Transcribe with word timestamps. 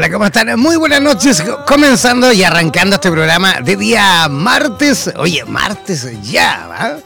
Hola, 0.00 0.10
¿cómo 0.10 0.24
están? 0.24 0.58
Muy 0.58 0.76
buenas 0.76 1.02
noches. 1.02 1.44
Comenzando 1.66 2.32
y 2.32 2.42
arrancando 2.42 2.94
este 2.94 3.10
programa 3.10 3.60
de 3.60 3.76
día 3.76 4.28
martes. 4.30 5.12
Oye, 5.18 5.44
martes 5.44 6.08
ya, 6.22 6.66
¿va? 6.70 6.96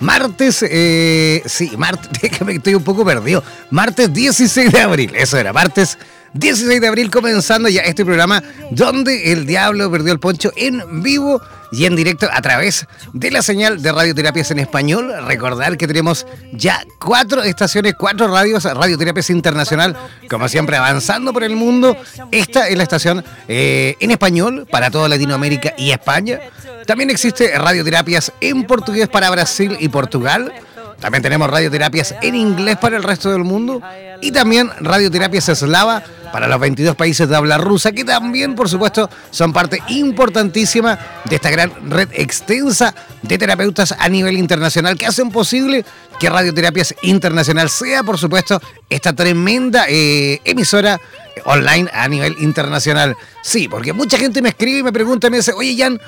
Martes, 0.00 0.64
eh, 0.68 1.44
sí, 1.46 1.70
martes, 1.76 2.10
déjame 2.20 2.50
que 2.50 2.56
estoy 2.56 2.74
un 2.74 2.82
poco 2.82 3.04
perdido. 3.04 3.44
Martes 3.70 4.12
16 4.12 4.72
de 4.72 4.80
abril, 4.80 5.12
eso 5.14 5.38
era, 5.38 5.52
martes 5.52 5.96
16 6.34 6.80
de 6.80 6.86
abril 6.86 7.10
comenzando 7.10 7.68
ya 7.68 7.82
este 7.82 8.04
programa 8.04 8.42
donde 8.70 9.32
el 9.32 9.46
diablo 9.46 9.90
perdió 9.90 10.12
el 10.12 10.20
poncho 10.20 10.52
en 10.56 11.02
vivo 11.02 11.40
y 11.72 11.84
en 11.84 11.96
directo 11.96 12.28
a 12.32 12.40
través 12.42 12.86
de 13.12 13.30
la 13.30 13.42
señal 13.42 13.80
de 13.82 13.92
radioterapias 13.92 14.50
en 14.50 14.58
español. 14.58 15.12
Recordar 15.26 15.76
que 15.76 15.86
tenemos 15.86 16.26
ya 16.52 16.84
cuatro 16.98 17.42
estaciones, 17.42 17.94
cuatro 17.98 18.28
radios, 18.28 18.64
Radioterapias 18.64 19.30
Internacional, 19.30 19.96
como 20.28 20.48
siempre 20.48 20.76
avanzando 20.76 21.32
por 21.32 21.44
el 21.44 21.56
mundo. 21.56 21.96
Esta 22.30 22.68
es 22.68 22.76
la 22.76 22.82
estación 22.82 23.24
eh, 23.48 23.96
en 24.00 24.10
español 24.10 24.66
para 24.70 24.90
toda 24.90 25.08
Latinoamérica 25.08 25.74
y 25.76 25.90
España. 25.92 26.40
También 26.86 27.10
existe 27.10 27.56
radioterapias 27.56 28.32
en 28.40 28.64
portugués 28.64 29.08
para 29.08 29.30
Brasil 29.30 29.76
y 29.78 29.88
Portugal. 29.88 30.52
También 31.00 31.22
tenemos 31.22 31.48
radioterapias 31.50 32.14
en 32.20 32.34
inglés 32.34 32.76
para 32.76 32.96
el 32.96 33.02
resto 33.02 33.32
del 33.32 33.42
mundo 33.42 33.80
y 34.20 34.30
también 34.32 34.70
radioterapias 34.80 35.48
eslava 35.48 36.02
para 36.32 36.46
los 36.46 36.60
22 36.60 36.94
países 36.94 37.28
de 37.28 37.34
habla 37.34 37.58
rusa, 37.58 37.92
que 37.92 38.04
también, 38.04 38.54
por 38.54 38.68
supuesto, 38.68 39.10
son 39.30 39.52
parte 39.52 39.82
importantísima 39.88 40.98
de 41.24 41.36
esta 41.36 41.50
gran 41.50 41.72
red 41.90 42.08
extensa 42.12 42.94
de 43.22 43.38
terapeutas 43.38 43.94
a 43.98 44.08
nivel 44.08 44.36
internacional 44.36 44.96
que 44.96 45.06
hacen 45.06 45.30
posible 45.30 45.84
que 46.20 46.30
Radioterapias 46.30 46.94
Internacional 47.02 47.70
sea, 47.70 48.02
por 48.02 48.18
supuesto, 48.18 48.60
esta 48.88 49.14
tremenda 49.14 49.86
eh, 49.88 50.40
emisora 50.44 51.00
online 51.44 51.90
a 51.92 52.06
nivel 52.08 52.36
internacional. 52.40 53.16
Sí, 53.42 53.68
porque 53.68 53.92
mucha 53.92 54.18
gente 54.18 54.42
me 54.42 54.50
escribe 54.50 54.80
y 54.80 54.82
me 54.82 54.92
pregunta 54.92 55.26
y 55.26 55.30
me 55.30 55.38
dice, 55.38 55.52
oye, 55.52 55.74
Jan, 55.76 55.98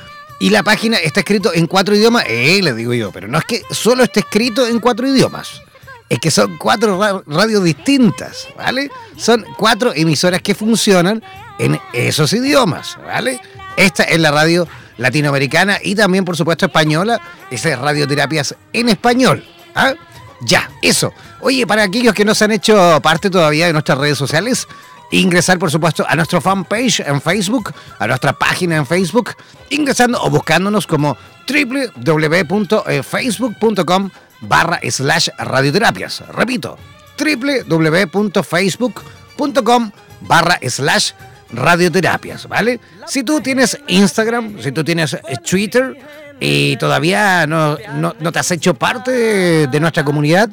y 0.42 0.50
la 0.50 0.64
página 0.64 0.97
está 0.97 1.20
escrito 1.20 1.54
en 1.54 1.69
cuatro 1.69 1.94
idiomas. 1.94 2.25
Eh, 2.26 2.58
le 2.64 2.75
digo 2.75 2.92
yo, 2.92 3.12
pero 3.12 3.28
no 3.28 3.38
es 3.38 3.44
que 3.44 3.62
solo 3.70 4.03
esté 4.03 4.20
escrito 4.20 4.66
en 4.66 4.80
cuatro 4.80 5.06
idiomas. 5.06 5.62
Es 6.08 6.19
que 6.19 6.32
son 6.32 6.58
cuatro 6.58 7.22
radios 7.28 7.62
distintas, 7.62 8.48
¿vale? 8.56 8.91
Son 9.16 9.47
cuatro 9.56 9.92
emisoras 9.94 10.42
que 10.42 10.56
funcionan 10.56 11.22
en 11.60 11.78
esos 11.92 12.32
idiomas, 12.32 12.98
¿vale? 13.06 13.41
Esta 13.76 14.02
es 14.02 14.19
la 14.19 14.32
radio 14.32 14.66
latinoamericana 14.97 15.78
y 15.81 15.94
también, 15.94 16.25
por 16.25 16.36
supuesto, 16.36 16.66
española. 16.66 17.20
Esa 17.48 17.69
es 17.69 17.78
Radioterapias 17.78 18.56
en 18.72 18.88
español. 18.88 19.44
¿ah? 19.76 19.94
Ya, 20.41 20.69
eso. 20.82 21.14
Oye, 21.41 21.69
para 21.69 21.84
aquellos 21.84 22.14
que 22.14 22.25
no 22.25 22.34
se 22.34 22.47
han 22.47 22.50
hecho 22.50 22.98
parte 23.00 23.31
todavía 23.31 23.69
de 23.69 23.72
nuestras 23.75 23.97
redes 23.97 24.19
sociales, 24.19 24.66
ingresar, 25.12 25.58
por 25.58 25.70
supuesto, 25.70 26.04
a 26.08 26.16
nuestro 26.16 26.40
fanpage 26.40 27.00
en 27.00 27.20
Facebook, 27.20 27.74
a 27.98 28.06
nuestra 28.06 28.32
página 28.32 28.76
en 28.76 28.86
Facebook, 28.86 29.34
ingresando 29.70 30.22
o 30.22 30.30
buscándonos 30.30 30.86
como 30.86 31.18
www.facebook.com 31.48 34.10
barra 34.40 34.80
slash 34.90 35.28
radioterapias. 35.38 36.24
Repito, 36.28 36.78
www.facebook.com 37.18 39.90
barra 40.22 40.58
slash 40.69 41.12
radioterapias, 41.52 42.48
¿vale? 42.48 42.81
Si 43.06 43.22
tú 43.22 43.40
tienes 43.40 43.78
Instagram, 43.87 44.60
si 44.60 44.72
tú 44.72 44.84
tienes 44.84 45.16
Twitter 45.48 45.96
y 46.40 46.76
todavía 46.76 47.46
no, 47.46 47.76
no, 47.98 48.32
te 48.32 48.38
has 48.38 48.50
hecho 48.50 48.75
parte 48.75 49.66
de 49.66 49.81
nuestra 49.81 50.04
comunidad, 50.04 50.48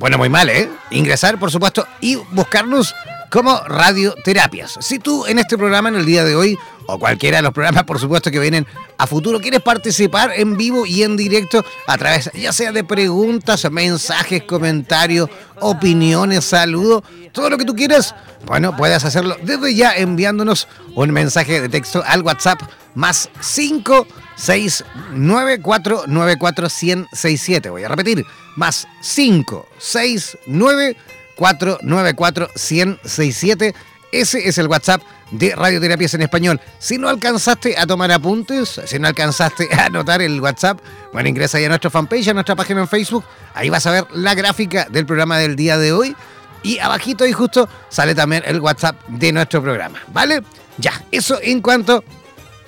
bueno, 0.00 0.16
muy 0.16 0.30
mal, 0.30 0.48
¿eh? 0.48 0.70
Ingresar, 0.90 1.38
por 1.38 1.50
supuesto, 1.50 1.86
y 2.00 2.14
buscarnos 2.16 2.94
como 3.30 3.60
radioterapias. 3.60 4.76
Si 4.80 4.98
tú 4.98 5.24
en 5.26 5.38
este 5.38 5.56
programa, 5.56 5.88
en 5.88 5.94
el 5.94 6.04
día 6.04 6.24
de 6.24 6.34
hoy, 6.34 6.58
o 6.86 6.98
cualquiera 6.98 7.38
de 7.38 7.42
los 7.42 7.52
programas, 7.52 7.84
por 7.84 8.00
supuesto, 8.00 8.30
que 8.30 8.40
vienen 8.40 8.66
a 8.98 9.06
futuro, 9.06 9.40
quieres 9.40 9.60
participar 9.60 10.32
en 10.34 10.56
vivo 10.56 10.84
y 10.84 11.04
en 11.04 11.16
directo 11.16 11.64
a 11.86 11.96
través, 11.96 12.30
ya 12.34 12.52
sea 12.52 12.72
de 12.72 12.82
preguntas, 12.82 13.70
mensajes, 13.70 14.42
comentarios, 14.42 15.30
opiniones, 15.60 16.44
saludos, 16.44 17.04
todo 17.32 17.48
lo 17.48 17.56
que 17.56 17.64
tú 17.64 17.76
quieras, 17.76 18.14
bueno, 18.44 18.76
puedes 18.76 19.04
hacerlo 19.04 19.36
desde 19.42 19.74
ya 19.74 19.92
enviándonos 19.92 20.66
un 20.96 21.12
mensaje 21.12 21.60
de 21.60 21.68
texto 21.68 22.02
al 22.04 22.22
WhatsApp 22.22 22.60
más 22.94 23.30
5 23.40 24.06
6 24.34 24.84
9 25.12 25.60
4 25.62 26.04
9 26.08 26.36
4 26.38 26.68
100 26.68 27.06
67. 27.12 27.70
Voy 27.70 27.84
a 27.84 27.88
repetir, 27.88 28.26
más 28.56 28.88
5 29.00 29.68
6 29.78 30.38
9 30.46 30.96
494 30.96 31.19
1067 31.40 33.74
Ese 34.12 34.48
es 34.48 34.58
el 34.58 34.68
WhatsApp 34.68 35.02
de 35.30 35.54
Radioterapias 35.54 36.14
en 36.14 36.22
Español. 36.22 36.60
Si 36.78 36.98
no 36.98 37.08
alcanzaste 37.08 37.78
a 37.78 37.86
tomar 37.86 38.10
apuntes, 38.12 38.80
si 38.84 38.98
no 38.98 39.08
alcanzaste 39.08 39.68
a 39.72 39.86
anotar 39.86 40.22
el 40.22 40.40
WhatsApp, 40.40 40.80
bueno, 41.12 41.28
ingresa 41.28 41.58
ahí 41.58 41.64
a 41.64 41.68
nuestra 41.68 41.90
fanpage, 41.90 42.28
a 42.28 42.34
nuestra 42.34 42.56
página 42.56 42.80
en 42.80 42.88
Facebook. 42.88 43.24
Ahí 43.54 43.70
vas 43.70 43.86
a 43.86 43.92
ver 43.92 44.06
la 44.12 44.34
gráfica 44.34 44.86
del 44.90 45.06
programa 45.06 45.38
del 45.38 45.56
día 45.56 45.78
de 45.78 45.92
hoy. 45.92 46.16
Y 46.62 46.78
abajito 46.78 47.24
ahí 47.24 47.32
justo 47.32 47.68
sale 47.88 48.14
también 48.14 48.42
el 48.46 48.60
WhatsApp 48.60 48.96
de 49.08 49.32
nuestro 49.32 49.62
programa. 49.62 49.98
¿Vale? 50.08 50.42
Ya, 50.78 50.92
eso 51.10 51.38
en 51.42 51.60
cuanto 51.60 52.04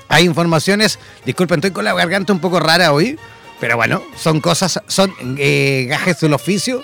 a 0.09 0.21
informaciones. 0.21 0.99
Disculpen, 1.25 1.59
estoy 1.59 1.73
con 1.73 1.85
la 1.85 1.95
garganta 1.95 2.33
un 2.33 2.41
poco 2.41 2.61
rara 2.61 2.93
hoy. 2.93 3.19
Pero 3.61 3.77
bueno, 3.77 4.03
son 4.17 4.41
cosas, 4.41 4.81
son 4.89 5.15
eh, 5.39 5.87
gajes 5.89 6.19
del 6.21 6.33
oficio. 6.33 6.83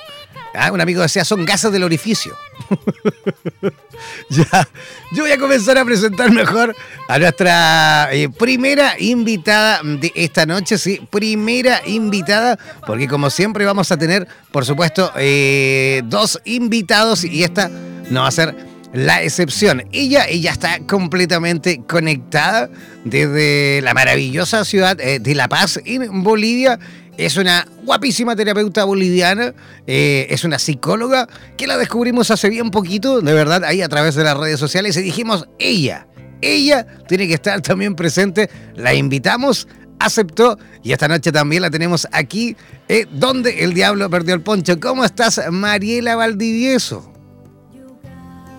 Ah, 0.58 0.72
un 0.72 0.80
amigo 0.80 1.02
decía, 1.02 1.24
son 1.24 1.44
gases 1.44 1.70
del 1.70 1.84
orificio. 1.84 2.36
ya, 4.30 4.68
yo 5.12 5.22
voy 5.22 5.32
a 5.32 5.38
comenzar 5.38 5.78
a 5.78 5.84
presentar 5.84 6.32
mejor 6.32 6.74
a 7.08 7.18
nuestra 7.18 8.08
eh, 8.12 8.28
primera 8.28 8.94
invitada 8.98 9.80
de 9.84 10.12
esta 10.14 10.46
noche, 10.46 10.76
sí, 10.76 11.00
primera 11.10 11.80
invitada, 11.86 12.58
porque 12.86 13.06
como 13.06 13.30
siempre 13.30 13.64
vamos 13.64 13.92
a 13.92 13.96
tener, 13.96 14.26
por 14.50 14.64
supuesto, 14.64 15.12
eh, 15.16 16.02
dos 16.06 16.40
invitados 16.44 17.24
y 17.24 17.44
esta 17.44 17.70
no 18.10 18.22
va 18.22 18.28
a 18.28 18.32
ser 18.32 18.54
la 18.92 19.22
excepción. 19.22 19.84
Ella, 19.92 20.26
ella 20.26 20.52
está 20.52 20.80
completamente 20.80 21.82
conectada 21.86 22.70
desde 23.04 23.80
la 23.82 23.94
maravillosa 23.94 24.64
ciudad 24.64 24.98
eh, 25.00 25.20
de 25.20 25.34
La 25.34 25.48
Paz 25.48 25.80
en 25.84 26.22
Bolivia. 26.22 26.78
Es 27.18 27.36
una 27.36 27.66
guapísima 27.84 28.36
terapeuta 28.36 28.84
boliviana, 28.84 29.52
eh, 29.88 30.28
es 30.30 30.44
una 30.44 30.56
psicóloga 30.60 31.26
que 31.56 31.66
la 31.66 31.76
descubrimos 31.76 32.30
hace 32.30 32.48
bien 32.48 32.70
poquito, 32.70 33.20
de 33.20 33.34
verdad, 33.34 33.64
ahí 33.64 33.82
a 33.82 33.88
través 33.88 34.14
de 34.14 34.22
las 34.22 34.36
redes 34.36 34.60
sociales 34.60 34.96
y 34.96 35.02
dijimos, 35.02 35.48
ella, 35.58 36.06
ella 36.40 36.86
tiene 37.08 37.26
que 37.26 37.34
estar 37.34 37.60
también 37.60 37.96
presente, 37.96 38.48
la 38.76 38.94
invitamos, 38.94 39.66
aceptó 39.98 40.60
y 40.84 40.92
esta 40.92 41.08
noche 41.08 41.32
también 41.32 41.62
la 41.62 41.70
tenemos 41.70 42.06
aquí, 42.12 42.56
eh, 42.86 43.06
donde 43.10 43.64
el 43.64 43.74
diablo 43.74 44.08
perdió 44.08 44.36
el 44.36 44.42
poncho. 44.42 44.78
¿Cómo 44.78 45.04
estás, 45.04 45.40
Mariela 45.50 46.14
Valdivieso? 46.14 47.12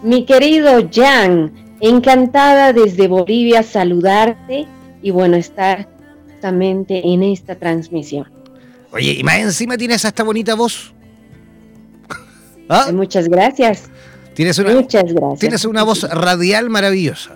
Mi 0.04 0.26
querido 0.26 0.82
Jan, 0.94 1.54
encantada 1.80 2.74
desde 2.74 3.08
Bolivia 3.08 3.64
saludarte 3.64 4.68
y 5.02 5.12
bueno, 5.12 5.38
estar 5.38 5.88
justamente 6.26 7.02
en 7.08 7.24
esta 7.24 7.56
transmisión. 7.56 8.39
Oye, 8.92 9.14
y 9.14 9.24
más 9.24 9.38
encima 9.38 9.78
tienes 9.78 10.04
esta 10.04 10.24
bonita 10.24 10.56
voz. 10.56 10.94
¿Ah? 12.70 12.92
Muchas 12.94 13.28
gracias. 13.28 13.90
Tienes 14.34 14.58
una, 14.58 14.74
Muchas 14.74 15.12
gracias. 15.12 15.40
Tienes 15.40 15.66
una 15.66 15.84
voz 15.84 16.04
radial 16.04 16.70
maravillosa. 16.70 17.36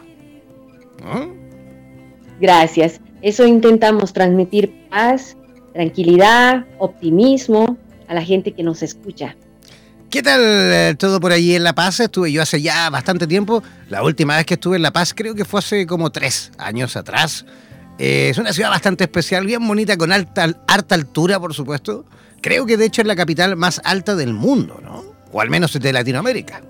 Gracias. 2.40 3.00
Eso 3.22 3.46
intentamos 3.46 4.14
transmitir 4.14 4.88
paz, 4.90 5.36
tranquilidad, 5.74 6.66
optimismo 6.78 7.78
a 8.08 8.14
la 8.14 8.24
gente 8.24 8.52
que 8.54 8.64
nos 8.64 8.84
escucha. 8.84 9.36
¿Qué 10.10 10.22
tal 10.22 10.42
eh, 10.44 10.96
todo 10.98 11.20
por 11.20 11.32
allí 11.32 11.56
en 11.56 11.64
La 11.64 11.74
Paz? 11.74 12.00
Estuve 12.00 12.32
yo 12.32 12.44
hace 12.44 12.62
ya 12.62 12.90
bastante 12.92 13.26
tiempo. 13.26 13.64
La 13.90 14.04
última 14.04 14.38
vez 14.38 14.46
que 14.46 14.54
estuve 14.54 14.76
en 14.76 14.84
La 14.84 14.92
Paz 14.92 15.14
creo 15.16 15.34
que 15.34 15.44
fue 15.44 15.60
hace 15.60 15.88
como 15.88 16.12
tres 16.12 16.52
años 16.58 16.96
atrás. 16.96 17.46
Eh, 18.00 18.30
es 18.30 18.38
una 18.38 18.54
ciudad 18.54 18.70
bastante 18.70 19.04
especial, 19.04 19.46
bien 19.46 19.68
bonita, 19.68 19.98
con 19.98 20.12
alta, 20.12 20.48
alta 20.68 20.96
altura, 20.96 21.40
por 21.40 21.54
supuesto. 21.54 22.06
Creo 22.42 22.66
que 22.66 22.78
de 22.78 22.86
hecho 22.86 23.02
es 23.02 23.08
la 23.08 23.16
capital 23.16 23.56
más 23.56 23.82
alta 23.84 24.16
del 24.16 24.34
mundo, 24.34 24.80
¿no? 24.84 25.04
O 25.32 25.42
al 25.42 25.50
menos 25.50 25.80
de 25.80 25.94
Latinoamérica. 25.94 26.62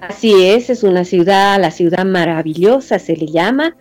Así 0.00 0.44
es, 0.44 0.70
es 0.70 0.84
una 0.84 1.04
ciudad, 1.04 1.60
la 1.60 1.72
ciudad 1.72 2.04
maravillosa 2.04 3.00
se 3.00 3.16
le 3.16 3.26
llama, 3.26 3.76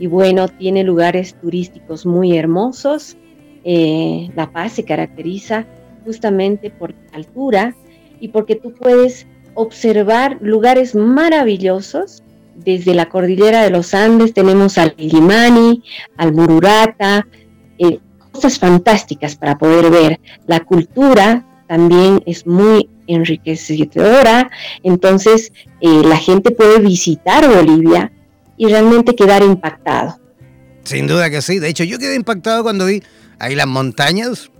y 0.00 0.06
bueno, 0.08 0.48
tiene 0.48 0.82
lugares 0.82 1.34
turísticos 1.40 2.06
muy 2.06 2.36
hermosos. 2.36 3.16
Eh, 3.62 4.30
la 4.34 4.50
Paz 4.50 4.72
se 4.72 4.84
caracteriza 4.84 5.66
justamente 6.04 6.70
por 6.70 6.94
altura 7.12 7.76
y 8.18 8.28
porque 8.28 8.56
tú 8.56 8.74
puedes 8.74 9.26
observar 9.54 10.38
lugares 10.40 10.94
maravillosos. 10.94 12.22
Desde 12.64 12.94
la 12.94 13.08
cordillera 13.08 13.62
de 13.62 13.70
los 13.70 13.94
Andes 13.94 14.34
tenemos 14.34 14.76
al 14.76 14.94
Limani, 14.98 15.82
al 16.16 16.32
Mururata, 16.32 17.26
eh, 17.78 17.98
cosas 18.30 18.58
fantásticas 18.58 19.34
para 19.34 19.56
poder 19.56 19.90
ver. 19.90 20.20
La 20.46 20.60
cultura 20.60 21.46
también 21.66 22.22
es 22.26 22.46
muy 22.46 22.88
enriquecedora, 23.06 24.50
entonces 24.82 25.52
eh, 25.80 26.02
la 26.04 26.16
gente 26.16 26.50
puede 26.50 26.80
visitar 26.80 27.48
Bolivia 27.48 28.12
y 28.56 28.66
realmente 28.66 29.16
quedar 29.16 29.42
impactado. 29.42 30.20
Sin 30.84 31.06
duda 31.06 31.30
que 31.30 31.40
sí, 31.40 31.58
de 31.58 31.68
hecho 31.68 31.84
yo 31.84 31.98
quedé 31.98 32.14
impactado 32.14 32.62
cuando 32.62 32.86
vi 32.86 33.02
ahí 33.38 33.54
las 33.54 33.66
montañas, 33.66 34.50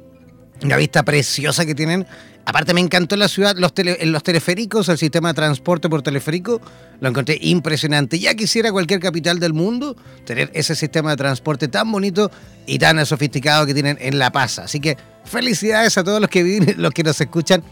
una 0.63 0.77
vista 0.77 1.03
preciosa 1.03 1.67
que 1.67 1.75
tienen. 1.75 2.07
Aparte 2.47 2.75
me 2.75 2.81
encantó 2.81 3.17
la 3.17 3.29
ciudad, 3.29 3.57
los, 3.57 3.73
los 4.05 4.23
teleféricos, 4.23 4.89
el 4.89 4.99
sistema 4.99 5.29
de 5.29 5.35
transporte 5.35 5.89
por 5.89 6.03
teleférico, 6.03 6.61
lo 7.01 7.09
encontré 7.09 7.39
impresionante. 7.41 8.19
Ya 8.19 8.35
quisiera 8.35 8.73
cualquier 8.73 9.01
capital 9.01 9.39
del 9.39 9.53
mundo 9.53 9.97
tener 10.25 10.51
ese 10.55 10.75
sistema 10.75 11.11
de 11.11 11.17
transporte 11.17 11.69
tan 11.69 11.91
bonito 11.93 12.31
y 12.67 12.79
tan 12.79 13.05
sofisticado 13.07 13.67
que 13.67 13.75
tienen 13.75 13.99
en 14.01 14.19
La 14.19 14.33
Paz. 14.33 14.59
Así 14.59 14.81
que 14.81 14.97
felicidades 15.25 15.97
a 15.99 16.05
todos 16.05 16.21
los 16.21 16.31
que 16.31 16.43
viven, 16.43 16.75
los 16.79 16.93
que 16.93 17.03
nos 17.05 17.21
escuchan 17.21 17.63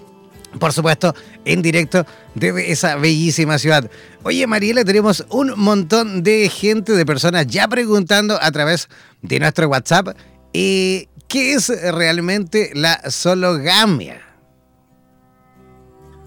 por 0.59 0.73
supuesto, 0.73 1.15
en 1.45 1.63
directo 1.63 2.07
desde 2.35 2.73
esa 2.73 2.97
bellísima 2.97 3.59
ciudad. 3.59 3.91
Oye, 4.23 4.47
Mariela, 4.47 4.85
tenemos 4.85 5.27
un 5.29 5.53
montón 5.57 6.23
de 6.23 6.49
gente, 6.49 6.93
de 6.93 7.05
personas 7.05 7.47
ya 7.47 7.69
preguntando 7.69 8.39
a 8.41 8.51
través 8.51 8.89
de 9.23 9.39
nuestro 9.41 9.69
WhatsApp. 9.69 10.17
Eh, 10.53 11.07
¿Qué 11.29 11.53
es 11.53 11.69
realmente 11.69 12.71
la 12.75 13.11
sologamia? 13.11 14.28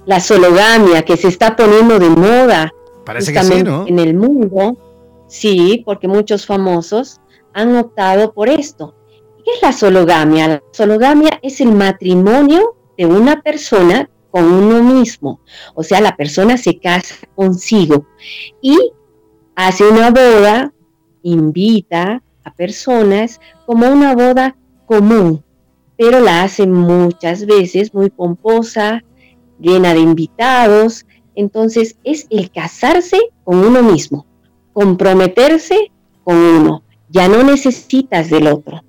La 0.06 0.20
sologamia 0.20 1.04
que 1.04 1.18
se 1.18 1.28
está 1.28 1.56
poniendo 1.56 2.00
de 2.00 2.10
moda 2.10 2.72
Parece 3.06 3.34
que 3.34 3.44
sí, 3.44 3.64
¿no? 3.64 3.86
en 3.88 4.00
el 4.00 4.16
mundo. 4.16 4.78
Sí, 5.28 5.84
porque 5.86 6.08
muchos 6.08 6.46
famosos 6.46 7.22
han 7.54 7.76
optado 7.76 8.34
por 8.34 8.50
esto. 8.50 8.96
¿Qué 9.44 9.52
es 9.56 9.62
la 9.62 9.74
sologamia? 9.74 10.48
La 10.48 10.64
sologamia 10.72 11.40
es 11.42 11.62
el 11.62 11.72
matrimonio 11.72 12.76
de 12.98 13.06
una 13.06 13.42
persona 13.42 14.10
con 14.30 14.46
uno 14.46 14.84
mismo. 14.84 15.42
O 15.76 15.84
sea, 15.84 16.02
la 16.02 16.16
persona 16.16 16.58
se 16.58 16.80
casa 16.80 17.16
consigo 17.36 18.06
y 18.62 18.78
hace 19.56 19.88
una 19.88 20.10
boda, 20.10 20.74
invita 21.24 22.24
a 22.44 22.54
personas 22.54 23.40
como 23.66 23.88
una 23.88 24.16
boda 24.16 24.56
común, 24.86 25.44
pero 25.98 26.20
la 26.20 26.44
hacen 26.44 26.72
muchas 26.72 27.46
veces 27.46 27.94
muy 27.94 28.10
pomposa, 28.10 29.04
llena 29.62 29.94
de 29.94 30.00
invitados. 30.00 31.06
Entonces 31.36 31.96
es 32.04 32.28
el 32.30 32.52
casarse 32.52 33.18
con 33.44 33.58
uno 33.60 33.84
mismo, 33.84 34.26
comprometerse 34.74 35.92
con 36.24 36.36
uno. 36.36 36.84
Ya 37.10 37.28
no 37.28 37.44
necesitas 37.44 38.30
del 38.30 38.48
otro, 38.48 38.84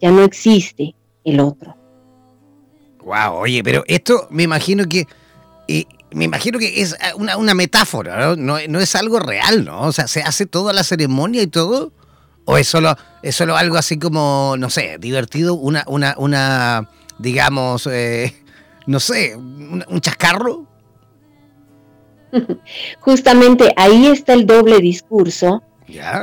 ya 0.00 0.10
no 0.10 0.22
existe 0.22 0.94
el 1.24 1.40
otro. 1.40 1.76
Wow, 3.04 3.34
oye, 3.34 3.62
pero 3.62 3.84
esto 3.86 4.26
me 4.30 4.42
imagino 4.42 4.86
que 4.86 5.06
eh, 5.66 5.84
me 6.12 6.24
imagino 6.24 6.58
que 6.58 6.82
es 6.82 6.96
una, 7.16 7.36
una 7.36 7.54
metáfora, 7.54 8.36
¿no? 8.36 8.58
¿no? 8.68 8.80
es 8.80 8.94
algo 8.94 9.18
real, 9.18 9.64
¿no? 9.64 9.82
O 9.82 9.92
sea, 9.92 10.08
se 10.08 10.22
hace 10.22 10.46
toda 10.46 10.72
la 10.72 10.84
ceremonia 10.84 11.42
y 11.42 11.46
todo 11.46 11.92
¿O 12.50 12.56
es 12.56 12.66
solo, 12.66 12.96
es 13.22 13.36
solo 13.36 13.58
algo 13.58 13.76
así 13.76 13.98
como, 13.98 14.54
no 14.58 14.70
sé, 14.70 14.96
divertido, 14.98 15.52
una, 15.52 15.84
una, 15.86 16.14
una 16.16 16.88
digamos, 17.18 17.86
eh, 17.86 18.34
no 18.88 19.00
sé, 19.00 19.36
un, 19.36 20.00
chascarro? 20.00 20.66
Justamente 23.00 23.72
ahí 23.76 24.06
está 24.06 24.32
el 24.32 24.46
doble 24.46 24.78
discurso 24.78 25.62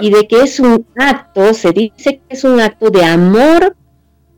y 0.01 0.09
de 0.09 0.27
que 0.27 0.41
es 0.41 0.59
un 0.59 0.85
acto, 0.95 1.53
se 1.53 1.71
dice 1.71 2.17
que 2.17 2.35
es 2.35 2.43
un 2.43 2.59
acto 2.59 2.89
de 2.89 3.05
amor 3.05 3.75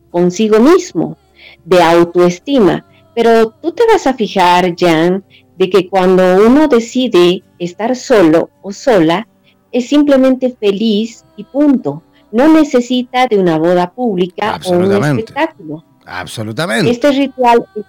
consigo 0.10 0.60
mismo, 0.60 1.18
de 1.64 1.82
autoestima. 1.82 2.86
Pero 3.16 3.50
tú 3.50 3.72
te 3.72 3.84
vas 3.92 4.06
a 4.08 4.14
fijar, 4.14 4.76
Jan, 4.78 5.24
de 5.58 5.70
que 5.70 5.90
cuando 5.90 6.46
uno 6.46 6.68
decide 6.68 7.44
estar 7.60 7.96
solo 7.96 8.50
o 8.62 8.74
sola, 8.74 9.28
es 9.72 9.88
simplemente 9.88 10.56
feliz 10.60 11.24
y 11.38 11.46
punto. 11.46 12.04
No 12.32 12.50
necesita 12.50 13.28
de 13.28 13.38
una 13.38 13.58
boda 13.58 13.90
pública 13.92 14.60
o 14.66 14.72
un 14.72 14.92
espectáculo. 14.92 15.86
Absolutamente. 16.06 16.92
Este 16.92 17.12
ritual 17.12 17.66
es 17.76 17.86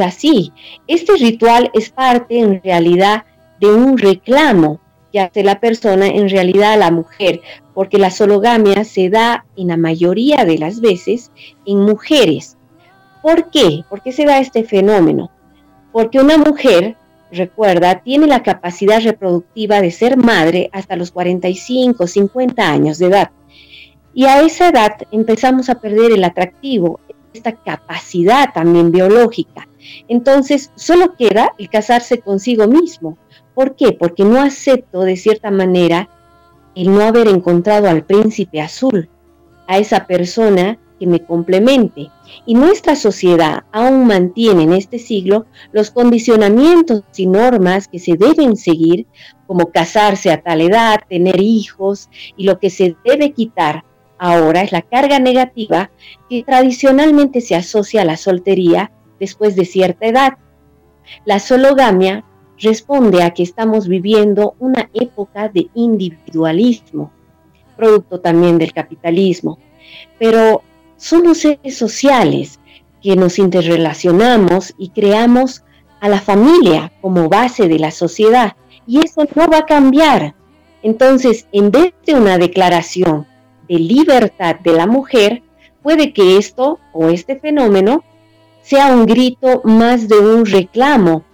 así. 0.00 0.52
Este 0.86 1.16
ritual 1.16 1.70
es 1.74 1.90
parte 1.90 2.38
en 2.38 2.62
realidad 2.62 3.24
de 3.60 3.68
un 3.68 3.98
reclamo 3.98 4.80
que 5.12 5.20
hace 5.20 5.42
la 5.42 5.58
persona, 5.58 6.06
en 6.06 6.28
realidad 6.28 6.74
a 6.74 6.76
la 6.76 6.90
mujer, 6.90 7.40
porque 7.74 7.98
la 7.98 8.10
sologamia 8.10 8.84
se 8.84 9.08
da 9.08 9.46
en 9.56 9.68
la 9.68 9.76
mayoría 9.76 10.44
de 10.44 10.58
las 10.58 10.80
veces 10.80 11.32
en 11.64 11.80
mujeres. 11.80 12.56
¿Por 13.22 13.50
qué? 13.50 13.84
¿Por 13.88 14.02
qué 14.02 14.12
se 14.12 14.26
da 14.26 14.38
este 14.38 14.64
fenómeno? 14.64 15.30
porque 15.92 16.20
una 16.20 16.38
mujer, 16.38 16.96
recuerda, 17.32 18.02
tiene 18.02 18.26
la 18.26 18.42
capacidad 18.42 19.02
reproductiva 19.02 19.80
de 19.80 19.90
ser 19.90 20.16
madre 20.16 20.70
hasta 20.72 20.96
los 20.96 21.10
45, 21.10 22.06
50 22.06 22.70
años 22.70 22.98
de 22.98 23.06
edad. 23.06 23.30
Y 24.14 24.24
a 24.26 24.40
esa 24.42 24.68
edad 24.68 24.92
empezamos 25.10 25.68
a 25.68 25.80
perder 25.80 26.12
el 26.12 26.24
atractivo, 26.24 27.00
esta 27.32 27.52
capacidad 27.52 28.52
también 28.52 28.90
biológica. 28.90 29.68
Entonces, 30.08 30.70
solo 30.74 31.14
queda 31.16 31.52
el 31.58 31.68
casarse 31.68 32.18
consigo 32.18 32.66
mismo. 32.66 33.18
¿Por 33.54 33.76
qué? 33.76 33.92
Porque 33.92 34.24
no 34.24 34.40
acepto 34.40 35.00
de 35.00 35.16
cierta 35.16 35.50
manera 35.50 36.08
el 36.74 36.92
no 36.92 37.02
haber 37.02 37.28
encontrado 37.28 37.88
al 37.88 38.04
príncipe 38.04 38.60
azul, 38.60 39.08
a 39.66 39.78
esa 39.78 40.06
persona 40.06 40.78
que 40.98 41.06
me 41.06 41.24
complemente. 41.24 42.10
Y 42.46 42.54
nuestra 42.54 42.96
sociedad 42.96 43.64
aún 43.72 44.06
mantiene 44.06 44.64
en 44.64 44.72
este 44.72 44.98
siglo 44.98 45.46
los 45.72 45.90
condicionamientos 45.90 47.02
y 47.16 47.26
normas 47.26 47.88
que 47.88 47.98
se 47.98 48.16
deben 48.16 48.56
seguir, 48.56 49.06
como 49.46 49.70
casarse 49.70 50.30
a 50.30 50.42
tal 50.42 50.60
edad, 50.60 51.00
tener 51.08 51.40
hijos, 51.40 52.08
y 52.36 52.44
lo 52.44 52.58
que 52.58 52.70
se 52.70 52.96
debe 53.04 53.32
quitar 53.32 53.84
ahora 54.18 54.62
es 54.62 54.72
la 54.72 54.82
carga 54.82 55.18
negativa 55.18 55.90
que 56.28 56.42
tradicionalmente 56.42 57.40
se 57.40 57.54
asocia 57.54 58.02
a 58.02 58.04
la 58.04 58.16
soltería 58.16 58.90
después 59.18 59.56
de 59.56 59.64
cierta 59.64 60.06
edad. 60.06 60.38
La 61.24 61.38
sologamia 61.38 62.24
responde 62.58 63.22
a 63.22 63.30
que 63.30 63.42
estamos 63.42 63.88
viviendo 63.88 64.54
una 64.58 64.90
época 64.92 65.48
de 65.48 65.68
individualismo, 65.74 67.12
producto 67.76 68.20
también 68.20 68.58
del 68.58 68.72
capitalismo, 68.72 69.58
pero 70.18 70.62
somos 70.96 71.38
seres 71.38 71.76
sociales 71.76 72.58
que 73.00 73.14
nos 73.14 73.38
interrelacionamos 73.38 74.74
y 74.76 74.90
creamos 74.90 75.62
a 76.00 76.08
la 76.08 76.20
familia 76.20 76.92
como 77.00 77.28
base 77.28 77.68
de 77.68 77.78
la 77.78 77.92
sociedad 77.92 78.56
y 78.86 79.04
eso 79.04 79.26
no 79.34 79.48
va 79.48 79.58
a 79.58 79.66
cambiar. 79.66 80.34
Entonces, 80.82 81.46
en 81.52 81.70
vez 81.70 81.94
de 82.06 82.14
una 82.14 82.38
declaración 82.38 83.26
de 83.68 83.78
libertad 83.78 84.56
de 84.56 84.72
la 84.72 84.86
mujer, 84.86 85.42
puede 85.82 86.12
que 86.12 86.36
esto 86.36 86.78
o 86.92 87.08
este 87.08 87.36
fenómeno 87.36 88.04
sea 88.62 88.92
un 88.92 89.06
grito 89.06 89.62
más 89.64 90.08
de 90.08 90.18
un 90.18 90.44
reclamo 90.44 91.24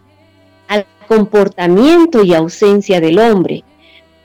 al 0.68 0.86
comportamiento 1.08 2.22
y 2.24 2.34
ausencia 2.34 3.00
del 3.00 3.18
hombre, 3.18 3.64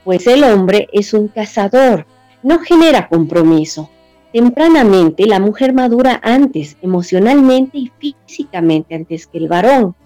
pues 0.04 0.26
el 0.26 0.44
hombre 0.44 0.88
es 0.92 1.12
un 1.12 1.28
cazador, 1.28 2.06
no 2.42 2.58
genera 2.60 3.08
compromiso. 3.08 3.90
Tempranamente 4.32 5.26
la 5.26 5.40
mujer 5.40 5.72
madura 5.72 6.20
antes, 6.22 6.76
emocionalmente 6.82 7.78
y 7.78 7.90
físicamente 7.98 8.94
antes 8.94 9.26
que 9.26 9.38
el 9.38 9.48
varón. 9.48 9.96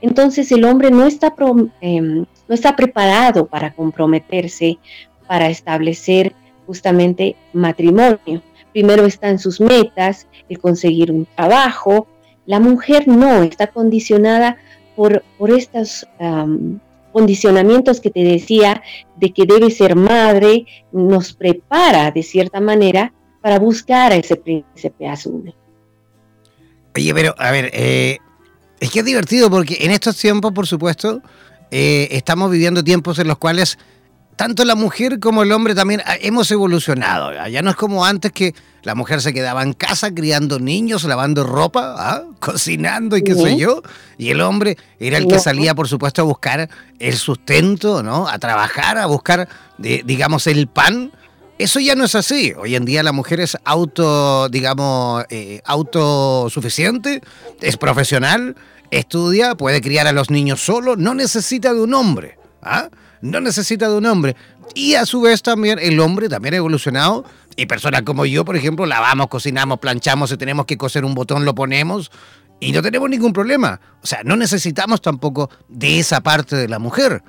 Entonces 0.00 0.50
el 0.52 0.64
hombre 0.64 0.90
no 0.90 1.06
está, 1.06 1.34
em, 1.80 2.24
no 2.48 2.54
está 2.54 2.76
preparado 2.76 3.46
para 3.46 3.74
comprometerse, 3.74 4.78
para 5.26 5.48
establecer 5.48 6.34
justamente 6.66 7.36
matrimonio. 7.52 8.42
Primero 8.72 9.06
están 9.06 9.38
sus 9.38 9.60
metas, 9.60 10.26
el 10.48 10.58
conseguir 10.58 11.10
un 11.10 11.26
trabajo. 11.36 12.08
La 12.46 12.60
mujer 12.60 13.06
no, 13.06 13.42
está 13.42 13.68
condicionada 13.68 14.56
por, 14.96 15.22
por 15.38 15.50
estos 15.50 16.06
condicionamientos 17.12 18.00
que 18.00 18.10
te 18.10 18.24
decía 18.24 18.82
de 19.16 19.32
que 19.32 19.46
debe 19.46 19.70
ser 19.70 19.94
madre, 19.94 20.66
nos 20.90 21.32
prepara 21.32 22.10
de 22.10 22.24
cierta 22.24 22.60
manera 22.60 23.12
para 23.40 23.58
buscar 23.58 24.10
a 24.10 24.16
ese 24.16 24.34
príncipe 24.36 25.06
azul. 25.06 25.54
Oye, 26.96 27.14
pero 27.14 27.34
a 27.38 27.50
ver, 27.52 27.70
eh, 27.72 28.18
es 28.80 28.90
que 28.90 28.98
es 28.98 29.04
divertido 29.04 29.48
porque 29.48 29.78
en 29.80 29.92
estos 29.92 30.16
tiempos, 30.16 30.52
por 30.52 30.66
supuesto, 30.66 31.22
eh, 31.70 32.08
estamos 32.10 32.50
viviendo 32.50 32.82
tiempos 32.82 33.18
en 33.18 33.28
los 33.28 33.38
cuales 33.38 33.78
tanto 34.36 34.64
la 34.64 34.74
mujer 34.74 35.20
como 35.20 35.42
el 35.42 35.52
hombre 35.52 35.74
también 35.74 36.02
ah, 36.04 36.16
hemos 36.20 36.50
evolucionado. 36.50 37.32
Ya 37.48 37.62
no 37.62 37.70
es 37.70 37.76
como 37.76 38.04
antes 38.04 38.32
que 38.32 38.54
la 38.82 38.94
mujer 38.94 39.20
se 39.20 39.32
quedaba 39.32 39.62
en 39.62 39.72
casa 39.72 40.14
criando 40.14 40.58
niños, 40.58 41.04
lavando 41.04 41.44
ropa, 41.44 41.94
¿ah? 41.96 42.22
cocinando 42.40 43.16
y 43.16 43.22
qué 43.22 43.34
sé 43.34 43.56
yo. 43.56 43.82
Y 44.18 44.30
el 44.30 44.40
hombre 44.40 44.76
era 44.98 45.18
el 45.18 45.26
que 45.26 45.38
salía, 45.38 45.74
por 45.74 45.88
supuesto, 45.88 46.22
a 46.22 46.24
buscar 46.24 46.68
el 46.98 47.16
sustento, 47.16 48.02
¿no? 48.02 48.28
A 48.28 48.38
trabajar, 48.38 48.98
a 48.98 49.06
buscar, 49.06 49.48
digamos, 49.78 50.46
el 50.46 50.66
pan. 50.68 51.12
Eso 51.56 51.78
ya 51.78 51.94
no 51.94 52.04
es 52.04 52.14
así. 52.14 52.52
Hoy 52.58 52.74
en 52.74 52.84
día 52.84 53.02
la 53.02 53.12
mujer 53.12 53.40
es 53.40 53.56
auto, 53.64 54.48
digamos, 54.48 55.24
eh, 55.30 55.60
autosuficiente, 55.64 57.22
es 57.60 57.76
profesional, 57.76 58.56
estudia, 58.90 59.54
puede 59.54 59.80
criar 59.80 60.06
a 60.06 60.12
los 60.12 60.30
niños 60.30 60.60
solo, 60.60 60.96
no 60.96 61.14
necesita 61.14 61.72
de 61.72 61.80
un 61.80 61.94
hombre. 61.94 62.38
¿ah? 62.60 62.88
No 63.24 63.40
necesita 63.40 63.88
de 63.88 63.96
un 63.96 64.06
hombre. 64.06 64.36
Y 64.74 64.94
a 64.94 65.06
su 65.06 65.22
vez 65.22 65.42
también 65.42 65.78
el 65.80 65.98
hombre 65.98 66.28
también 66.28 66.54
ha 66.54 66.58
evolucionado. 66.58 67.24
Y 67.56 67.66
personas 67.66 68.02
como 68.02 68.26
yo, 68.26 68.44
por 68.44 68.56
ejemplo, 68.56 68.84
lavamos, 68.84 69.28
cocinamos, 69.28 69.78
planchamos, 69.78 70.30
si 70.30 70.36
tenemos 70.36 70.66
que 70.66 70.76
coser 70.76 71.04
un 71.04 71.14
botón 71.14 71.44
lo 71.44 71.54
ponemos 71.54 72.10
y 72.60 72.72
no 72.72 72.82
tenemos 72.82 73.08
ningún 73.08 73.32
problema. 73.32 73.80
O 74.02 74.06
sea, 74.06 74.22
no 74.24 74.36
necesitamos 74.36 75.00
tampoco 75.00 75.50
de 75.68 76.00
esa 76.00 76.20
parte 76.20 76.56
de 76.56 76.68
la 76.68 76.78
mujer. 76.78 77.22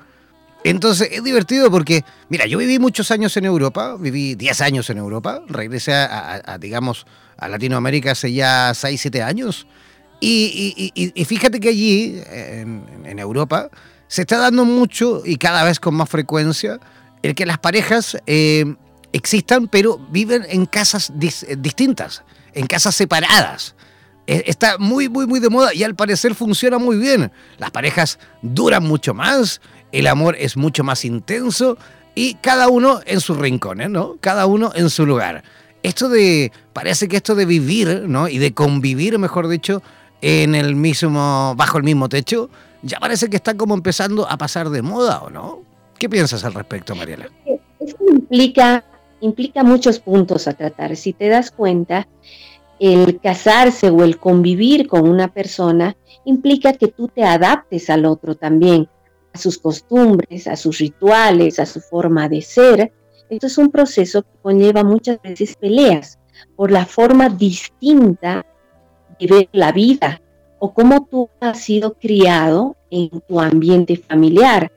Entonces 0.64 1.08
es 1.12 1.22
divertido 1.22 1.70
porque, 1.70 2.04
mira, 2.28 2.46
yo 2.46 2.58
viví 2.58 2.78
muchos 2.78 3.10
años 3.10 3.36
en 3.36 3.44
Europa, 3.44 3.96
viví 3.98 4.34
10 4.34 4.60
años 4.62 4.90
en 4.90 4.98
Europa, 4.98 5.40
regresé 5.46 5.94
a, 5.94 6.58
digamos, 6.60 7.06
a 7.38 7.48
Latinoamérica 7.48 8.12
hace 8.12 8.32
ya 8.32 8.72
6, 8.74 9.00
7 9.00 9.22
años. 9.22 9.66
Y, 10.20 10.92
fíjate 11.26 11.60
que 11.60 11.68
allí, 11.68 12.20
en 12.26 13.18
Europa, 13.18 13.70
se 14.08 14.22
está 14.22 14.38
dando 14.38 14.64
mucho 14.64 15.22
y 15.24 15.36
cada 15.36 15.64
vez 15.64 15.80
con 15.80 15.94
más 15.94 16.08
frecuencia 16.08 16.80
el 17.22 17.34
que 17.34 17.46
las 17.46 17.58
parejas 17.58 18.16
eh, 18.26 18.76
existan, 19.12 19.68
pero 19.68 19.98
viven 20.10 20.44
en 20.48 20.66
casas 20.66 21.12
distintas, 21.14 22.22
en 22.52 22.66
casas 22.66 22.94
separadas. 22.94 23.74
E, 24.26 24.44
está 24.46 24.78
muy, 24.78 25.08
muy, 25.08 25.26
muy 25.26 25.40
de 25.40 25.48
moda 25.48 25.74
y 25.74 25.82
al 25.84 25.94
parecer 25.94 26.34
funciona 26.34 26.78
muy 26.78 26.96
bien. 26.96 27.32
Las 27.58 27.70
parejas 27.70 28.18
duran 28.42 28.84
mucho 28.84 29.14
más, 29.14 29.60
el 29.92 30.06
amor 30.06 30.36
es 30.38 30.56
mucho 30.56 30.84
más 30.84 31.04
intenso 31.04 31.78
y 32.14 32.34
cada 32.34 32.68
uno 32.68 33.00
en 33.06 33.20
sus 33.20 33.36
rincones, 33.36 33.90
¿no? 33.90 34.16
Cada 34.20 34.46
uno 34.46 34.72
en 34.74 34.90
su 34.90 35.06
lugar. 35.06 35.42
Esto 35.82 36.08
de, 36.08 36.50
parece 36.72 37.08
que 37.08 37.16
esto 37.16 37.34
de 37.34 37.44
vivir, 37.44 38.04
¿no? 38.06 38.28
Y 38.28 38.38
de 38.38 38.54
convivir, 38.54 39.18
mejor 39.18 39.48
dicho, 39.48 39.82
en 40.20 40.54
el 40.54 40.74
mismo, 40.74 41.54
bajo 41.56 41.78
el 41.78 41.84
mismo 41.84 42.08
techo, 42.08 42.50
ya 42.86 42.98
parece 42.98 43.28
que 43.28 43.36
está 43.36 43.56
como 43.56 43.74
empezando 43.74 44.28
a 44.28 44.36
pasar 44.36 44.70
de 44.70 44.82
moda, 44.82 45.22
¿o 45.22 45.30
no? 45.30 45.62
¿Qué 45.98 46.08
piensas 46.08 46.44
al 46.44 46.54
respecto, 46.54 46.94
Mariela? 46.94 47.28
Eso 47.80 47.96
implica, 48.08 48.84
implica 49.20 49.62
muchos 49.62 49.98
puntos 49.98 50.46
a 50.46 50.52
tratar. 50.52 50.96
Si 50.96 51.12
te 51.12 51.28
das 51.28 51.50
cuenta, 51.50 52.06
el 52.78 53.20
casarse 53.20 53.90
o 53.90 54.04
el 54.04 54.18
convivir 54.18 54.86
con 54.86 55.08
una 55.08 55.28
persona 55.28 55.96
implica 56.24 56.74
que 56.74 56.88
tú 56.88 57.08
te 57.08 57.24
adaptes 57.24 57.88
al 57.88 58.04
otro 58.04 58.34
también, 58.34 58.88
a 59.32 59.38
sus 59.38 59.58
costumbres, 59.58 60.46
a 60.46 60.56
sus 60.56 60.78
rituales, 60.78 61.58
a 61.58 61.66
su 61.66 61.80
forma 61.80 62.28
de 62.28 62.42
ser. 62.42 62.92
Esto 63.30 63.46
es 63.46 63.58
un 63.58 63.70
proceso 63.70 64.22
que 64.22 64.38
conlleva 64.42 64.84
muchas 64.84 65.20
veces 65.22 65.56
peleas 65.56 66.18
por 66.54 66.70
la 66.70 66.84
forma 66.84 67.30
distinta 67.30 68.44
de 69.18 69.26
ver 69.26 69.48
la 69.52 69.72
vida, 69.72 70.20
o 70.58 70.72
cómo 70.72 71.06
tú 71.10 71.28
has 71.40 71.60
sido 71.60 71.94
criado 71.94 72.75
en 72.90 73.10
tu 73.28 73.40
ambiente 73.40 73.96
familiar. 73.96 74.70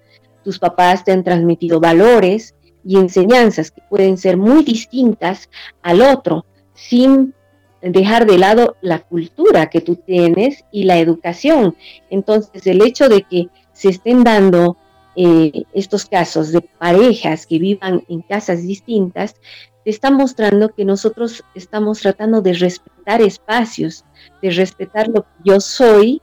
Tus 0.44 0.60
papás 0.60 1.04
te 1.04 1.12
han 1.12 1.24
transmitido 1.24 1.80
valores 1.80 2.56
y 2.84 2.98
enseñanzas 2.98 3.72
que 3.72 3.82
pueden 3.90 4.18
ser 4.18 4.38
muy 4.38 4.64
distintas 4.64 5.50
al 5.82 6.02
otro, 6.02 6.46
sin 6.74 7.34
dejar 7.82 8.26
de 8.26 8.38
lado 8.38 8.76
la 8.82 9.00
cultura 9.00 9.70
que 9.70 9.82
tú 9.82 9.96
tienes 9.96 10.64
y 10.72 10.84
la 10.84 10.98
educación. 10.98 11.76
Entonces, 12.10 12.66
el 12.68 12.82
hecho 12.82 13.10
de 13.10 13.24
que 13.24 13.48
se 13.74 13.90
estén 13.90 14.24
dando 14.24 14.78
eh, 15.16 15.64
estos 15.74 16.06
casos 16.06 16.52
de 16.52 16.62
parejas 16.62 17.46
que 17.46 17.60
vivan 17.60 18.04
en 18.08 18.22
casas 18.22 18.64
distintas, 18.64 19.36
te 19.84 19.90
está 19.90 20.12
mostrando 20.12 20.70
que 20.70 20.86
nosotros 20.86 21.44
estamos 21.56 22.00
tratando 22.00 22.42
de 22.42 22.54
respetar 22.54 23.22
espacios, 23.22 24.06
de 24.42 24.52
respetar 24.52 25.08
lo 25.08 25.24
que 25.24 25.30
yo 25.46 25.60
soy 25.60 26.22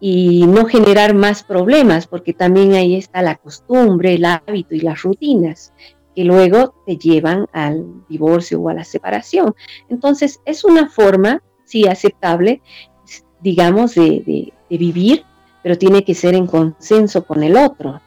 y 0.00 0.46
no 0.46 0.66
generar 0.66 1.14
más 1.14 1.42
problemas, 1.42 2.06
porque 2.06 2.32
también 2.32 2.74
ahí 2.74 2.94
está 2.94 3.22
la 3.22 3.36
costumbre, 3.36 4.14
el 4.14 4.24
hábito 4.24 4.74
y 4.74 4.80
las 4.80 5.02
rutinas 5.02 5.72
que 6.14 6.24
luego 6.24 6.74
te 6.84 6.96
llevan 6.96 7.46
al 7.52 7.84
divorcio 8.08 8.60
o 8.60 8.68
a 8.68 8.74
la 8.74 8.84
separación. 8.84 9.54
Entonces, 9.88 10.40
es 10.44 10.64
una 10.64 10.88
forma, 10.88 11.42
sí, 11.64 11.86
aceptable, 11.86 12.60
digamos, 13.40 13.94
de, 13.94 14.52
de 14.68 14.76
vivir, 14.76 15.24
pero 15.62 15.78
tiene 15.78 16.04
que 16.04 16.14
ser 16.14 16.34
en 16.34 16.46
consenso 16.46 17.24
con 17.24 17.42
el 17.42 17.56
otro. 17.56 18.00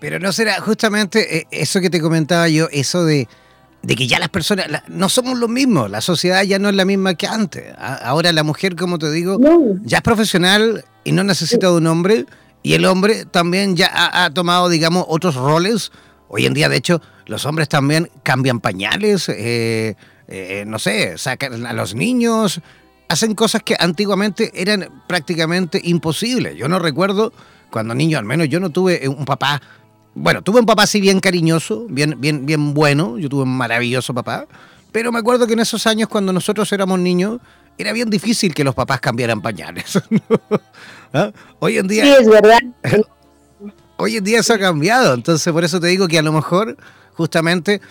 Pero 0.00 0.18
no 0.18 0.32
será 0.32 0.60
justamente 0.60 1.38
eh, 1.38 1.46
eso 1.50 1.80
que 1.80 1.90
te 1.90 2.00
comentaba 2.00 2.48
yo, 2.48 2.68
eso 2.72 3.04
de 3.04 3.28
de 3.82 3.96
que 3.96 4.06
ya 4.06 4.18
las 4.18 4.28
personas 4.28 4.66
no 4.88 5.08
somos 5.08 5.38
los 5.38 5.48
mismos, 5.48 5.90
la 5.90 6.00
sociedad 6.00 6.42
ya 6.42 6.58
no 6.58 6.68
es 6.68 6.74
la 6.74 6.84
misma 6.84 7.14
que 7.14 7.26
antes. 7.26 7.74
Ahora 7.78 8.32
la 8.32 8.42
mujer, 8.42 8.76
como 8.76 8.98
te 8.98 9.10
digo, 9.10 9.38
ya 9.82 9.98
es 9.98 10.02
profesional 10.02 10.84
y 11.04 11.12
no 11.12 11.24
necesita 11.24 11.68
de 11.68 11.76
un 11.76 11.86
hombre, 11.86 12.26
y 12.62 12.74
el 12.74 12.84
hombre 12.84 13.24
también 13.24 13.76
ya 13.76 13.90
ha, 13.92 14.30
tomado, 14.30 14.68
digamos, 14.68 15.06
otros 15.08 15.34
roles. 15.34 15.92
Hoy 16.28 16.44
en 16.44 16.52
día, 16.52 16.68
de 16.68 16.76
hecho, 16.76 17.00
los 17.26 17.46
hombres 17.46 17.68
también 17.68 18.10
cambian 18.22 18.60
pañales, 18.60 19.28
eh, 19.30 19.96
eh, 20.28 20.64
no 20.66 20.78
sé, 20.78 21.16
sacan 21.16 21.64
a 21.64 21.72
los 21.72 21.94
niños, 21.94 22.60
hacen 23.08 23.34
cosas 23.34 23.62
que 23.62 23.76
antiguamente 23.78 24.52
eran 24.54 25.02
prácticamente 25.08 25.80
imposibles. 25.82 26.54
Yo 26.56 26.68
no 26.68 26.78
recuerdo 26.78 27.32
cuando 27.70 27.94
niño, 27.94 28.18
al 28.18 28.24
menos 28.24 28.48
yo 28.48 28.60
no 28.60 28.70
tuve 28.70 29.08
un 29.08 29.24
papá 29.24 29.60
bueno, 30.14 30.42
tuve 30.42 30.60
un 30.60 30.66
papá 30.66 30.84
así 30.84 31.00
bien 31.00 31.20
cariñoso, 31.20 31.86
bien, 31.88 32.16
bien, 32.20 32.46
bien 32.46 32.74
bueno, 32.74 33.18
yo 33.18 33.28
tuve 33.28 33.42
un 33.42 33.56
maravilloso 33.56 34.12
papá, 34.12 34.46
pero 34.92 35.12
me 35.12 35.18
acuerdo 35.18 35.46
que 35.46 35.52
en 35.52 35.60
esos 35.60 35.86
años 35.86 36.08
cuando 36.08 36.32
nosotros 36.32 36.72
éramos 36.72 36.98
niños, 36.98 37.40
era 37.78 37.92
bien 37.92 38.10
difícil 38.10 38.54
que 38.54 38.64
los 38.64 38.74
papás 38.74 39.00
cambiaran 39.00 39.40
pañales. 39.40 39.98
¿Ah? 41.14 41.32
Hoy 41.60 41.78
en 41.78 41.88
día... 41.88 42.04
Sí, 42.04 42.14
es 42.20 42.28
verdad. 42.28 42.58
Hoy 43.96 44.16
en 44.16 44.24
día 44.24 44.40
eso 44.40 44.54
ha 44.54 44.58
cambiado, 44.58 45.14
entonces 45.14 45.52
por 45.52 45.62
eso 45.62 45.78
te 45.78 45.88
digo 45.88 46.08
que 46.08 46.18
a 46.18 46.22
lo 46.22 46.32
mejor 46.32 46.76
justamente 47.14 47.82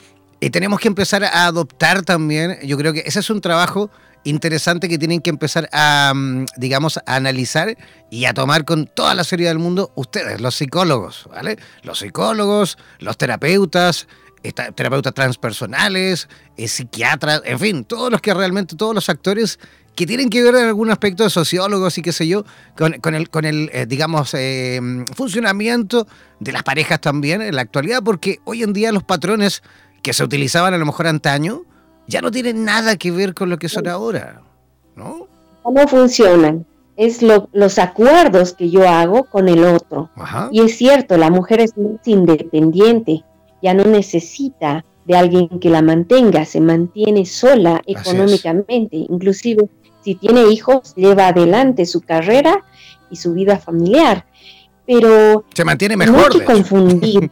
eh, 0.42 0.50
tenemos 0.50 0.80
que 0.80 0.88
empezar 0.88 1.24
a 1.24 1.46
adoptar 1.46 2.02
también, 2.02 2.58
yo 2.64 2.78
creo 2.78 2.94
que 2.94 3.04
ese 3.06 3.20
es 3.20 3.30
un 3.30 3.42
trabajo 3.42 3.92
interesante 4.24 4.90
que 4.90 4.98
tienen 4.98 5.22
que 5.22 5.30
empezar 5.30 5.70
a, 5.72 6.14
mm, 6.16 6.46
digamos, 6.58 6.98
a 6.98 7.16
analizar 7.16 7.76
y 8.10 8.26
a 8.26 8.34
tomar 8.34 8.66
con 8.66 8.86
toda 8.88 9.16
la 9.16 9.24
seriedad 9.24 9.52
del 9.52 9.60
mundo 9.60 9.92
ustedes, 9.96 10.42
los 10.42 10.56
psicólogos, 10.56 11.28
¿vale? 11.30 11.58
Los 11.84 12.00
psicólogos, 12.00 12.78
los 13.00 13.18
terapeutas, 13.18 14.08
terapeutas 14.76 15.14
transpersonales, 15.14 16.30
eh, 16.58 16.68
psiquiatras, 16.68 17.42
en 17.46 17.60
fin, 17.60 17.86
todos 17.86 18.12
los 18.12 18.22
que 18.22 18.34
realmente, 18.34 18.76
todos 18.76 18.96
los 18.96 19.10
actores 19.10 19.60
que 19.96 20.08
tienen 20.08 20.30
que 20.30 20.42
ver 20.42 20.56
en 20.56 20.68
algún 20.68 20.90
aspecto 20.92 21.24
de 21.24 21.30
sociólogos 21.30 21.98
y 21.98 22.02
qué 22.02 22.14
sé 22.14 22.26
yo, 22.26 22.46
con, 22.78 22.94
el, 23.16 23.30
con 23.30 23.44
el 23.44 23.70
eh, 23.74 23.86
digamos, 23.86 24.34
eh, 24.34 24.80
funcionamiento 25.14 26.08
de 26.40 26.54
las 26.54 26.64
parejas 26.64 27.02
también 27.02 27.42
en 27.42 27.56
la 27.56 27.64
actualidad, 27.64 28.02
porque 28.02 28.40
hoy 28.46 28.64
en 28.64 28.72
día 28.72 28.94
los 28.94 29.04
patrones 29.04 29.62
que 30.02 30.14
se 30.14 30.24
utilizaban 30.24 30.74
a 30.74 30.78
lo 30.78 30.86
mejor 30.86 31.08
antaño, 31.08 31.64
ya 32.10 32.22
no 32.22 32.32
tienen 32.32 32.66
nada 32.66 32.98
que 32.98 33.12
ver 33.12 33.36
con 33.36 33.50
lo 33.50 33.58
que 33.58 33.70
son 33.70 33.88
ahora, 33.88 34.42
¿no? 34.96 35.28
¿Cómo 35.62 35.88
funcionan? 35.88 36.66
Es 36.98 37.22
los 37.22 37.80
acuerdos 37.80 38.54
que 38.54 38.70
yo 38.70 38.90
hago 38.90 39.26
con 39.26 39.48
el 39.48 39.64
otro. 39.64 40.10
Y 40.52 40.62
es 40.62 40.76
cierto, 40.76 41.18
la 41.18 41.30
mujer 41.30 41.62
es 41.62 41.74
independiente, 42.04 43.24
ya 43.62 43.74
no 43.74 43.86
necesita 43.86 44.84
de 45.06 45.16
alguien 45.16 45.48
que 45.60 45.70
la 45.70 45.82
mantenga, 45.82 46.46
se 46.46 46.60
mantiene 46.60 47.26
sola 47.26 47.82
económicamente, 47.86 48.98
inclusive 48.98 49.70
si 50.04 50.16
tiene 50.16 50.50
hijos, 50.50 50.96
lleva 50.96 51.28
adelante 51.28 51.86
su 51.86 52.02
carrera 52.02 52.66
y 53.12 53.18
su 53.18 53.34
vida 53.34 53.60
familiar. 53.60 54.26
Pero 54.86 55.46
se 55.54 55.64
mantiene 55.64 55.96
mejor. 55.96 56.16
No 56.16 56.24
hay 56.24 56.40
que 56.40 56.44
confundir. 56.44 57.32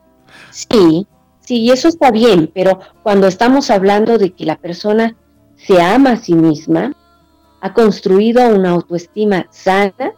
sí, 0.50 1.06
Sí, 1.48 1.70
eso 1.70 1.88
está 1.88 2.10
bien, 2.10 2.50
pero 2.52 2.78
cuando 3.02 3.26
estamos 3.26 3.70
hablando 3.70 4.18
de 4.18 4.34
que 4.34 4.44
la 4.44 4.58
persona 4.58 5.16
se 5.56 5.80
ama 5.80 6.10
a 6.10 6.16
sí 6.18 6.34
misma, 6.34 6.94
ha 7.62 7.72
construido 7.72 8.46
una 8.54 8.72
autoestima 8.72 9.46
sana, 9.48 10.12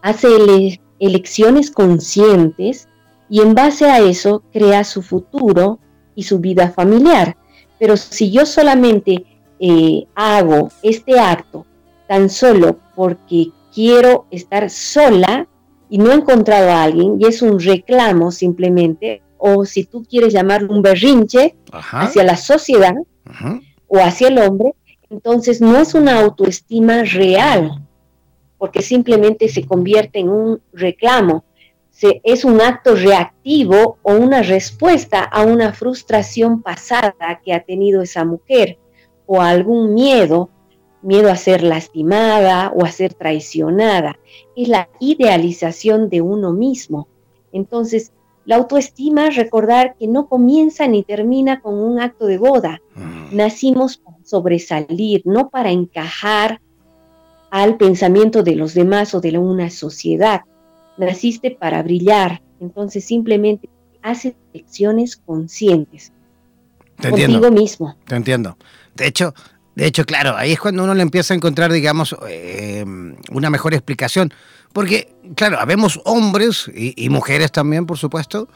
hace 0.00 0.80
elecciones 0.98 1.70
conscientes 1.70 2.88
y 3.28 3.42
en 3.42 3.54
base 3.54 3.90
a 3.90 3.98
eso 4.00 4.44
crea 4.50 4.82
su 4.84 5.02
futuro 5.02 5.78
y 6.14 6.22
su 6.22 6.38
vida 6.38 6.70
familiar. 6.70 7.36
Pero 7.78 7.98
si 7.98 8.30
yo 8.30 8.46
solamente 8.46 9.26
eh, 9.60 10.06
hago 10.14 10.70
este 10.82 11.20
acto 11.20 11.66
tan 12.08 12.30
solo 12.30 12.78
porque 12.96 13.48
quiero 13.74 14.24
estar 14.30 14.70
sola 14.70 15.46
y 15.90 15.98
no 15.98 16.12
he 16.12 16.14
encontrado 16.14 16.70
a 16.70 16.84
alguien 16.84 17.18
y 17.20 17.26
es 17.26 17.42
un 17.42 17.60
reclamo 17.60 18.30
simplemente, 18.30 19.20
o 19.44 19.64
si 19.64 19.82
tú 19.82 20.04
quieres 20.08 20.32
llamarlo 20.32 20.72
un 20.72 20.82
berrinche 20.82 21.56
hacia 21.72 22.22
la 22.22 22.36
sociedad 22.36 22.94
o 23.88 23.98
hacia 23.98 24.28
el 24.28 24.38
hombre, 24.38 24.76
entonces 25.10 25.60
no 25.60 25.76
es 25.78 25.94
una 25.94 26.20
autoestima 26.20 27.02
real, 27.02 27.84
porque 28.56 28.82
simplemente 28.82 29.48
se 29.48 29.66
convierte 29.66 30.20
en 30.20 30.28
un 30.28 30.62
reclamo, 30.72 31.44
se, 31.90 32.20
es 32.22 32.44
un 32.44 32.60
acto 32.60 32.94
reactivo 32.94 33.98
o 34.02 34.14
una 34.14 34.42
respuesta 34.42 35.24
a 35.24 35.42
una 35.42 35.72
frustración 35.72 36.62
pasada 36.62 37.40
que 37.44 37.52
ha 37.52 37.64
tenido 37.64 38.00
esa 38.00 38.24
mujer 38.24 38.78
o 39.26 39.40
a 39.40 39.48
algún 39.48 39.92
miedo, 39.92 40.50
miedo 41.02 41.28
a 41.28 41.36
ser 41.36 41.64
lastimada 41.64 42.70
o 42.76 42.84
a 42.84 42.92
ser 42.92 43.12
traicionada. 43.12 44.20
Es 44.54 44.68
la 44.68 44.88
idealización 45.00 46.08
de 46.10 46.20
uno 46.20 46.52
mismo. 46.52 47.08
Entonces, 47.52 48.12
la 48.44 48.56
autoestima 48.56 49.28
es 49.28 49.36
recordar 49.36 49.94
que 49.98 50.08
no 50.08 50.26
comienza 50.26 50.86
ni 50.88 51.02
termina 51.04 51.60
con 51.60 51.74
un 51.74 52.00
acto 52.00 52.26
de 52.26 52.38
boda. 52.38 52.80
Mm. 52.94 53.36
Nacimos 53.36 53.98
para 53.98 54.16
sobresalir, 54.24 55.22
no 55.24 55.48
para 55.48 55.70
encajar 55.70 56.60
al 57.50 57.76
pensamiento 57.76 58.42
de 58.42 58.56
los 58.56 58.74
demás 58.74 59.14
o 59.14 59.20
de 59.20 59.38
una 59.38 59.70
sociedad. 59.70 60.42
Naciste 60.96 61.50
para 61.50 61.82
brillar, 61.82 62.42
entonces 62.60 63.04
simplemente 63.04 63.68
haces 64.02 64.34
elecciones 64.52 65.16
conscientes. 65.16 66.12
Te 67.00 67.10
contigo 67.10 67.34
entiendo. 67.34 67.50
mismo. 67.50 67.96
Te 68.06 68.16
entiendo. 68.16 68.56
De 68.94 69.06
hecho, 69.06 69.34
de 69.74 69.86
hecho, 69.86 70.04
claro, 70.04 70.36
ahí 70.36 70.52
es 70.52 70.60
cuando 70.60 70.84
uno 70.84 70.94
le 70.94 71.02
empieza 71.02 71.32
a 71.32 71.36
encontrar, 71.36 71.72
digamos, 71.72 72.14
eh, 72.28 72.84
una 73.30 73.50
mejor 73.50 73.72
explicación. 73.72 74.32
Porque, 74.72 75.14
claro, 75.34 75.58
habemos 75.58 76.00
hombres 76.04 76.70
y, 76.74 77.08
mujeres 77.08 77.52
también, 77.52 77.86
por 77.86 77.98
supuesto, 77.98 78.48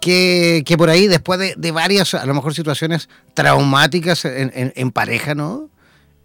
que, 0.00 0.64
por 0.76 0.90
ahí, 0.90 1.06
después 1.08 1.54
de, 1.56 1.70
varias, 1.72 2.14
a 2.14 2.26
lo 2.26 2.34
mejor, 2.34 2.54
situaciones 2.54 3.08
traumáticas 3.34 4.24
en, 4.24 4.90
pareja, 4.90 5.34
¿no? 5.34 5.68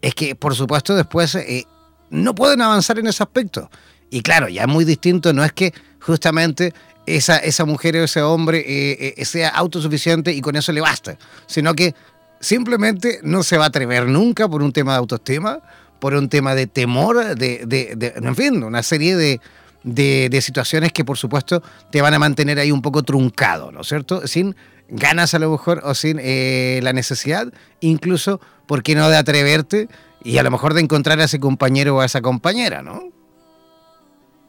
Es 0.02 0.16
que, 0.16 0.36
por 0.36 0.56
supuesto, 0.56 0.96
después 0.96 1.36
eh, 1.36 1.66
no 2.10 2.36
pueden 2.36 2.62
avanzar 2.62 3.00
en 3.00 3.08
ese 3.08 3.24
aspecto. 3.24 3.70
Y 4.10 4.22
claro, 4.22 4.48
ya 4.48 4.64
es 4.64 4.68
muy 4.68 4.86
distinto, 4.86 5.34
no 5.34 5.44
es 5.44 5.54
que 5.54 5.74
justamente 6.00 6.74
esa, 7.06 7.38
esa 7.38 7.66
mujer 7.66 7.96
o 7.98 8.04
ese 8.04 8.22
hombre 8.22 8.64
eh, 8.68 9.26
sea 9.26 9.50
autosuficiente 9.50 10.32
y 10.34 10.42
con 10.42 10.56
eso 10.56 10.72
le 10.72 10.82
basta, 10.82 11.18
sino 11.48 11.74
que 11.74 11.96
simplemente 12.40 13.20
no 13.24 13.44
se 13.44 13.58
va 13.58 13.66
a 13.66 13.68
atrever 13.68 14.08
nunca 14.08 14.48
por 14.48 14.62
un 14.62 14.72
tema 14.72 14.94
de 14.94 15.00
autoestima, 15.00 15.60
por 16.00 16.14
un 16.14 16.30
tema 16.30 16.56
de 16.56 16.68
temor, 16.68 17.36
de, 17.36 17.66
de, 17.66 18.14
en 18.16 18.36
fin, 18.36 18.64
una 18.64 18.84
serie 18.84 19.16
de, 19.16 19.42
de, 19.84 20.42
situaciones 20.42 20.92
que 20.92 21.06
por 21.06 21.18
supuesto 21.18 21.62
te 21.90 22.02
van 22.02 22.14
a 22.14 22.20
mantener 22.20 22.60
ahí 22.60 22.72
un 22.72 22.82
poco 22.82 23.04
truncado, 23.04 23.72
¿no 23.72 23.82
es 23.82 23.88
cierto? 23.88 24.28
Sin 24.28 24.56
ganas 24.90 25.34
a 25.34 25.40
lo 25.40 25.52
mejor 25.52 25.82
o 25.84 25.94
sin 25.94 26.20
eh, 26.22 26.80
la 26.84 26.94
necesidad, 26.94 27.52
incluso, 27.80 28.40
¿por 28.66 28.84
qué 28.84 28.96
no 28.96 29.10
de 29.10 29.18
atreverte 29.18 29.90
y 30.24 30.38
a 30.38 30.44
lo 30.44 30.52
mejor 30.52 30.74
de 30.74 30.82
encontrar 30.82 31.20
a 31.20 31.26
ese 31.26 31.40
compañero 31.40 31.98
o 31.98 32.02
a 32.02 32.06
esa 32.06 32.22
compañera, 32.22 32.82
¿no? 32.82 33.12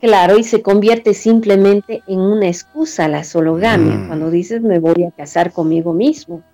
Claro, 0.00 0.38
y 0.38 0.44
se 0.44 0.62
convierte 0.62 1.12
simplemente 1.12 2.02
en 2.06 2.20
una 2.20 2.46
excusa 2.46 3.08
la 3.08 3.24
sologamia, 3.24 3.96
mm. 3.96 4.06
cuando 4.06 4.30
dices 4.30 4.62
me 4.62 4.78
voy 4.78 5.02
a 5.04 5.10
casar 5.10 5.52
conmigo 5.52 5.92
mismo 5.92 6.44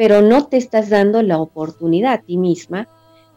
pero 0.00 0.22
no 0.22 0.46
te 0.46 0.56
estás 0.56 0.88
dando 0.88 1.22
la 1.22 1.36
oportunidad 1.36 2.14
a 2.14 2.22
ti 2.22 2.38
misma 2.38 2.88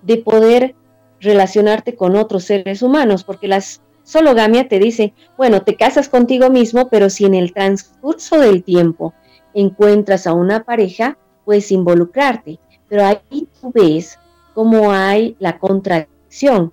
de 0.02 0.15
poder 0.15 0.76
relacionarte 1.19 1.97
con 1.97 2.15
otros 2.15 2.45
seres 2.45 2.82
humanos, 2.82 3.26
porque 3.26 3.49
la 3.49 3.62
sologamia 4.04 4.69
te 4.69 4.80
dice, 4.80 5.13
bueno, 5.38 5.63
te 5.63 5.76
casas 5.76 6.08
contigo 6.08 6.49
mismo, 6.49 6.88
pero 6.88 7.10
si 7.10 7.26
en 7.26 7.34
el 7.34 7.52
transcurso 7.52 8.39
del 8.39 8.63
tiempo 8.63 9.13
encuentras 9.54 10.26
a 10.26 10.32
una 10.32 10.63
pareja, 10.63 11.17
puedes 11.43 11.69
involucrarte. 11.69 12.60
Pero 12.88 13.04
ahí 13.04 13.49
tú 13.60 13.69
ves 13.73 14.17
cómo 14.54 14.93
hay 14.93 15.36
la 15.39 15.60
contradicción, 15.60 16.71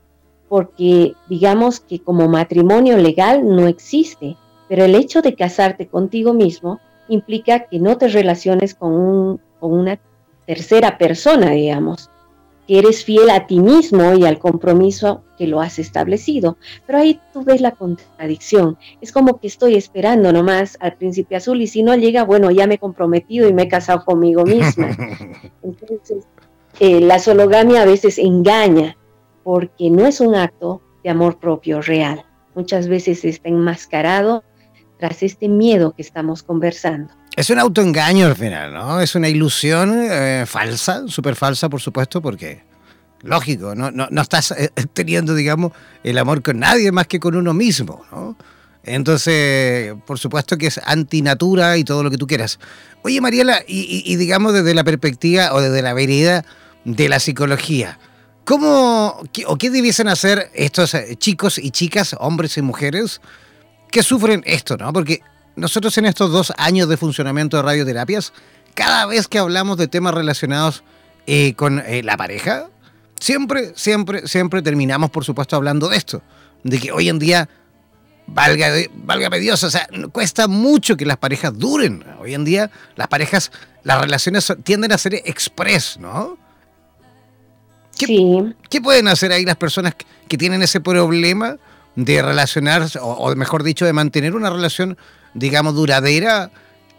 porque 0.48 1.14
digamos 1.28 1.80
que 1.80 1.98
como 1.98 2.28
matrimonio 2.28 2.96
legal 2.96 3.44
no 3.44 3.66
existe, 3.66 4.36
pero 4.68 4.84
el 4.84 4.94
hecho 4.94 5.20
de 5.20 5.34
casarte 5.34 5.88
contigo 5.88 6.32
mismo 6.32 6.78
implica 7.08 7.64
que 7.64 7.80
no 7.80 7.98
te 7.98 8.06
relaciones 8.06 8.76
con 8.76 8.92
un 8.92 9.40
con 9.60 9.72
una 9.72 10.00
tercera 10.46 10.98
persona, 10.98 11.50
digamos, 11.50 12.10
que 12.66 12.78
eres 12.78 13.04
fiel 13.04 13.30
a 13.30 13.46
ti 13.46 13.60
mismo 13.60 14.14
y 14.14 14.24
al 14.24 14.38
compromiso 14.38 15.22
que 15.36 15.46
lo 15.46 15.60
has 15.60 15.78
establecido. 15.78 16.56
Pero 16.86 16.98
ahí 16.98 17.20
tú 17.32 17.42
ves 17.42 17.60
la 17.60 17.72
contradicción. 17.72 18.78
Es 19.00 19.12
como 19.12 19.38
que 19.40 19.46
estoy 19.46 19.74
esperando 19.74 20.32
nomás 20.32 20.76
al 20.80 20.94
príncipe 20.94 21.36
azul 21.36 21.60
y 21.62 21.66
si 21.66 21.82
no 21.82 21.94
llega, 21.96 22.24
bueno, 22.24 22.50
ya 22.50 22.66
me 22.66 22.74
he 22.74 22.78
comprometido 22.78 23.48
y 23.48 23.52
me 23.52 23.62
he 23.62 23.68
casado 23.68 24.04
conmigo 24.04 24.44
misma. 24.44 24.88
Entonces, 25.62 26.24
eh, 26.78 27.00
la 27.00 27.18
sologamia 27.18 27.82
a 27.82 27.86
veces 27.86 28.18
engaña 28.18 28.96
porque 29.42 29.90
no 29.90 30.06
es 30.06 30.20
un 30.20 30.34
acto 30.34 30.80
de 31.02 31.10
amor 31.10 31.38
propio 31.38 31.82
real. 31.82 32.24
Muchas 32.54 32.88
veces 32.88 33.24
está 33.24 33.48
enmascarado 33.48 34.44
tras 34.98 35.22
este 35.22 35.48
miedo 35.48 35.92
que 35.92 36.02
estamos 36.02 36.42
conversando. 36.42 37.12
Es 37.36 37.48
un 37.50 37.58
autoengaño 37.58 38.26
al 38.26 38.36
final, 38.36 38.74
¿no? 38.74 39.00
Es 39.00 39.14
una 39.14 39.28
ilusión 39.28 39.94
eh, 39.96 40.44
falsa, 40.46 41.04
súper 41.06 41.36
falsa, 41.36 41.68
por 41.68 41.80
supuesto, 41.80 42.20
porque, 42.20 42.62
lógico, 43.22 43.74
no, 43.74 43.90
no, 43.90 44.08
no 44.10 44.22
estás 44.22 44.50
eh, 44.50 44.70
teniendo, 44.92 45.34
digamos, 45.34 45.72
el 46.02 46.18
amor 46.18 46.42
con 46.42 46.58
nadie 46.58 46.90
más 46.92 47.06
que 47.06 47.20
con 47.20 47.36
uno 47.36 47.54
mismo, 47.54 48.04
¿no? 48.10 48.36
Entonces, 48.82 49.94
por 50.06 50.18
supuesto 50.18 50.56
que 50.56 50.66
es 50.66 50.80
antinatura 50.84 51.76
y 51.76 51.84
todo 51.84 52.02
lo 52.02 52.10
que 52.10 52.16
tú 52.16 52.26
quieras. 52.26 52.58
Oye, 53.02 53.20
Mariela, 53.20 53.60
y, 53.66 54.16
digamos 54.16 54.54
desde 54.54 54.74
la 54.74 54.84
perspectiva 54.84 55.52
o 55.52 55.60
desde 55.60 55.82
la 55.82 55.92
vereda 55.92 56.44
de 56.84 57.08
la 57.10 57.20
psicología, 57.20 57.98
¿cómo 58.44 59.22
o 59.46 59.56
qué 59.58 59.70
debiesen 59.70 60.08
hacer 60.08 60.50
estos 60.54 60.94
eh, 60.94 61.14
chicos 61.16 61.58
y 61.58 61.70
chicas, 61.70 62.16
hombres 62.18 62.56
y 62.56 62.62
mujeres, 62.62 63.20
que 63.90 64.02
sufren 64.02 64.42
esto, 64.46 64.78
¿no? 64.78 64.92
Porque 64.92 65.20
nosotros 65.60 65.96
en 65.98 66.06
estos 66.06 66.32
dos 66.32 66.52
años 66.56 66.88
de 66.88 66.96
funcionamiento 66.96 67.56
de 67.56 67.62
radioterapias, 67.62 68.32
cada 68.74 69.06
vez 69.06 69.28
que 69.28 69.38
hablamos 69.38 69.76
de 69.76 69.88
temas 69.88 70.14
relacionados 70.14 70.82
eh, 71.26 71.54
con 71.54 71.80
eh, 71.80 72.02
la 72.02 72.16
pareja, 72.16 72.68
siempre, 73.20 73.72
siempre, 73.76 74.26
siempre 74.26 74.62
terminamos, 74.62 75.10
por 75.10 75.24
supuesto, 75.24 75.56
hablando 75.56 75.88
de 75.88 75.96
esto. 75.96 76.22
De 76.64 76.78
que 76.78 76.92
hoy 76.92 77.08
en 77.08 77.18
día, 77.18 77.48
valga, 78.26 78.70
valga 78.94 79.30
Dios, 79.38 79.62
o 79.62 79.70
sea, 79.70 79.88
cuesta 80.12 80.48
mucho 80.48 80.96
que 80.96 81.06
las 81.06 81.18
parejas 81.18 81.56
duren. 81.56 82.04
Hoy 82.20 82.34
en 82.34 82.44
día, 82.44 82.70
las 82.96 83.08
parejas, 83.08 83.52
las 83.82 84.00
relaciones 84.00 84.52
tienden 84.64 84.92
a 84.92 84.98
ser 84.98 85.14
express, 85.14 85.98
¿no? 85.98 86.38
¿Qué, 87.98 88.06
sí. 88.06 88.54
¿Qué 88.68 88.80
pueden 88.80 89.08
hacer 89.08 89.30
ahí 89.32 89.44
las 89.44 89.56
personas 89.56 89.94
que 90.26 90.38
tienen 90.38 90.62
ese 90.62 90.80
problema 90.80 91.58
de 91.96 92.22
relacionarse, 92.22 92.98
o 93.02 93.34
mejor 93.36 93.62
dicho, 93.62 93.84
de 93.84 93.92
mantener 93.92 94.34
una 94.34 94.48
relación 94.48 94.96
digamos, 95.34 95.74
duradera, 95.74 96.50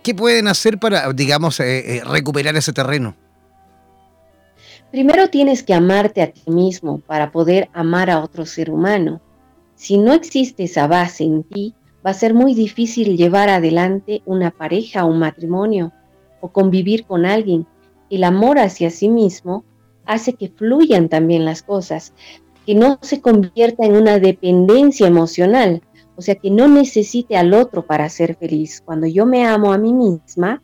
¿qué 0.04 0.16
pueden 0.16 0.48
hacer 0.48 0.78
para, 0.78 1.12
digamos, 1.14 1.60
eh, 1.60 1.98
eh, 1.98 2.04
recuperar 2.04 2.56
ese 2.56 2.74
terreno? 2.74 3.16
Primero 4.92 5.30
tienes 5.30 5.64
que 5.64 5.74
amarte 5.74 6.22
a 6.22 6.32
ti 6.32 6.50
mismo 6.52 7.00
para 7.00 7.32
poder 7.32 7.70
amar 7.74 8.10
a 8.10 8.20
otro 8.20 8.46
ser 8.46 8.70
humano. 8.70 9.22
Si 9.76 9.98
no 9.98 10.14
existe 10.14 10.64
esa 10.64 10.88
base 10.88 11.24
en 11.24 11.44
ti, 11.44 11.74
va 12.06 12.12
a 12.12 12.16
ser 12.16 12.34
muy 12.34 12.54
difícil 12.54 13.16
llevar 13.16 13.50
adelante 13.50 14.22
una 14.26 14.52
pareja 14.52 15.06
o 15.06 15.10
un 15.10 15.20
matrimonio 15.20 15.94
o 16.42 16.50
convivir 16.50 17.06
con 17.06 17.26
alguien. 17.26 17.66
El 18.10 18.26
amor 18.26 18.60
hacia 18.60 18.90
sí 18.90 19.08
mismo 19.08 19.64
hace 20.06 20.34
que 20.34 20.50
fluyan 20.50 21.08
también 21.08 21.46
las 21.46 21.64
cosas, 21.64 22.14
que 22.66 22.76
no 22.76 23.00
se 23.02 23.22
convierta 23.22 23.86
en 23.86 23.96
una 23.96 24.20
dependencia 24.20 25.08
emocional, 25.08 25.82
o 26.22 26.24
sea, 26.24 26.36
que 26.36 26.52
no 26.52 26.68
necesite 26.68 27.36
al 27.36 27.52
otro 27.56 27.84
para 27.84 28.08
ser 28.08 28.36
feliz. 28.36 28.84
Cuando 28.86 29.08
yo 29.08 29.26
me 29.26 29.44
amo 29.44 29.74
a 29.74 29.80
mí 29.80 29.92
misma, 29.92 30.62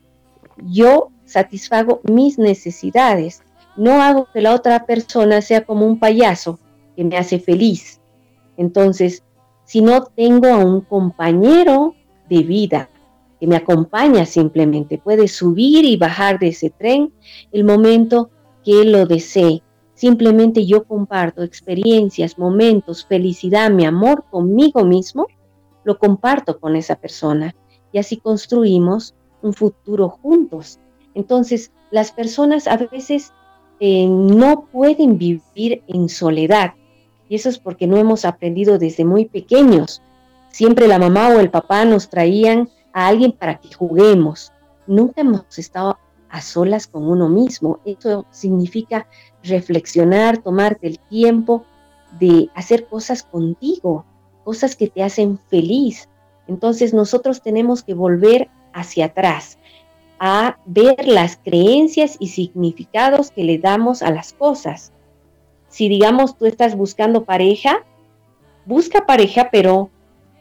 yo 0.64 1.10
satisfago 1.26 2.00
mis 2.04 2.38
necesidades. 2.38 3.42
No 3.76 4.04
hago 4.04 4.28
que 4.32 4.42
la 4.42 4.54
otra 4.54 4.86
persona 4.86 5.42
sea 5.42 5.66
como 5.66 5.88
un 5.88 5.98
payaso 5.98 6.60
que 6.96 7.04
me 7.04 7.18
hace 7.18 7.40
feliz. 7.40 8.00
Entonces, 8.56 9.24
si 9.66 9.82
no 9.82 10.04
tengo 10.04 10.46
a 10.46 10.64
un 10.64 10.82
compañero 10.82 11.96
de 12.30 12.44
vida 12.44 12.92
que 13.40 13.48
me 13.48 13.56
acompaña 13.56 14.28
simplemente, 14.28 15.00
puede 15.00 15.28
subir 15.28 15.86
y 15.86 15.98
bajar 15.98 16.38
de 16.38 16.50
ese 16.50 16.70
tren 16.70 17.12
el 17.52 17.64
momento 17.64 18.30
que 18.64 18.86
lo 18.86 19.08
desee. 19.08 19.64
Simplemente 19.96 20.68
yo 20.68 20.84
comparto 20.84 21.42
experiencias, 21.42 22.38
momentos, 22.38 23.08
felicidad, 23.08 23.72
mi 23.72 23.86
amor 23.88 24.24
conmigo 24.30 24.86
mismo 24.86 25.26
lo 25.88 25.98
comparto 25.98 26.60
con 26.60 26.76
esa 26.76 26.98
persona 26.98 27.56
y 27.94 27.98
así 27.98 28.18
construimos 28.18 29.16
un 29.42 29.54
futuro 29.54 30.10
juntos. 30.10 30.80
Entonces, 31.16 31.72
las 31.92 32.12
personas 32.12 32.68
a 32.68 32.76
veces 32.76 33.32
eh, 33.80 34.06
no 34.06 34.66
pueden 34.70 35.18
vivir 35.18 35.82
en 35.88 36.10
soledad 36.10 36.74
y 37.30 37.36
eso 37.36 37.48
es 37.48 37.58
porque 37.58 37.88
no 37.88 37.96
hemos 37.96 38.26
aprendido 38.26 38.78
desde 38.78 39.06
muy 39.06 39.28
pequeños. 39.28 40.02
Siempre 40.50 40.90
la 40.90 41.00
mamá 41.00 41.30
o 41.30 41.40
el 41.40 41.50
papá 41.50 41.86
nos 41.86 42.10
traían 42.10 42.68
a 42.92 43.08
alguien 43.08 43.32
para 43.32 43.58
que 43.58 43.74
juguemos. 43.74 44.52
Nunca 44.88 45.22
hemos 45.22 45.58
estado 45.58 45.98
a 46.30 46.42
solas 46.42 46.86
con 46.86 47.08
uno 47.08 47.30
mismo. 47.30 47.80
Eso 47.86 48.26
significa 48.30 49.08
reflexionar, 49.42 50.40
tomarte 50.40 50.88
el 50.88 51.00
tiempo 51.00 51.64
de 52.20 52.50
hacer 52.56 52.88
cosas 52.88 53.24
contigo, 53.24 54.06
cosas 54.48 54.78
que 54.78 54.88
te 54.88 55.04
hacen 55.04 55.38
feliz. 55.50 56.08
Entonces 56.48 56.94
nosotros 56.94 57.42
tenemos 57.42 57.84
que 57.84 57.94
volver 57.94 58.48
hacia 58.72 59.08
atrás, 59.08 59.58
a 60.20 60.58
ver 60.66 61.06
las 61.06 61.36
creencias 61.36 62.16
y 62.18 62.30
significados 62.30 63.30
que 63.30 63.44
le 63.44 63.58
damos 63.58 64.02
a 64.02 64.10
las 64.10 64.32
cosas. 64.32 64.94
Si 65.68 65.90
digamos 65.90 66.38
tú 66.38 66.46
estás 66.46 66.78
buscando 66.78 67.26
pareja, 67.26 67.84
busca 68.66 69.06
pareja, 69.06 69.50
pero 69.52 69.90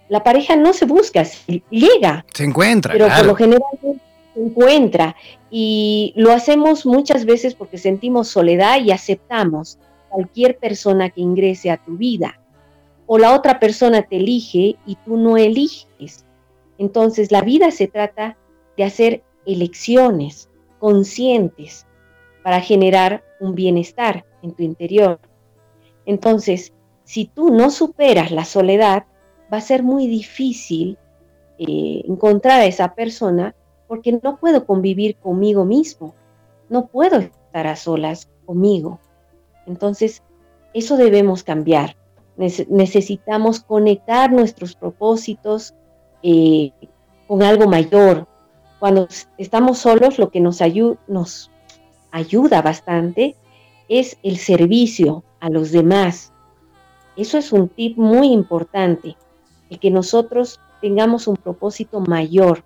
la 0.08 0.22
pareja 0.22 0.54
no 0.54 0.72
se 0.72 0.86
busca, 0.86 1.24
se 1.24 1.64
llega. 1.68 2.24
Se 2.32 2.44
encuentra. 2.44 2.92
Pero 2.92 3.08
por 3.08 3.26
lo 3.26 3.34
general 3.34 3.62
se 3.82 4.40
encuentra. 4.40 5.16
Y 5.50 6.12
lo 6.14 6.30
hacemos 6.30 6.86
muchas 6.86 7.24
veces 7.24 7.56
porque 7.56 7.76
sentimos 7.76 8.28
soledad 8.28 8.80
y 8.80 8.92
aceptamos 8.92 9.80
cualquier 10.10 10.58
persona 10.58 11.10
que 11.10 11.22
ingrese 11.22 11.72
a 11.72 11.76
tu 11.76 11.96
vida 11.96 12.38
o 13.06 13.18
la 13.18 13.34
otra 13.34 13.60
persona 13.60 14.02
te 14.02 14.16
elige 14.16 14.76
y 14.86 14.96
tú 15.04 15.16
no 15.16 15.36
eliges. 15.36 16.24
Entonces 16.78 17.30
la 17.30 17.42
vida 17.42 17.70
se 17.70 17.86
trata 17.86 18.36
de 18.76 18.84
hacer 18.84 19.22
elecciones 19.46 20.50
conscientes 20.78 21.86
para 22.42 22.60
generar 22.60 23.24
un 23.40 23.54
bienestar 23.54 24.24
en 24.42 24.52
tu 24.52 24.62
interior. 24.62 25.18
Entonces, 26.04 26.72
si 27.04 27.26
tú 27.26 27.50
no 27.50 27.70
superas 27.70 28.30
la 28.30 28.44
soledad, 28.44 29.04
va 29.52 29.58
a 29.58 29.62
ser 29.62 29.82
muy 29.82 30.06
difícil 30.06 30.98
eh, 31.58 32.02
encontrar 32.06 32.60
a 32.60 32.66
esa 32.66 32.94
persona 32.94 33.54
porque 33.88 34.18
no 34.22 34.38
puedo 34.38 34.66
convivir 34.66 35.16
conmigo 35.16 35.64
mismo, 35.64 36.14
no 36.68 36.86
puedo 36.86 37.18
estar 37.18 37.66
a 37.66 37.76
solas 37.76 38.28
conmigo. 38.44 39.00
Entonces, 39.66 40.22
eso 40.74 40.96
debemos 40.96 41.44
cambiar 41.44 41.96
necesitamos 42.36 43.60
conectar 43.60 44.30
nuestros 44.30 44.74
propósitos 44.74 45.74
eh, 46.22 46.72
con 47.26 47.42
algo 47.42 47.66
mayor. 47.66 48.26
Cuando 48.78 49.08
estamos 49.38 49.78
solos, 49.78 50.18
lo 50.18 50.30
que 50.30 50.40
nos, 50.40 50.60
nos 51.08 51.50
ayuda 52.10 52.62
bastante 52.62 53.36
es 53.88 54.18
el 54.22 54.38
servicio 54.38 55.24
a 55.40 55.48
los 55.48 55.70
demás. 55.70 56.32
Eso 57.16 57.38
es 57.38 57.52
un 57.52 57.68
tip 57.68 57.96
muy 57.96 58.32
importante, 58.32 59.16
el 59.70 59.78
que 59.78 59.90
nosotros 59.90 60.60
tengamos 60.82 61.26
un 61.26 61.36
propósito 61.36 62.00
mayor. 62.00 62.64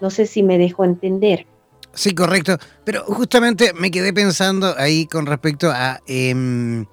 No 0.00 0.10
sé 0.10 0.26
si 0.26 0.44
me 0.44 0.58
dejo 0.58 0.84
entender. 0.84 1.46
Sí, 1.92 2.14
correcto. 2.14 2.56
Pero 2.84 3.02
justamente 3.04 3.72
me 3.74 3.90
quedé 3.90 4.12
pensando 4.12 4.74
ahí 4.76 5.06
con 5.06 5.26
respecto 5.26 5.70
a 5.72 6.00
em, 6.06 6.86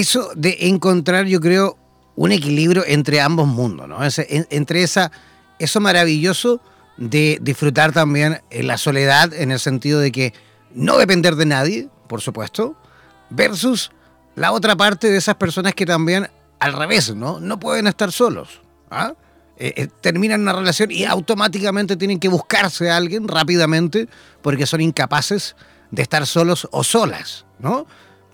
eso 0.00 0.30
de 0.34 0.56
encontrar, 0.60 1.26
yo 1.26 1.40
creo, 1.40 1.76
un 2.16 2.32
equilibrio 2.32 2.84
entre 2.86 3.20
ambos 3.20 3.46
mundos, 3.46 3.88
¿no? 3.88 3.98
entre 4.28 4.82
esa, 4.82 5.10
eso 5.58 5.80
maravilloso 5.80 6.60
de 6.96 7.38
disfrutar 7.40 7.92
también 7.92 8.42
la 8.50 8.76
soledad 8.76 9.32
en 9.32 9.50
el 9.52 9.58
sentido 9.58 10.00
de 10.00 10.12
que 10.12 10.34
no 10.74 10.98
depender 10.98 11.36
de 11.36 11.46
nadie, 11.46 11.88
por 12.08 12.20
supuesto, 12.20 12.76
versus 13.30 13.90
la 14.34 14.52
otra 14.52 14.76
parte 14.76 15.10
de 15.10 15.16
esas 15.16 15.36
personas 15.36 15.74
que 15.74 15.86
también 15.86 16.28
al 16.58 16.74
revés, 16.74 17.14
¿no? 17.14 17.40
No 17.40 17.58
pueden 17.58 17.86
estar 17.86 18.12
solos. 18.12 18.60
¿ah? 18.90 19.14
Eh, 19.56 19.72
eh, 19.76 19.88
terminan 20.00 20.42
una 20.42 20.52
relación 20.52 20.90
y 20.90 21.04
automáticamente 21.04 21.96
tienen 21.96 22.20
que 22.20 22.28
buscarse 22.28 22.90
a 22.90 22.96
alguien 22.96 23.28
rápidamente 23.28 24.08
porque 24.42 24.66
son 24.66 24.80
incapaces 24.80 25.56
de 25.90 26.02
estar 26.02 26.26
solos 26.26 26.68
o 26.70 26.84
solas, 26.84 27.46
¿no? 27.58 27.86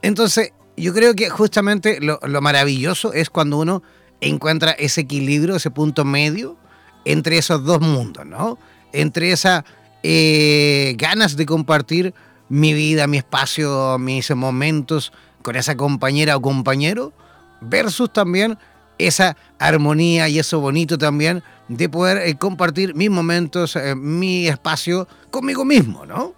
Entonces, 0.03 0.53
yo 0.77 0.93
creo 0.93 1.15
que 1.15 1.31
justamente 1.31 2.01
lo, 2.01 2.19
maravilloso 2.41 3.13
es 3.13 3.31
cuando 3.31 3.59
uno 3.59 3.83
encuentra 4.21 4.73
ese 4.73 5.03
equilibrio, 5.03 5.57
ese 5.57 5.71
punto 5.71 6.05
medio 6.05 6.57
entre 7.05 7.39
esos 7.39 7.65
dos 7.65 7.81
mundos, 7.81 8.27
¿no? 8.27 8.59
Entre 8.93 9.31
esas 9.31 9.65
eh, 10.03 10.95
ganas 10.99 11.37
de 11.37 11.47
compartir 11.47 12.15
mi 12.49 12.73
vida, 12.73 13.07
mi 13.07 13.19
espacio, 13.19 13.99
mis 13.99 14.35
momentos 14.35 15.13
con 15.43 15.57
esa 15.57 15.77
compañera 15.77 16.37
o 16.37 16.43
compañero, 16.43 17.13
versus 17.61 18.13
también 18.13 18.59
esa 18.99 19.37
armonía 19.59 20.29
y 20.29 20.39
eso 20.39 20.61
bonito 20.61 20.99
también 20.99 21.43
de 21.69 21.89
poder 21.89 22.19
eh, 22.19 22.37
compartir 22.37 22.95
mis 22.95 23.11
momentos, 23.11 23.77
eh, 23.77 23.95
mi 23.95 24.49
espacio 24.49 25.09
conmigo 25.31 25.65
mismo, 25.65 26.07
¿no? 26.07 26.35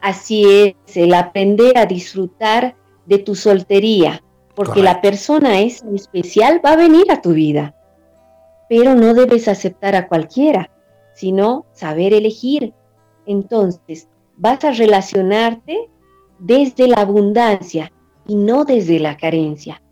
Así 0.00 0.44
es, 0.44 0.96
el 0.96 1.14
aprender 1.14 1.76
a 1.76 1.86
disfrutar 1.86 2.76
de 3.06 3.18
tu 3.18 3.34
soltería, 3.34 4.22
porque 4.54 4.82
la 4.82 5.00
persona 5.00 5.60
es 5.60 5.82
especial 5.94 6.60
va 6.64 6.72
a 6.72 6.76
venir 6.76 7.10
a 7.10 7.20
tu 7.20 7.32
vida. 7.32 7.74
pero 8.68 8.94
no 8.94 9.14
debes 9.14 9.48
aceptar 9.48 9.96
a 9.96 10.08
cualquiera, 10.08 10.70
sino 11.14 11.64
saber 11.72 12.12
elegir. 12.12 12.74
Entonces, 13.26 14.08
vas 14.36 14.62
a 14.64 14.72
relacionarte 14.72 15.88
desde 16.38 16.86
la 16.86 16.98
abundancia 16.98 17.90
y 18.26 18.36
no 18.36 18.64
desde 18.64 19.00
la 19.00 19.16
carencia. 19.16 19.82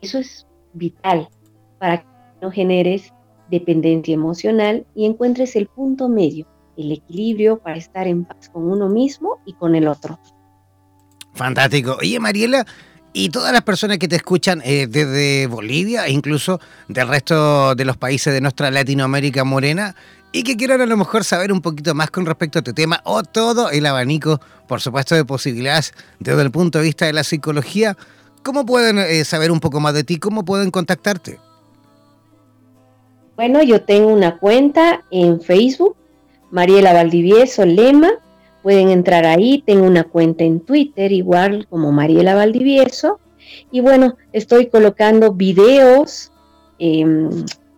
Eso 0.00 0.18
es 0.18 0.46
vital 0.74 1.28
para 1.78 2.02
que 2.02 2.06
no 2.42 2.50
generes 2.50 3.12
dependencia 3.50 4.14
emocional 4.14 4.86
y 4.94 5.06
encuentres 5.06 5.56
el 5.56 5.66
punto 5.66 6.08
medio, 6.08 6.46
el 6.78 6.92
equilibrio 6.92 7.58
para 7.58 7.76
estar 7.76 8.06
en 8.06 8.24
paz 8.24 8.48
con 8.50 8.70
uno 8.70 8.88
mismo 8.88 9.40
y 9.44 9.52
con 9.52 9.74
el 9.74 9.88
otro. 9.88 10.18
Fantástico. 11.34 11.98
Oye, 12.00 12.18
Mariela, 12.18 12.66
y 13.12 13.30
todas 13.30 13.52
las 13.52 13.62
personas 13.62 13.98
que 13.98 14.08
te 14.08 14.16
escuchan 14.16 14.62
eh, 14.64 14.86
desde 14.88 15.46
Bolivia 15.46 16.06
e 16.06 16.12
incluso 16.12 16.60
del 16.88 17.08
resto 17.08 17.74
de 17.74 17.84
los 17.84 17.96
países 17.96 18.32
de 18.32 18.40
nuestra 18.40 18.70
Latinoamérica 18.70 19.44
morena 19.44 19.94
y 20.30 20.42
que 20.42 20.56
quieran 20.56 20.80
a 20.80 20.86
lo 20.86 20.96
mejor 20.96 21.24
saber 21.24 21.52
un 21.52 21.60
poquito 21.60 21.94
más 21.94 22.10
con 22.10 22.26
respecto 22.26 22.58
a 22.58 22.60
este 22.60 22.74
tema 22.74 23.00
o 23.04 23.22
todo 23.22 23.70
el 23.70 23.86
abanico, 23.86 24.40
por 24.66 24.80
supuesto, 24.80 25.14
de 25.14 25.24
posibilidades 25.24 25.94
desde 26.20 26.42
el 26.42 26.50
punto 26.50 26.78
de 26.78 26.84
vista 26.84 27.06
de 27.06 27.12
la 27.12 27.24
psicología, 27.24 27.96
¿cómo 28.42 28.66
pueden 28.66 28.98
eh, 28.98 29.24
saber 29.24 29.50
un 29.50 29.60
poco 29.60 29.80
más 29.80 29.94
de 29.94 30.04
ti? 30.04 30.18
¿Cómo 30.18 30.44
pueden 30.44 30.70
contactarte? 30.70 31.40
Bueno, 33.36 33.62
yo 33.62 33.82
tengo 33.82 34.08
una 34.08 34.36
cuenta 34.38 35.04
en 35.10 35.40
Facebook, 35.40 35.96
Mariela 36.50 36.92
Valdivieso 36.92 37.64
Lema, 37.66 38.10
Pueden 38.62 38.90
entrar 38.90 39.24
ahí, 39.24 39.62
tengo 39.64 39.86
una 39.86 40.04
cuenta 40.04 40.44
en 40.44 40.60
Twitter 40.60 41.12
igual 41.12 41.66
como 41.68 41.92
Mariela 41.92 42.34
Valdivieso. 42.34 43.20
Y 43.70 43.80
bueno, 43.80 44.16
estoy 44.32 44.66
colocando 44.66 45.32
videos 45.32 46.32
em, 46.78 47.30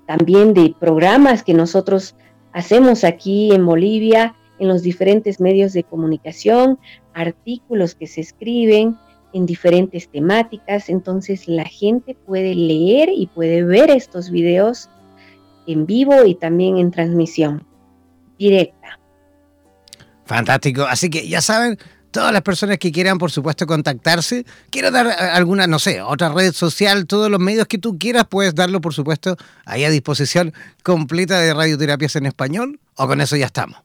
también 0.06 0.54
de 0.54 0.74
programas 0.80 1.44
que 1.44 1.54
nosotros 1.54 2.16
hacemos 2.52 3.04
aquí 3.04 3.52
en 3.52 3.64
Bolivia, 3.66 4.34
en 4.58 4.68
los 4.68 4.82
diferentes 4.82 5.38
medios 5.38 5.74
de 5.74 5.84
comunicación, 5.84 6.78
artículos 7.14 7.94
que 7.94 8.06
se 8.06 8.22
escriben 8.22 8.96
en 9.32 9.46
diferentes 9.46 10.08
temáticas. 10.08 10.88
Entonces 10.88 11.46
la 11.46 11.66
gente 11.66 12.16
puede 12.26 12.54
leer 12.54 13.10
y 13.14 13.26
puede 13.26 13.64
ver 13.64 13.90
estos 13.90 14.30
videos 14.30 14.88
en 15.66 15.86
vivo 15.86 16.24
y 16.24 16.34
también 16.34 16.78
en 16.78 16.90
transmisión 16.90 17.69
directa. 18.40 18.98
Fantástico. 20.24 20.84
Así 20.84 21.10
que 21.10 21.28
ya 21.28 21.40
saben, 21.40 21.78
todas 22.10 22.32
las 22.32 22.42
personas 22.42 22.78
que 22.78 22.90
quieran, 22.90 23.18
por 23.18 23.30
supuesto, 23.30 23.66
contactarse, 23.66 24.44
quiero 24.70 24.90
dar 24.90 25.06
eh, 25.06 25.10
alguna, 25.10 25.66
no 25.66 25.78
sé, 25.78 26.00
otra 26.00 26.30
red 26.30 26.52
social, 26.52 27.06
todos 27.06 27.30
los 27.30 27.40
medios 27.40 27.66
que 27.66 27.78
tú 27.78 27.98
quieras, 27.98 28.26
puedes 28.28 28.54
darlo, 28.54 28.80
por 28.80 28.94
supuesto, 28.94 29.36
ahí 29.64 29.84
a 29.84 29.90
disposición 29.90 30.52
completa 30.82 31.38
de 31.40 31.52
radioterapias 31.52 32.16
en 32.16 32.26
español, 32.26 32.80
o 32.96 33.06
con 33.06 33.20
eso 33.20 33.36
ya 33.36 33.46
estamos. 33.46 33.78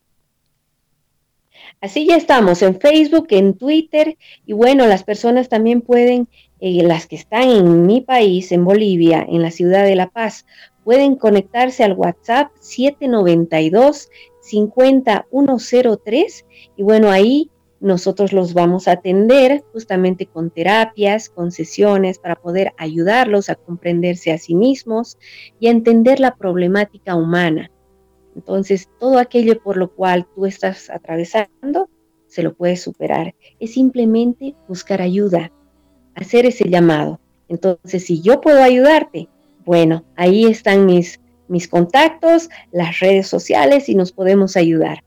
Así 1.82 2.06
ya 2.06 2.15
estamos 2.15 2.62
en 2.62 2.80
Facebook, 2.80 3.28
en 3.32 3.56
Twitter, 3.58 4.18
y 4.46 4.54
bueno, 4.54 4.88
las 4.88 5.04
personas 5.04 5.50
también 5.50 5.82
pueden, 5.82 6.28
eh, 6.62 6.84
las 6.84 7.06
que 7.06 7.18
están 7.18 7.50
en 7.50 7.86
mi 7.86 8.02
país, 8.02 8.52
en 8.52 8.63
Bolivia, 8.63 9.26
en 9.28 9.41
la 9.41 9.52
ciudad 9.52 9.84
de 9.84 9.96
La 9.96 10.10
Paz, 10.10 10.46
pueden 10.84 11.15
conectarse 11.15 11.84
al 11.84 11.94
WhatsApp 11.94 12.52
792 12.62 14.10
50103 14.49 16.45
y 16.77 16.84
bueno, 16.84 17.10
ahí 17.10 17.49
nosotros 17.79 18.34
los 18.34 18.53
vamos 18.53 18.88
a 18.88 18.93
atender 18.93 19.63
justamente 19.71 20.25
con 20.25 20.49
terapias, 20.49 21.29
con 21.29 21.51
sesiones 21.51 22.17
para 22.19 22.36
poder 22.36 22.73
ayudarlos 22.77 23.49
a 23.49 23.55
comprenderse 23.55 24.31
a 24.31 24.38
sí 24.38 24.55
mismos 24.55 25.17
y 25.60 25.67
a 25.67 25.71
entender 25.71 26.19
la 26.19 26.36
problemática 26.36 27.15
humana. 27.15 27.69
Entonces, 28.36 28.89
todo 28.99 29.17
aquello 29.19 29.62
por 29.62 29.77
lo 29.77 29.93
cual 29.93 30.27
tú 30.36 30.45
estás 30.45 30.89
atravesando, 30.89 31.89
se 32.27 32.43
lo 32.43 32.53
puedes 32.53 32.81
superar. 32.81 33.36
Es 33.60 33.73
simplemente 33.73 34.55
buscar 34.67 35.01
ayuda, 35.01 35.51
hacer 36.15 36.45
ese 36.45 36.69
llamado. 36.69 37.19
Entonces, 37.47 38.05
si 38.05 38.21
yo 38.21 38.41
puedo 38.41 38.62
ayudarte, 38.62 39.29
bueno, 39.63 40.03
ahí 40.15 40.45
están 40.45 40.86
mis 40.86 41.19
mis 41.47 41.67
contactos, 41.67 42.49
las 42.71 42.99
redes 42.99 43.27
sociales 43.27 43.89
y 43.89 43.95
nos 43.95 44.12
podemos 44.12 44.55
ayudar. 44.58 45.03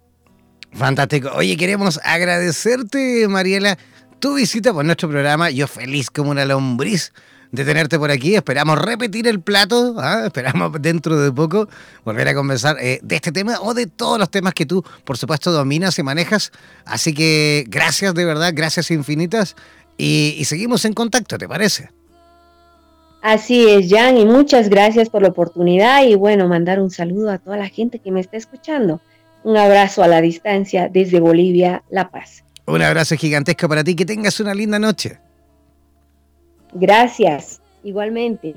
Fantástico. 0.73 1.31
Oye, 1.35 1.57
queremos 1.57 1.99
agradecerte, 2.05 3.27
Mariela, 3.29 3.79
tu 4.19 4.35
visita 4.35 4.73
por 4.73 4.85
nuestro 4.85 5.09
programa. 5.09 5.51
Yo 5.51 5.67
feliz 5.67 6.11
como 6.11 6.31
una 6.31 6.45
lombriz 6.45 7.13
de 7.51 7.65
tenerte 7.65 7.99
por 7.99 8.11
aquí. 8.11 8.35
Esperamos 8.35 8.79
repetir 8.79 9.27
el 9.27 9.41
plato. 9.41 9.95
¿ah? 9.99 10.23
Esperamos 10.27 10.73
dentro 10.81 11.19
de 11.19 11.33
poco 11.33 11.69
volver 12.05 12.29
a 12.29 12.35
conversar 12.35 12.77
eh, 12.81 13.01
de 13.03 13.17
este 13.17 13.33
tema 13.33 13.59
o 13.61 13.75
de 13.75 13.87
todos 13.87 14.19
los 14.19 14.31
temas 14.31 14.55
que 14.55 14.67
tú, 14.67 14.85
por 15.05 15.17
supuesto, 15.17 15.51
dominas 15.53 15.99
y 15.99 16.03
manejas. 16.03 16.53
Así 16.85 17.15
que 17.15 17.65
gracias 17.69 18.15
de 18.15 18.25
verdad, 18.25 18.53
gracias 18.55 18.91
infinitas. 18.91 19.57
y 19.97 20.45
seguimos 20.45 20.85
en 20.85 20.93
contacto, 20.93 21.39
¿te 21.39 21.49
parece? 21.49 21.91
Así 23.21 23.69
es, 23.69 23.91
Jan, 23.91 24.17
y 24.17 24.25
muchas 24.25 24.69
gracias 24.69 25.09
por 25.09 25.23
la 25.23 25.29
oportunidad 25.29 26.05
y 26.05 26.15
bueno, 26.15 26.47
mandar 26.47 26.81
un 26.81 26.91
saludo 26.91 27.31
a 27.31 27.39
toda 27.39 27.57
la 27.57 27.69
gente 27.69 27.99
que 27.99 28.13
me 28.13 28.21
está 28.21 28.37
escuchando. 28.37 29.01
Un 29.43 29.57
abrazo 29.57 30.03
a 30.03 30.09
la 30.09 30.21
distancia 30.21 30.89
desde 30.89 31.21
Bolivia, 31.21 31.83
La 31.91 32.11
Paz. 32.11 32.45
Un 32.67 32.83
abrazo 32.83 33.17
gigantesco 33.17 33.69
para 33.69 33.83
ti, 33.83 33.97
que 33.97 34.05
tengas 34.05 34.39
una 34.41 34.55
linda 34.55 34.79
noche. 34.79 35.19
Gracias, 36.73 37.61
igualmente. 37.83 38.55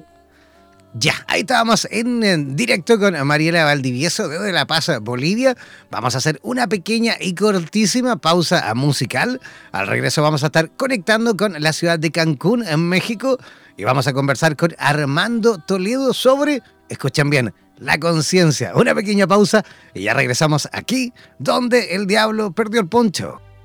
Ya, 0.93 1.13
ahí 1.27 1.41
estábamos 1.41 1.87
en, 1.89 2.57
directo 2.57 2.99
con 2.99 3.15
Mariela 3.25 3.63
Valdivieso 3.63 4.27
de 4.27 4.51
La 4.51 4.67
Paz, 4.67 4.91
Bolivia. 5.01 5.55
Vamos 5.89 6.15
a 6.15 6.17
hacer 6.17 6.37
una 6.43 6.67
pequeña 6.67 7.15
y 7.17 7.33
cortísima 7.33 8.17
pausa 8.17 8.73
musical. 8.75 9.39
Al 9.71 9.87
regreso 9.87 10.21
vamos 10.21 10.43
a 10.43 10.47
estar 10.47 10.69
conectando 10.71 11.37
con 11.37 11.53
la 11.61 11.71
ciudad 11.71 11.97
de 11.97 12.11
Cancún, 12.11 12.67
en 12.67 12.89
México, 12.89 13.37
y 13.77 13.83
vamos 13.83 14.07
a 14.07 14.13
conversar 14.13 14.55
con 14.55 14.75
Armando 14.77 15.57
Toledo 15.57 16.13
sobre, 16.13 16.61
escuchen 16.89 17.29
bien, 17.29 17.53
la 17.77 17.99
conciencia. 17.99 18.73
Una 18.75 18.93
pequeña 18.95 19.27
pausa 19.27 19.65
y 19.93 20.03
ya 20.03 20.13
regresamos 20.13 20.69
aquí, 20.71 21.13
donde 21.39 21.95
el 21.95 22.07
diablo 22.07 22.51
perdió 22.51 22.81
el 22.81 22.87
poncho. 22.87 23.41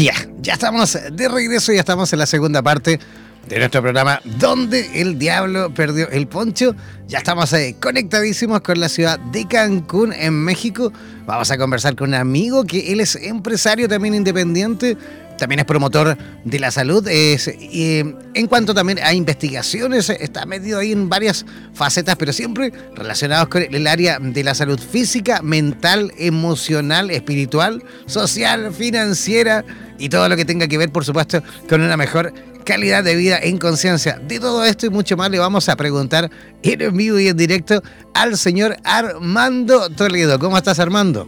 Ya, 0.00 0.14
ya 0.40 0.54
estamos 0.54 0.98
de 1.12 1.28
regreso, 1.28 1.74
ya 1.74 1.80
estamos 1.80 2.10
en 2.14 2.20
la 2.20 2.24
segunda 2.24 2.62
parte 2.62 2.98
de 3.46 3.58
nuestro 3.58 3.82
programa 3.82 4.18
Donde 4.24 5.02
el 5.02 5.18
Diablo 5.18 5.74
Perdió 5.74 6.08
el 6.08 6.26
Poncho. 6.26 6.74
Ya 7.06 7.18
estamos 7.18 7.52
eh, 7.52 7.76
conectadísimos 7.78 8.62
con 8.62 8.80
la 8.80 8.88
ciudad 8.88 9.18
de 9.18 9.46
Cancún, 9.46 10.14
en 10.14 10.42
México. 10.42 10.90
Vamos 11.26 11.50
a 11.50 11.58
conversar 11.58 11.96
con 11.96 12.08
un 12.08 12.14
amigo 12.14 12.64
que 12.64 12.94
él 12.94 13.00
es 13.00 13.14
empresario 13.14 13.88
también 13.88 14.14
independiente, 14.14 14.96
también 15.40 15.60
es 15.60 15.64
promotor 15.64 16.16
de 16.44 16.58
la 16.60 16.70
salud. 16.70 17.06
en 17.08 18.46
cuanto 18.46 18.74
también 18.74 19.00
a 19.02 19.12
investigaciones, 19.14 20.10
está 20.10 20.44
metido 20.46 20.78
ahí 20.78 20.92
en 20.92 21.08
varias 21.08 21.46
facetas, 21.72 22.16
pero 22.16 22.32
siempre 22.32 22.72
relacionados 22.94 23.48
con 23.48 23.62
el 23.62 23.86
área 23.86 24.18
de 24.20 24.44
la 24.44 24.54
salud 24.54 24.78
física, 24.78 25.40
mental, 25.42 26.12
emocional, 26.18 27.10
espiritual, 27.10 27.82
social, 28.06 28.72
financiera 28.72 29.64
y 29.98 30.10
todo 30.10 30.28
lo 30.28 30.36
que 30.36 30.44
tenga 30.44 30.68
que 30.68 30.78
ver, 30.78 30.90
por 30.90 31.04
supuesto, 31.04 31.42
con 31.68 31.80
una 31.80 31.96
mejor 31.96 32.32
calidad 32.64 33.02
de 33.02 33.16
vida 33.16 33.38
en 33.42 33.56
conciencia. 33.56 34.20
De 34.22 34.38
todo 34.38 34.64
esto 34.64 34.86
y 34.86 34.90
mucho 34.90 35.16
más 35.16 35.30
le 35.30 35.38
vamos 35.38 35.70
a 35.70 35.76
preguntar 35.76 36.30
en 36.62 36.96
vivo 36.96 37.18
y 37.18 37.28
en 37.28 37.36
directo 37.36 37.82
al 38.14 38.36
señor 38.36 38.76
Armando 38.84 39.88
Toledo. 39.88 40.38
¿Cómo 40.38 40.58
estás, 40.58 40.78
Armando? 40.78 41.26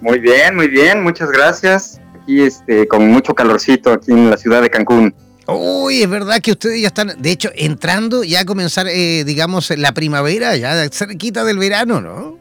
Muy 0.00 0.18
bien, 0.18 0.56
muy 0.56 0.68
bien, 0.68 1.02
muchas 1.02 1.30
gracias 1.30 2.00
aquí 2.24 2.42
este, 2.42 2.88
con 2.88 3.06
mucho 3.08 3.34
calorcito 3.34 3.92
aquí 3.92 4.10
en 4.10 4.30
la 4.30 4.36
ciudad 4.36 4.62
de 4.62 4.70
Cancún. 4.70 5.14
Uy, 5.46 6.02
es 6.02 6.08
verdad 6.08 6.40
que 6.40 6.52
ustedes 6.52 6.80
ya 6.80 6.88
están, 6.88 7.12
de 7.18 7.30
hecho, 7.30 7.50
entrando 7.54 8.24
ya 8.24 8.40
a 8.40 8.44
comenzar, 8.46 8.86
eh, 8.88 9.24
digamos, 9.24 9.70
la 9.76 9.92
primavera, 9.92 10.56
ya 10.56 10.88
cerquita 10.88 11.44
del 11.44 11.58
verano, 11.58 12.00
¿no? 12.00 12.38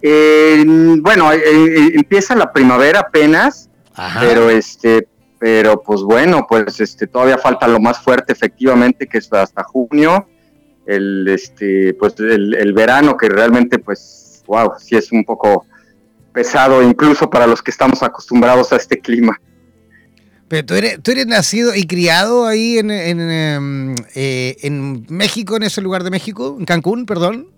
Eh, 0.00 0.64
bueno, 1.02 1.30
eh, 1.30 1.92
empieza 1.94 2.34
la 2.34 2.50
primavera 2.50 3.00
apenas, 3.00 3.68
pero 4.18 4.48
este, 4.48 5.08
pero 5.38 5.82
pues 5.82 6.00
bueno, 6.00 6.46
pues 6.48 6.80
este, 6.80 7.06
todavía 7.06 7.36
falta 7.36 7.68
lo 7.68 7.80
más 7.80 7.98
fuerte, 8.00 8.32
efectivamente, 8.32 9.06
que 9.06 9.18
es 9.18 9.30
hasta 9.30 9.62
junio, 9.62 10.26
el, 10.86 11.28
este, 11.28 11.92
pues 12.00 12.14
el, 12.18 12.54
el 12.54 12.72
verano 12.72 13.18
que 13.18 13.28
realmente, 13.28 13.78
pues, 13.78 14.42
wow, 14.46 14.72
sí 14.78 14.96
es 14.96 15.12
un 15.12 15.22
poco 15.22 15.66
pesado, 16.32 16.82
incluso 16.82 17.28
para 17.28 17.46
los 17.46 17.62
que 17.62 17.70
estamos 17.70 18.02
acostumbrados 18.02 18.72
a 18.72 18.76
este 18.76 18.98
clima. 18.98 19.40
Pero 20.50 20.66
tú 20.66 20.74
eres, 20.74 21.00
tú 21.00 21.12
eres 21.12 21.28
nacido 21.28 21.76
y 21.76 21.84
criado 21.86 22.44
ahí 22.44 22.78
en, 22.78 22.90
en, 22.90 23.20
em, 23.30 23.94
eh, 24.16 24.56
en, 24.62 25.06
México, 25.08 25.56
en 25.56 25.62
ese 25.62 25.80
lugar 25.80 26.02
de 26.02 26.10
México, 26.10 26.56
en 26.58 26.64
Cancún, 26.64 27.06
perdón. 27.06 27.52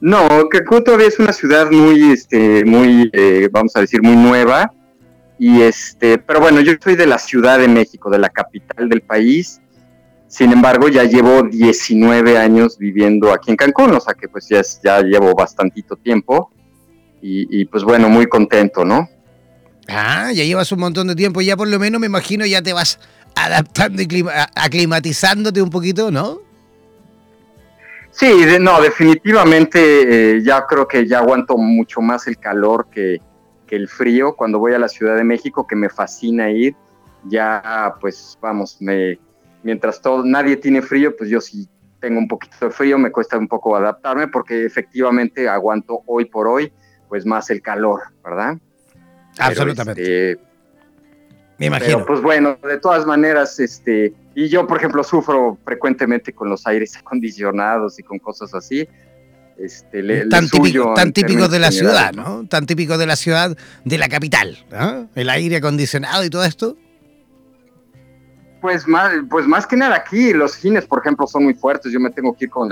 No, 0.00 0.28
Cancún 0.48 0.84
todavía 0.84 1.08
es 1.08 1.18
una 1.18 1.32
ciudad 1.32 1.68
muy, 1.70 2.12
este, 2.12 2.64
muy, 2.64 3.10
eh, 3.12 3.48
vamos 3.50 3.74
a 3.74 3.80
decir, 3.80 4.00
muy 4.00 4.14
nueva. 4.14 4.72
Y 5.40 5.62
este, 5.62 6.18
pero 6.18 6.38
bueno, 6.38 6.60
yo 6.60 6.74
soy 6.80 6.94
de 6.94 7.06
la 7.06 7.18
Ciudad 7.18 7.58
de 7.58 7.66
México, 7.66 8.10
de 8.10 8.18
la 8.18 8.28
capital 8.28 8.88
del 8.88 9.00
país. 9.00 9.60
Sin 10.28 10.52
embargo, 10.52 10.88
ya 10.88 11.02
llevo 11.02 11.42
19 11.42 12.38
años 12.38 12.78
viviendo 12.78 13.32
aquí 13.32 13.50
en 13.50 13.56
Cancún, 13.56 13.90
o 13.92 14.00
sea 14.00 14.14
que 14.14 14.28
pues 14.28 14.46
ya, 14.48 14.62
ya 14.84 15.00
llevo 15.00 15.34
bastantito 15.34 15.96
tiempo. 15.96 16.52
Y, 17.22 17.60
y 17.60 17.64
pues 17.66 17.84
bueno, 17.84 18.08
muy 18.08 18.26
contento, 18.26 18.84
¿no? 18.84 19.08
Ah, 19.88 20.30
ya 20.32 20.44
llevas 20.44 20.70
un 20.72 20.80
montón 20.80 21.08
de 21.08 21.16
tiempo, 21.16 21.40
ya 21.40 21.56
por 21.56 21.68
lo 21.68 21.78
menos 21.78 22.00
me 22.00 22.06
imagino 22.06 22.46
ya 22.46 22.62
te 22.62 22.72
vas 22.72 22.98
adaptando 23.34 24.02
y 24.02 24.24
aclimatizándote 24.54 25.62
un 25.62 25.70
poquito, 25.70 26.10
¿no? 26.10 26.40
Sí, 28.12 28.44
no, 28.60 28.80
definitivamente 28.80 30.36
eh, 30.36 30.42
ya 30.42 30.66
creo 30.66 30.86
que 30.86 31.06
ya 31.06 31.18
aguanto 31.18 31.56
mucho 31.56 32.00
más 32.00 32.26
el 32.26 32.38
calor 32.38 32.88
que, 32.90 33.20
el 33.68 33.86
frío 33.86 34.34
cuando 34.34 34.58
voy 34.58 34.74
a 34.74 34.80
la 34.80 34.88
Ciudad 34.88 35.14
de 35.14 35.22
México, 35.22 35.64
que 35.64 35.76
me 35.76 35.88
fascina 35.88 36.50
ir. 36.50 36.74
Ya, 37.26 37.94
pues 38.00 38.36
vamos, 38.42 38.78
me, 38.80 39.16
mientras 39.62 40.02
todo, 40.02 40.24
nadie 40.24 40.56
tiene 40.56 40.82
frío, 40.82 41.16
pues 41.16 41.30
yo 41.30 41.40
sí 41.40 41.68
tengo 42.00 42.18
un 42.18 42.26
poquito 42.26 42.56
de 42.62 42.70
frío, 42.72 42.98
me 42.98 43.12
cuesta 43.12 43.38
un 43.38 43.46
poco 43.46 43.76
adaptarme 43.76 44.26
porque 44.26 44.64
efectivamente 44.64 45.48
aguanto 45.48 46.02
hoy 46.06 46.24
por 46.24 46.48
hoy, 46.48 46.72
pues 47.10 47.26
más 47.26 47.50
el 47.50 47.60
calor, 47.60 48.00
¿verdad? 48.24 48.56
Absolutamente. 49.38 50.30
Este, 50.30 50.42
Me 51.58 51.66
imagino. 51.66 51.96
Pero, 51.96 52.06
pues 52.06 52.22
bueno, 52.22 52.56
de 52.62 52.78
todas 52.78 53.04
maneras, 53.04 53.58
este, 53.58 54.14
y 54.34 54.48
yo, 54.48 54.66
por 54.66 54.78
ejemplo, 54.78 55.02
sufro 55.02 55.58
frecuentemente 55.64 56.32
con 56.32 56.48
los 56.48 56.66
aires 56.66 56.96
acondicionados 57.04 57.98
y 57.98 58.04
con 58.04 58.18
cosas 58.20 58.54
así. 58.54 58.88
Este, 59.58 60.24
tan, 60.26 60.48
típico, 60.48 60.94
tan 60.94 61.12
típico 61.12 61.46
de 61.48 61.58
la 61.58 61.70
ciudad, 61.70 62.14
¿no? 62.14 62.46
Tan 62.48 62.64
típico 62.64 62.96
de 62.96 63.06
la 63.06 63.16
ciudad, 63.16 63.54
de 63.84 63.98
la 63.98 64.08
capital, 64.08 64.56
El 65.14 65.28
aire 65.28 65.56
acondicionado 65.56 66.24
y 66.24 66.30
todo 66.30 66.44
esto. 66.44 66.78
Pues 68.62 68.86
más, 68.88 69.12
pues 69.28 69.46
más 69.46 69.66
que 69.66 69.76
nada 69.76 69.96
aquí, 69.96 70.32
los 70.32 70.52
cines, 70.52 70.86
por 70.86 71.00
ejemplo, 71.00 71.26
son 71.26 71.44
muy 71.44 71.54
fuertes. 71.54 71.92
Yo 71.92 72.00
me 72.00 72.10
tengo 72.10 72.34
que 72.34 72.46
ir 72.46 72.50
con, 72.50 72.70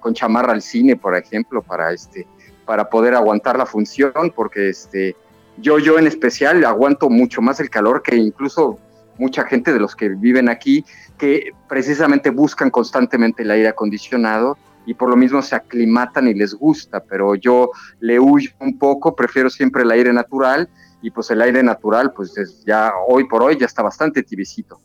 con 0.00 0.12
chamarra 0.12 0.52
al 0.52 0.60
cine, 0.60 0.96
por 0.96 1.16
ejemplo, 1.16 1.62
para 1.62 1.92
este, 1.92 2.26
para 2.64 2.88
poder 2.88 3.14
aguantar 3.14 3.56
la 3.58 3.66
función, 3.66 4.32
porque 4.34 4.68
este, 4.68 5.16
yo, 5.58 5.78
yo 5.78 5.98
en 5.98 6.06
especial 6.06 6.64
aguanto 6.64 7.10
mucho 7.10 7.42
más 7.42 7.60
el 7.60 7.70
calor 7.70 8.02
que 8.02 8.16
incluso 8.16 8.78
mucha 9.18 9.44
gente 9.44 9.72
de 9.72 9.80
los 9.80 9.94
que 9.94 10.08
viven 10.08 10.48
aquí, 10.48 10.84
que 11.18 11.52
precisamente 11.68 12.30
buscan 12.30 12.70
constantemente 12.70 13.42
el 13.42 13.50
aire 13.50 13.68
acondicionado 13.68 14.56
y 14.86 14.94
por 14.94 15.08
lo 15.08 15.16
mismo 15.16 15.42
se 15.42 15.54
aclimatan 15.54 16.28
y 16.28 16.34
les 16.34 16.54
gusta, 16.54 17.00
pero 17.00 17.34
yo 17.34 17.70
le 18.00 18.18
huyo 18.18 18.50
un 18.58 18.78
poco, 18.78 19.14
prefiero 19.14 19.48
siempre 19.48 19.82
el 19.82 19.90
aire 19.90 20.12
natural 20.12 20.68
y 21.02 21.10
pues 21.10 21.30
el 21.30 21.40
aire 21.42 21.62
natural 21.62 22.12
pues 22.12 22.62
ya 22.66 22.92
hoy 23.08 23.28
por 23.28 23.42
hoy 23.42 23.56
ya 23.58 23.66
está 23.66 23.82
bastante 23.82 24.22
tibicito. 24.22 24.80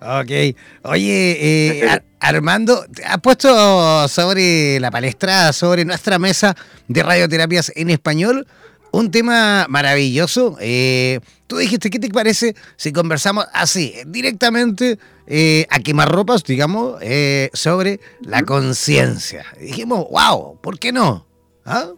Ok. 0.00 0.56
Oye, 0.84 1.82
eh, 1.82 2.00
Armando, 2.20 2.84
ha 3.06 3.18
puesto 3.18 4.08
sobre 4.08 4.80
la 4.80 4.90
palestra, 4.90 5.52
sobre 5.52 5.84
nuestra 5.84 6.18
mesa 6.18 6.56
de 6.88 7.02
radioterapias 7.02 7.72
en 7.76 7.90
español, 7.90 8.46
un 8.92 9.10
tema 9.10 9.66
maravilloso. 9.68 10.56
Eh, 10.60 11.20
tú 11.46 11.58
dijiste, 11.58 11.90
¿qué 11.90 11.98
te 11.98 12.08
parece 12.08 12.54
si 12.76 12.92
conversamos 12.92 13.46
así, 13.52 13.94
directamente 14.06 14.98
eh, 15.26 15.66
a 15.70 15.78
quemarropas, 15.80 16.44
digamos, 16.44 16.98
eh, 17.02 17.50
sobre 17.52 18.00
la 18.22 18.42
conciencia? 18.42 19.44
Dijimos, 19.60 20.06
wow, 20.10 20.58
¿por 20.60 20.78
qué 20.78 20.92
no? 20.92 21.26
¿Ah? 21.64 21.90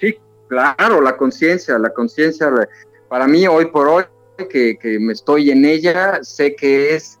Sí, 0.00 0.18
claro, 0.48 1.00
la 1.00 1.16
conciencia, 1.16 1.78
la 1.78 1.92
conciencia, 1.92 2.50
para 3.08 3.26
mí 3.26 3.46
hoy 3.46 3.66
por 3.66 3.88
hoy, 3.88 4.04
que, 4.48 4.78
me 5.00 5.12
estoy 5.12 5.50
en 5.50 5.64
ella, 5.64 6.20
sé 6.22 6.56
que 6.56 6.94
es, 6.94 7.18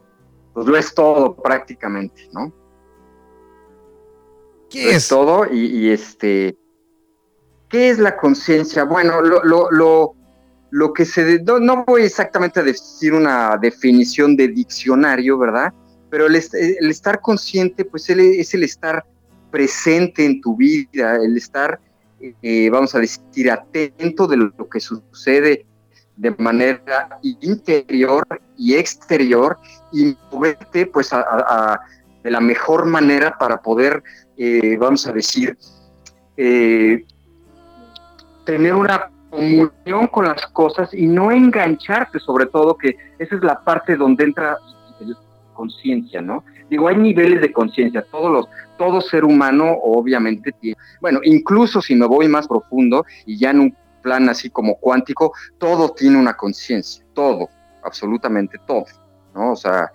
pues 0.52 0.66
lo 0.66 0.76
es 0.76 0.94
todo 0.94 1.34
prácticamente, 1.36 2.28
¿no? 2.32 2.52
¿Qué 4.70 4.90
es? 4.90 4.96
es? 4.96 5.08
todo 5.08 5.46
y, 5.50 5.66
y 5.66 5.90
este 5.90 6.56
¿Qué 7.72 7.88
es 7.88 7.98
la 7.98 8.18
conciencia? 8.18 8.84
Bueno, 8.84 9.22
lo, 9.22 9.42
lo, 9.44 9.70
lo, 9.70 10.14
lo, 10.70 10.92
que 10.92 11.06
se... 11.06 11.42
No, 11.42 11.84
voy 11.86 12.02
exactamente 12.02 12.60
a 12.60 12.62
decir 12.62 13.14
una 13.14 13.56
definición 13.56 14.36
de 14.36 14.48
diccionario, 14.48 15.38
¿verdad? 15.38 15.72
Pero 16.10 16.26
el, 16.26 16.36
estar 16.36 17.22
consciente, 17.22 17.86
pues 17.86 18.10
es 18.10 18.52
el 18.52 18.62
estar 18.62 19.06
presente 19.50 20.26
en 20.26 20.42
tu 20.42 20.54
vida, 20.54 21.16
el 21.16 21.34
estar, 21.38 21.80
eh, 22.20 22.68
vamos 22.68 22.94
a 22.94 22.98
decir, 22.98 23.50
atento 23.50 24.26
de 24.26 24.36
lo, 24.36 24.68
que 24.68 24.78
sucede 24.78 25.64
de 26.16 26.30
manera 26.38 27.18
interior 27.22 28.26
y 28.56 28.74
exterior 28.74 29.58
y 29.92 30.16
moverte 30.30 30.86
pues 30.86 31.10
de 31.10 32.30
la 32.30 32.40
mejor 32.40 32.86
manera 32.86 33.36
para 33.38 33.60
poder, 33.60 34.02
eh, 34.36 34.76
vamos 34.78 35.06
a 35.06 35.12
decir, 35.12 35.56
eh, 36.36 37.04
tener 38.44 38.74
una 38.74 39.10
comunión 39.30 40.06
con 40.08 40.26
las 40.26 40.46
cosas 40.48 40.92
y 40.92 41.06
no 41.06 41.30
engancharte, 41.30 42.18
sobre 42.18 42.46
todo, 42.46 42.76
que 42.76 42.96
esa 43.18 43.36
es 43.36 43.42
la 43.42 43.60
parte 43.60 43.96
donde 43.96 44.24
entra 44.24 44.58
conciencia, 45.54 46.20
¿no? 46.20 46.44
Digo, 46.68 46.88
hay 46.88 46.96
niveles 46.96 47.40
de 47.40 47.52
conciencia, 47.52 48.04
todos 48.10 48.32
los, 48.32 48.48
todo 48.78 49.00
ser 49.00 49.24
humano 49.24 49.76
obviamente 49.82 50.52
tiene, 50.52 50.76
bueno, 51.00 51.20
incluso 51.22 51.80
si 51.82 51.94
me 51.94 52.06
voy 52.06 52.28
más 52.28 52.48
profundo 52.48 53.04
y 53.26 53.38
ya 53.38 53.50
en 53.50 53.76
plan 54.02 54.28
así 54.28 54.50
como 54.50 54.76
cuántico, 54.76 55.32
todo 55.58 55.90
tiene 55.90 56.18
una 56.18 56.34
conciencia, 56.36 57.04
todo, 57.14 57.48
absolutamente 57.82 58.58
todo, 58.66 58.84
¿no? 59.34 59.52
O 59.52 59.56
sea, 59.56 59.90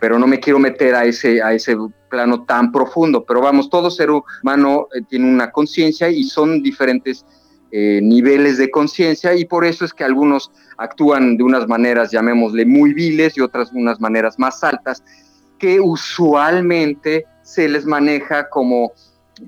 pero 0.00 0.18
no 0.18 0.26
me 0.26 0.40
quiero 0.40 0.58
meter 0.58 0.94
a 0.94 1.04
ese, 1.04 1.42
a 1.42 1.52
ese 1.52 1.76
plano 2.08 2.44
tan 2.44 2.72
profundo, 2.72 3.24
pero 3.24 3.40
vamos, 3.40 3.68
todo 3.68 3.90
ser 3.90 4.10
humano 4.10 4.88
eh, 4.94 5.02
tiene 5.08 5.30
una 5.30 5.50
conciencia 5.50 6.08
y 6.08 6.24
son 6.24 6.62
diferentes 6.62 7.26
eh, 7.70 8.00
niveles 8.02 8.56
de 8.56 8.70
conciencia 8.70 9.34
y 9.34 9.44
por 9.44 9.64
eso 9.66 9.84
es 9.84 9.92
que 9.92 10.02
algunos 10.02 10.50
actúan 10.78 11.36
de 11.36 11.44
unas 11.44 11.68
maneras, 11.68 12.10
llamémosle, 12.10 12.64
muy 12.64 12.94
viles 12.94 13.36
y 13.36 13.42
otras 13.42 13.72
unas 13.72 14.00
maneras 14.00 14.38
más 14.38 14.64
altas, 14.64 15.02
que 15.58 15.78
usualmente 15.80 17.26
se 17.42 17.68
les 17.68 17.84
maneja 17.84 18.48
como, 18.48 18.92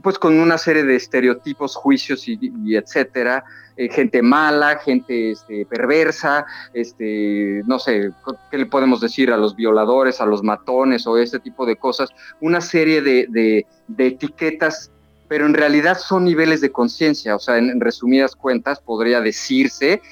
pues 0.03 0.19
con 0.19 0.39
una 0.39 0.59
serie 0.59 0.83
de 0.83 0.97
estereotipos, 0.97 1.77
juicios 1.77 2.29
y, 2.29 2.39
etcétera, 2.75 3.45
eh, 3.81 3.89
gente 3.89 4.21
mala, 4.21 4.79
gente 4.85 5.31
este, 5.31 5.65
perversa, 5.65 6.45
este, 6.75 7.63
no 7.67 7.79
sé, 7.79 8.11
¿qué 8.51 8.59
le 8.59 8.67
podemos 8.67 9.01
decir 9.01 9.33
a 9.33 9.39
los 9.39 9.57
violadores, 9.57 10.21
a 10.21 10.27
los 10.27 10.43
matones 10.43 11.07
o 11.07 11.17
este 11.17 11.39
tipo 11.39 11.65
de 11.65 11.77
cosas? 11.77 12.11
Una 12.43 12.61
serie 12.61 13.01
de, 13.01 13.67
etiquetas 13.97 14.91
pero 15.29 15.47
en 15.47 15.55
realidad 15.55 15.97
son 15.97 16.25
niveles 16.25 16.61
de 16.61 16.71
conciencia, 16.71 17.37
o 17.37 17.39
sea, 17.39 17.57
en, 17.57 17.81
resumidas 17.81 18.37
cuentas 18.37 18.81
podría 18.81 19.23
decirse 19.23 20.03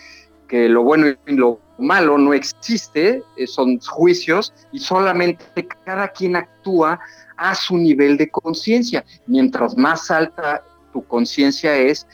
que 0.46 0.68
lo 0.68 0.82
bueno 0.82 1.08
y 1.26 1.32
lo 1.34 1.60
malo 1.76 2.16
no 2.16 2.32
existe, 2.32 3.22
eh, 3.36 3.46
son 3.46 3.80
juicios 3.80 4.54
y 4.72 4.78
solamente 4.78 5.68
cada 5.84 6.08
quien 6.08 6.36
actúa 6.36 7.00
a 7.36 7.54
su 7.54 7.76
nivel 7.76 8.16
de 8.16 8.30
conciencia. 8.30 9.04
Mientras 9.26 9.76
más 9.76 10.10
alta 10.10 10.62
tu 10.92 11.04
conciencia 11.04 11.76
es, 11.76 12.06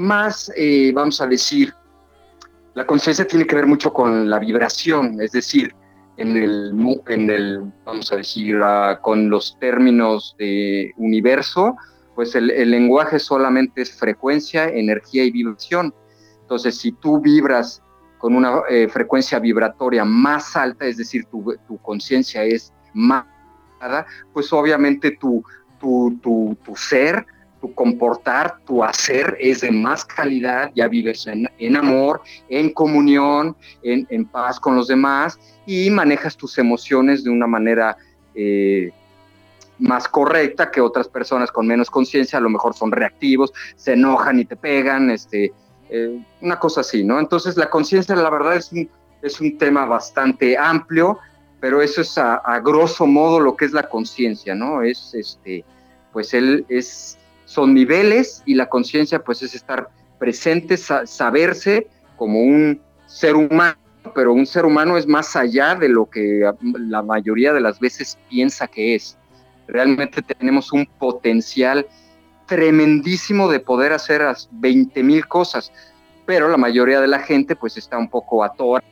más, 0.00 0.50
eh, 0.56 0.92
vamos 0.94 1.20
a 1.20 1.26
decir, 1.26 1.74
la 2.74 2.86
conciencia 2.86 3.26
tiene 3.26 3.46
que 3.46 3.54
ver 3.54 3.66
mucho 3.66 3.92
con 3.92 4.30
la 4.30 4.38
vibración, 4.38 5.20
es 5.20 5.32
decir, 5.32 5.74
en 6.16 6.36
el, 6.36 6.72
en 7.08 7.30
el 7.30 7.72
vamos 7.84 8.10
a 8.12 8.16
decir, 8.16 8.60
ah, 8.62 8.98
con 9.02 9.28
los 9.28 9.58
términos 9.60 10.34
de 10.38 10.92
universo, 10.96 11.76
pues 12.14 12.34
el, 12.34 12.48
lenguaje 12.70 13.18
solamente 13.18 13.82
es 13.82 13.92
frecuencia, 13.92 14.68
energía 14.68 15.24
y 15.24 15.30
vibración. 15.30 15.94
Entonces, 16.42 16.76
si 16.76 16.92
tú 16.92 17.20
vibras 17.20 17.82
con 18.18 18.34
una 18.34 18.62
eh, 18.68 18.88
frecuencia 18.88 19.38
vibratoria 19.38 20.04
más 20.04 20.56
alta, 20.56 20.86
es 20.86 20.96
decir, 20.96 21.24
tu, 21.26 21.56
tu 21.66 21.78
conciencia 21.78 22.44
es 22.44 22.72
más 22.94 23.24
alta, 23.80 24.06
pues 24.32 24.52
obviamente 24.52 25.16
tu, 25.20 25.42
tu, 25.78 26.18
tu 26.22 26.76
ser 26.76 27.26
tu 27.60 27.74
comportar, 27.74 28.58
tu 28.64 28.82
hacer 28.82 29.36
es 29.38 29.60
de 29.60 29.70
más 29.70 30.04
calidad, 30.04 30.70
ya 30.74 30.88
vives 30.88 31.26
en, 31.26 31.76
amor, 31.76 32.22
en 32.48 32.72
comunión, 32.72 33.54
en, 33.82 34.24
paz 34.26 34.58
con 34.58 34.76
los 34.76 34.88
demás 34.88 35.38
y 35.66 35.90
manejas 35.90 36.36
tus 36.36 36.56
emociones 36.58 37.22
de 37.22 37.30
una 37.30 37.46
manera 37.46 37.96
eh, 38.34 38.90
más 39.78 40.08
correcta 40.08 40.70
que 40.70 40.80
otras 40.80 41.08
personas 41.08 41.50
con 41.50 41.66
menos 41.66 41.90
conciencia, 41.90 42.38
a 42.38 42.42
lo 42.42 42.50
mejor 42.50 42.74
son 42.74 42.92
reactivos, 42.92 43.52
se 43.76 43.92
enojan 43.92 44.40
y 44.40 44.44
te 44.44 44.56
pegan, 44.56 45.10
este, 45.10 45.52
eh, 45.90 46.22
una 46.40 46.58
cosa 46.58 46.80
así, 46.80 47.04
¿no? 47.04 47.18
Entonces 47.18 47.56
la 47.56 47.68
conciencia, 47.68 48.14
la 48.14 48.30
verdad, 48.30 48.56
es 48.56 48.72
un, 48.72 48.88
es 49.22 49.40
un 49.40 49.58
tema 49.58 49.84
bastante 49.84 50.56
amplio, 50.56 51.18
pero 51.60 51.82
eso 51.82 52.00
es 52.00 52.16
a, 52.16 52.36
a 52.36 52.60
grosso 52.60 53.06
modo 53.06 53.38
lo 53.38 53.54
que 53.54 53.66
es 53.66 53.72
la 53.72 53.88
conciencia, 53.88 54.54
¿no? 54.54 54.82
Es, 54.82 55.14
este, 55.14 55.64
pues 56.12 56.34
él 56.34 56.64
es 56.68 57.18
son 57.50 57.74
niveles 57.74 58.44
y 58.46 58.54
la 58.54 58.68
conciencia 58.68 59.24
pues 59.24 59.42
es 59.42 59.56
estar 59.56 59.88
presente, 60.20 60.76
saberse 60.76 61.88
como 62.16 62.40
un 62.42 62.80
ser 63.06 63.34
humano, 63.34 63.76
pero 64.14 64.32
un 64.32 64.46
ser 64.46 64.64
humano 64.64 64.96
es 64.96 65.08
más 65.08 65.34
allá 65.34 65.74
de 65.74 65.88
lo 65.88 66.08
que 66.08 66.48
la 66.62 67.02
mayoría 67.02 67.52
de 67.52 67.60
las 67.60 67.80
veces 67.80 68.16
piensa 68.28 68.68
que 68.68 68.94
es. 68.94 69.18
Realmente 69.66 70.22
tenemos 70.22 70.72
un 70.72 70.86
potencial 70.86 71.88
tremendísimo 72.46 73.48
de 73.48 73.58
poder 73.58 73.94
hacer 73.94 74.22
20 74.52 75.02
mil 75.02 75.26
cosas, 75.26 75.72
pero 76.26 76.48
la 76.48 76.56
mayoría 76.56 77.00
de 77.00 77.08
la 77.08 77.18
gente 77.18 77.56
pues 77.56 77.76
está 77.76 77.98
un 77.98 78.08
poco 78.08 78.44
atorada 78.44 78.86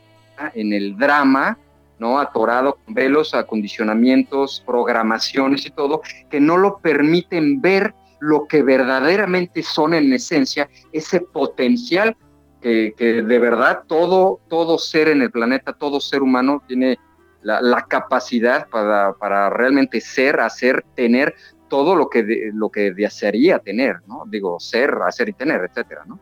en 0.55 0.73
el 0.73 0.97
drama, 0.99 1.57
¿no? 2.01 2.19
Atorado 2.19 2.77
con 2.85 2.93
velos, 2.93 3.35
acondicionamientos, 3.35 4.65
programaciones 4.67 5.65
y 5.65 5.71
todo, 5.71 6.03
que 6.29 6.41
no 6.41 6.57
lo 6.57 6.79
permiten 6.79 7.61
ver 7.61 7.95
lo 8.21 8.47
que 8.47 8.63
verdaderamente 8.63 9.63
son 9.63 9.95
en 9.95 10.13
esencia, 10.13 10.69
ese 10.93 11.21
potencial 11.21 12.17
que, 12.61 12.93
de 12.99 13.39
verdad 13.39 13.83
todo, 13.87 14.41
todo 14.49 14.79
ser 14.79 15.09
en 15.09 15.23
el 15.23 15.31
planeta, 15.31 15.73
todo 15.73 16.01
ser 16.01 16.23
humano 16.23 16.63
tiene 16.67 16.99
la, 17.43 17.87
capacidad 17.89 18.69
para, 18.69 19.13
para, 19.15 19.49
realmente 19.51 20.01
ser, 20.01 20.41
hacer, 20.41 20.85
tener 20.95 21.35
todo 21.69 21.95
lo 21.95 22.09
que, 22.09 22.51
lo 22.53 22.71
que 22.71 22.93
desearía 22.93 23.59
tener, 23.59 23.97
¿no? 24.07 24.25
Digo, 24.27 24.59
ser, 24.59 24.95
hacer 25.07 25.29
y 25.29 25.33
tener, 25.33 25.61
etcétera, 25.63 26.03
¿no? 26.07 26.19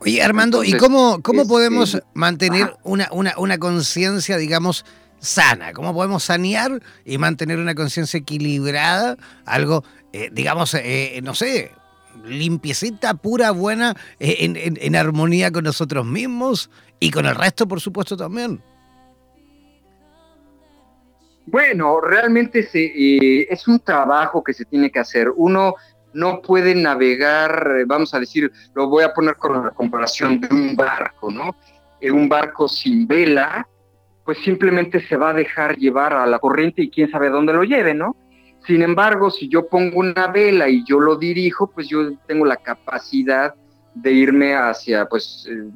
Oye, 0.00 0.22
Armando, 0.22 0.64
¿y 0.64 0.72
cómo, 0.78 1.20
cómo 1.22 1.46
podemos 1.46 2.00
mantener 2.14 2.74
una, 2.84 3.08
una, 3.12 3.34
una 3.36 3.58
conciencia, 3.58 4.38
digamos, 4.38 4.86
sana? 5.18 5.74
¿Cómo 5.74 5.92
podemos 5.92 6.24
sanear 6.24 6.82
y 7.04 7.18
mantener 7.18 7.58
una 7.58 7.74
conciencia 7.74 8.18
equilibrada? 8.18 9.18
Algo, 9.44 9.84
eh, 10.12 10.28
digamos, 10.32 10.74
eh, 10.74 11.20
no 11.22 11.34
sé, 11.34 11.70
limpiecita, 12.24 13.14
pura, 13.14 13.52
buena, 13.52 13.94
eh, 14.18 14.36
en, 14.40 14.96
armonía 14.96 15.52
con 15.52 15.64
nosotros 15.64 16.04
mismos 16.04 16.70
y 16.98 17.10
con 17.10 17.26
el 17.26 17.34
resto, 17.34 17.68
por 17.68 17.80
supuesto, 17.80 18.16
también. 18.16 18.60
Bueno, 21.46 22.00
realmente 22.00 22.68
es 23.50 23.68
un 23.68 23.80
trabajo 23.80 24.42
que 24.42 24.52
se 24.52 24.64
tiene 24.64 24.90
que 24.90 24.98
hacer. 24.98 25.28
Uno 25.34 25.74
no 26.12 26.42
puede 26.42 26.74
navegar, 26.74 27.84
vamos 27.86 28.12
a 28.14 28.20
decir, 28.20 28.50
lo 28.74 28.88
voy 28.88 29.04
a 29.04 29.14
poner 29.14 29.36
con 29.36 29.64
la 29.64 29.70
comparación 29.70 30.40
de 30.40 30.48
un 30.52 30.76
barco, 30.76 31.30
¿no? 31.30 31.56
un 32.02 32.28
barco 32.28 32.66
sin 32.66 33.06
vela, 33.06 33.66
pues 34.24 34.38
simplemente 34.38 35.06
se 35.06 35.16
va 35.16 35.30
a 35.30 35.34
dejar 35.34 35.76
llevar 35.76 36.14
a 36.14 36.26
la 36.26 36.38
corriente 36.38 36.82
y 36.82 36.90
quién 36.90 37.10
sabe 37.10 37.28
dónde 37.28 37.52
lo 37.52 37.62
lleve, 37.62 37.94
¿no? 37.94 38.16
Sin 38.66 38.82
embargo, 38.82 39.30
si 39.30 39.48
yo 39.48 39.68
pongo 39.68 40.00
una 40.00 40.26
vela 40.26 40.68
y 40.68 40.84
yo 40.84 41.00
lo 41.00 41.16
dirijo, 41.16 41.68
pues 41.68 41.88
yo 41.88 42.16
tengo 42.26 42.44
la 42.44 42.56
capacidad 42.56 43.54
de 43.94 44.12
irme 44.12 44.54
hacia 44.54 45.06
pues 45.06 45.46
eh, 45.50 45.68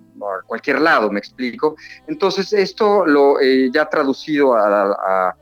cualquier 0.47 0.81
lado, 0.81 1.11
me 1.11 1.19
explico. 1.19 1.77
Entonces, 2.07 2.53
esto 2.53 3.07
lo 3.07 3.41
eh, 3.41 3.71
ya 3.73 3.89
traducido 3.89 4.55
a, 4.57 5.35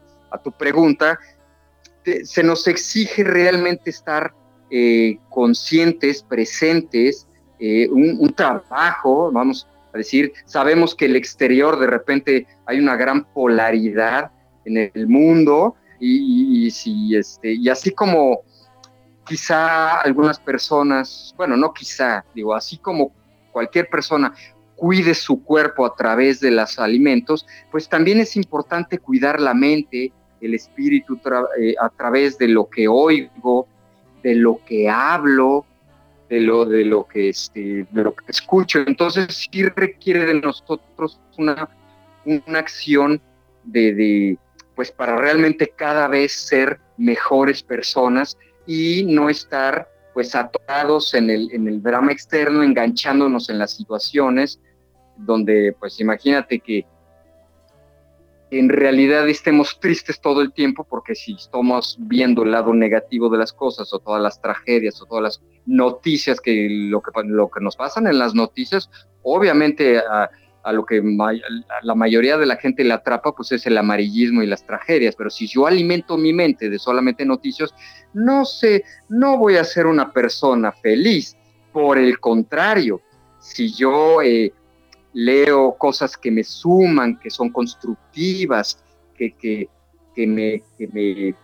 tu 0.43 0.51
pregunta, 0.51 1.19
se 2.25 2.43
nos 2.43 2.67
exige 2.67 3.23
realmente 3.23 3.91
estar 3.91 4.33
eh, 4.71 5.19
conscientes, 5.29 6.23
presentes, 6.23 7.29
un, 7.91 8.17
un, 8.19 8.33
trabajo, 8.35 9.31
vamos, 9.31 9.69
a 9.93 9.99
decir, 9.99 10.33
sabemos 10.47 10.97
que 10.97 11.05
el 11.05 11.15
exterior 11.15 11.79
de 11.79 11.87
repente 11.87 12.47
hay 12.67 12.81
una 12.81 12.97
gran 12.97 13.25
polaridad 13.25 14.33
en 14.65 14.91
el 14.93 15.07
mundo 15.07 15.77
y, 16.05 16.71
si, 16.71 17.17
este, 17.17 17.55
y 17.55 17.69
así 17.69 17.93
como 17.93 18.41
quizá 19.25 20.01
algunas 20.01 20.41
personas, 20.41 21.33
bueno, 21.37 21.57
no 21.57 21.73
quizá, 21.73 22.25
digo, 22.35 22.55
así 22.55 22.77
como 22.77 23.13
cualquier 23.53 23.89
persona 23.89 24.35
cuide 24.75 25.15
su 25.15 25.45
cuerpo 25.45 25.87
a 25.87 25.95
través 25.95 26.41
de 26.41 26.51
los 26.51 26.79
alimentos, 26.79 27.47
pues 27.71 27.89
también 27.89 28.19
es 28.19 28.35
importante 28.35 28.99
cuidar 28.99 29.41
la 29.41 29.55
mente, 29.55 30.13
el 30.41 30.55
espíritu 30.55 31.21
eh, 31.61 31.75
a 31.81 31.89
través 31.89 32.37
de 32.37 32.49
lo 32.49 32.69
que 32.69 32.89
oigo, 32.89 33.69
de 34.25 34.35
lo 34.35 34.59
que 34.67 34.89
hablo, 34.89 35.65
de 36.29 36.41
lo, 36.41 36.65
de 36.65 36.85
lo 36.85 37.07
que 37.07 37.29
este, 37.29 37.87
de 37.89 38.03
lo 38.03 38.13
que 38.13 38.25
escucho. 38.27 38.81
Entonces 38.85 39.49
sí 39.53 39.69
requiere 39.69 40.27
de 40.27 40.41
nosotros 40.41 41.21
una, 41.39 41.69
una 42.25 42.59
acción 42.59 43.21
de, 43.63 44.37
pues 44.75 44.91
para 44.91 45.17
realmente 45.17 45.73
cada 45.75 46.09
vez 46.09 46.33
ser 46.33 46.81
mejores 46.97 47.63
personas 47.63 48.39
y 48.67 49.05
no 49.05 49.29
estar 49.29 49.89
pues 50.15 50.35
atorados 50.35 51.15
en 51.15 51.31
el, 51.31 51.51
en 51.53 51.69
el 51.69 51.83
drama 51.83 52.13
externo, 52.13 52.63
enganchándonos 52.63 53.49
en 53.49 53.59
las 53.59 53.73
situaciones 53.73 54.61
donde 55.17 55.75
pues 55.79 56.01
imagínate 56.01 56.61
que 56.61 56.87
en 58.51 58.69
realidad 58.69 59.27
estemos 59.31 59.81
tristes 59.81 60.21
todo 60.21 60.43
el 60.43 60.53
tiempo, 60.53 60.85
porque 60.85 61.15
si 61.15 61.33
estamos 61.33 61.97
viendo 61.99 62.43
el 62.43 62.51
lado 62.51 62.75
negativo 62.75 63.31
de 63.31 63.39
las 63.39 63.51
cosas 63.51 63.93
o 63.95 63.99
todas 63.99 64.21
las 64.21 64.43
tragedias 64.43 65.01
o 65.01 65.07
todas 65.07 65.23
las 65.23 65.43
noticias 65.65 66.39
que 66.39 66.69
lo 66.69 67.01
que, 67.01 67.11
lo 67.25 67.49
que 67.49 67.61
nos 67.63 67.77
pasan 67.77 68.07
en 68.07 68.19
las 68.19 68.35
noticias, 68.35 68.91
obviamente 69.23 70.03
a, 70.63 70.73
lo 70.73 70.85
que 70.85 71.03
la 71.83 71.95
mayoría 71.95 72.39
de 72.39 72.47
la 72.47 72.57
gente 72.57 72.85
le 72.85 72.95
atrapa, 72.95 73.35
pues 73.35 73.53
es 73.53 73.67
el 73.67 73.79
amarillismo 73.79 74.43
y 74.43 74.47
las 74.47 74.65
tragedias, 74.65 75.17
pero 75.17 75.31
si 75.31 75.47
yo 75.47 75.67
alimento 75.67 76.17
mi 76.17 76.33
mente 76.33 76.71
de 76.71 76.79
solamente 76.79 77.25
noticias, 77.25 77.75
no 78.13 78.45
sé, 78.45 78.85
no 79.09 79.37
voy 79.39 79.57
a 79.57 79.65
ser 79.65 79.87
una 79.87 80.13
persona 80.13 80.73
feliz, 80.73 81.37
por 81.73 81.99
el 81.99 82.19
contrario, 82.21 83.01
si 83.39 83.73
yo... 83.73 84.23
Eh, 84.23 84.53
leo 85.13 85.75
cosas 85.77 86.17
que 86.17 86.31
me 86.31 86.45
suman, 86.45 87.19
que 87.19 87.31
son 87.31 87.51
constructivas, 87.51 88.83
que, 89.15 89.35
que, 89.37 89.69
que 90.15 90.27
me, 90.27 90.63
que 90.79 90.89
me, 90.89 91.35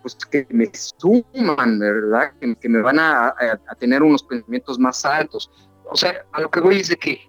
pues 0.00 0.16
que 0.30 0.46
me 0.50 0.70
suman, 0.72 1.78
¿verdad? 1.78 2.32
Que, 2.60 2.68
me 2.68 2.80
van 2.80 2.98
a, 2.98 3.28
a, 3.28 3.74
tener 3.76 4.02
unos 4.02 4.22
pensamientos 4.22 4.78
más 4.78 5.04
altos. 5.04 5.50
O 5.90 5.96
sea, 5.96 6.24
a 6.32 6.40
lo 6.40 6.50
que 6.50 6.60
voy 6.60 6.76
es 6.76 6.88
de 6.88 6.96
que 6.96 7.20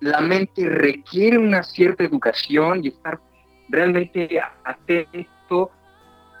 la 0.00 0.20
mente 0.20 0.68
requiere 0.68 1.38
una 1.38 1.62
cierta 1.62 2.04
educación 2.04 2.84
y 2.84 2.88
estar 2.88 3.20
realmente 3.68 4.40
atento 4.64 5.70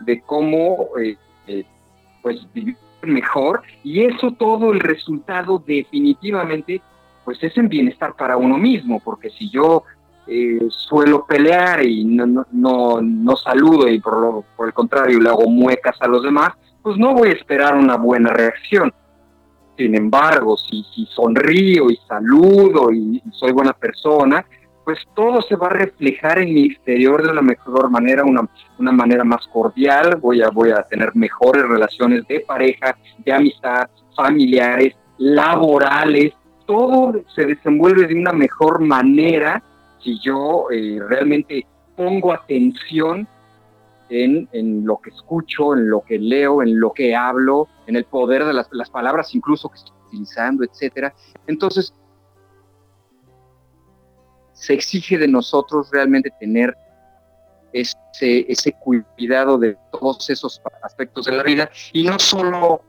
de 0.00 0.20
cómo 0.22 0.88
eh, 1.00 1.16
eh, 1.46 1.64
pues 2.22 2.40
vivir 2.52 2.76
mejor 3.02 3.62
y 3.82 4.04
eso 4.04 4.32
todo 4.32 4.72
el 4.72 4.80
resultado 4.80 5.62
definitivamente 5.64 6.82
pues 7.24 7.42
es 7.42 7.56
en 7.56 7.68
bienestar 7.68 8.14
para 8.16 8.36
uno 8.36 8.58
mismo, 8.58 9.00
porque 9.00 9.30
si 9.30 9.50
yo 9.50 9.84
eh, 10.26 10.58
suelo 10.68 11.26
pelear 11.26 11.84
y 11.84 12.04
no, 12.04 12.46
no, 12.50 13.00
no, 13.00 13.36
saludo 13.36 13.88
y 13.88 14.00
por, 14.00 14.20
lo, 14.20 14.44
por 14.56 14.68
el 14.68 14.74
contrario 14.74 15.20
le 15.20 15.28
hago 15.28 15.48
muecas 15.48 15.96
a 16.00 16.08
los 16.08 16.22
demás, 16.22 16.52
pues 16.82 16.96
no 16.96 17.14
voy 17.14 17.28
a 17.28 17.32
esperar 17.32 17.76
una 17.76 17.96
buena 17.96 18.30
reacción. 18.30 18.92
Sin 19.80 19.96
embargo, 19.96 20.58
si, 20.58 20.84
si 20.94 21.06
sonrío 21.06 21.90
y 21.90 21.96
saludo 22.06 22.92
y, 22.92 23.22
soy 23.32 23.50
buena 23.52 23.72
persona, 23.72 24.44
pues 24.84 24.98
todo 25.14 25.40
se 25.40 25.56
va 25.56 25.68
a 25.68 25.70
reflejar 25.70 26.38
en 26.38 26.52
mi 26.52 26.66
exterior 26.66 27.26
de 27.26 27.32
la 27.32 27.40
mejor 27.40 27.88
manera, 27.88 28.22
una, 28.22 28.46
una 28.78 28.92
manera 28.92 29.24
más 29.24 29.46
cordial, 29.46 30.16
voy 30.16 30.42
a, 30.42 30.50
voy 30.50 30.68
a 30.70 30.82
tener 30.82 31.16
mejores 31.16 31.66
relaciones 31.66 32.28
de 32.28 32.40
pareja, 32.40 32.94
de 33.24 33.32
amistad, 33.32 33.88
familiares, 34.14 34.94
laborales, 35.16 36.34
todo 36.66 37.14
se 37.34 37.46
desenvuelve 37.46 38.06
de 38.06 38.16
una 38.16 38.32
mejor 38.32 38.80
manera 38.82 39.62
si 40.04 40.20
yo 40.20 40.66
eh, 40.70 40.98
realmente 41.08 41.66
pongo 41.96 42.34
atención 42.34 43.26
en, 44.10 44.84
lo 44.84 44.98
que 44.98 45.10
escucho, 45.10 45.74
en 45.74 45.88
lo 45.88 46.02
que 46.02 46.18
leo, 46.18 46.62
en 46.62 46.78
lo 46.80 46.92
que 46.92 47.14
hablo, 47.14 47.68
en 47.86 47.96
el 47.96 48.04
poder 48.04 48.44
de 48.44 48.52
las, 48.52 48.90
palabras 48.90 49.34
incluso 49.34 49.68
que 49.68 49.76
estoy 49.76 49.96
utilizando, 50.08 50.64
etcétera. 50.64 51.14
Entonces, 51.46 51.94
se 54.52 54.74
exige 54.74 55.16
de 55.16 55.28
nosotros 55.28 55.88
realmente 55.92 56.30
tener 56.40 56.76
ese, 57.72 58.74
cuidado 58.80 59.58
de 59.58 59.76
todos 59.92 60.28
esos 60.28 60.60
aspectos 60.82 61.26
de 61.26 61.32
la 61.32 61.42
vida 61.44 61.70
y 61.92 62.02
no 62.02 62.18
solo 62.18 62.82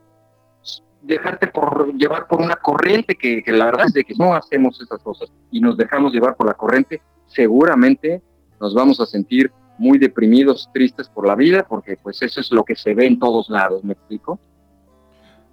dejarte 1.03 1.47
por 1.47 1.93
llevar 1.95 2.27
por 2.27 2.41
una 2.41 2.55
corriente 2.55 3.15
que, 3.15 3.43
la 3.47 3.65
verdad 3.65 3.87
es 3.87 3.93
de 3.93 4.03
que 4.03 4.15
no 4.15 4.33
hacemos 4.33 4.81
esas 4.81 5.01
cosas 5.01 5.31
y 5.51 5.59
nos 5.59 5.77
dejamos 5.77 6.13
llevar 6.13 6.35
por 6.35 6.47
la 6.47 6.53
corriente, 6.55 7.01
seguramente 7.27 8.21
nos 8.59 8.73
vamos 8.73 8.99
a 8.99 9.05
sentir 9.05 9.51
muy 9.81 9.97
deprimidos, 9.97 10.69
tristes 10.71 11.09
por 11.09 11.27
la 11.27 11.35
vida, 11.35 11.65
porque 11.67 11.97
pues 11.97 12.21
eso 12.21 12.39
es 12.39 12.51
lo 12.51 12.63
que 12.63 12.75
se 12.75 12.93
ve 12.93 13.07
en 13.07 13.17
todos 13.17 13.49
lados, 13.49 13.83
¿me 13.83 13.93
explico? 13.93 14.39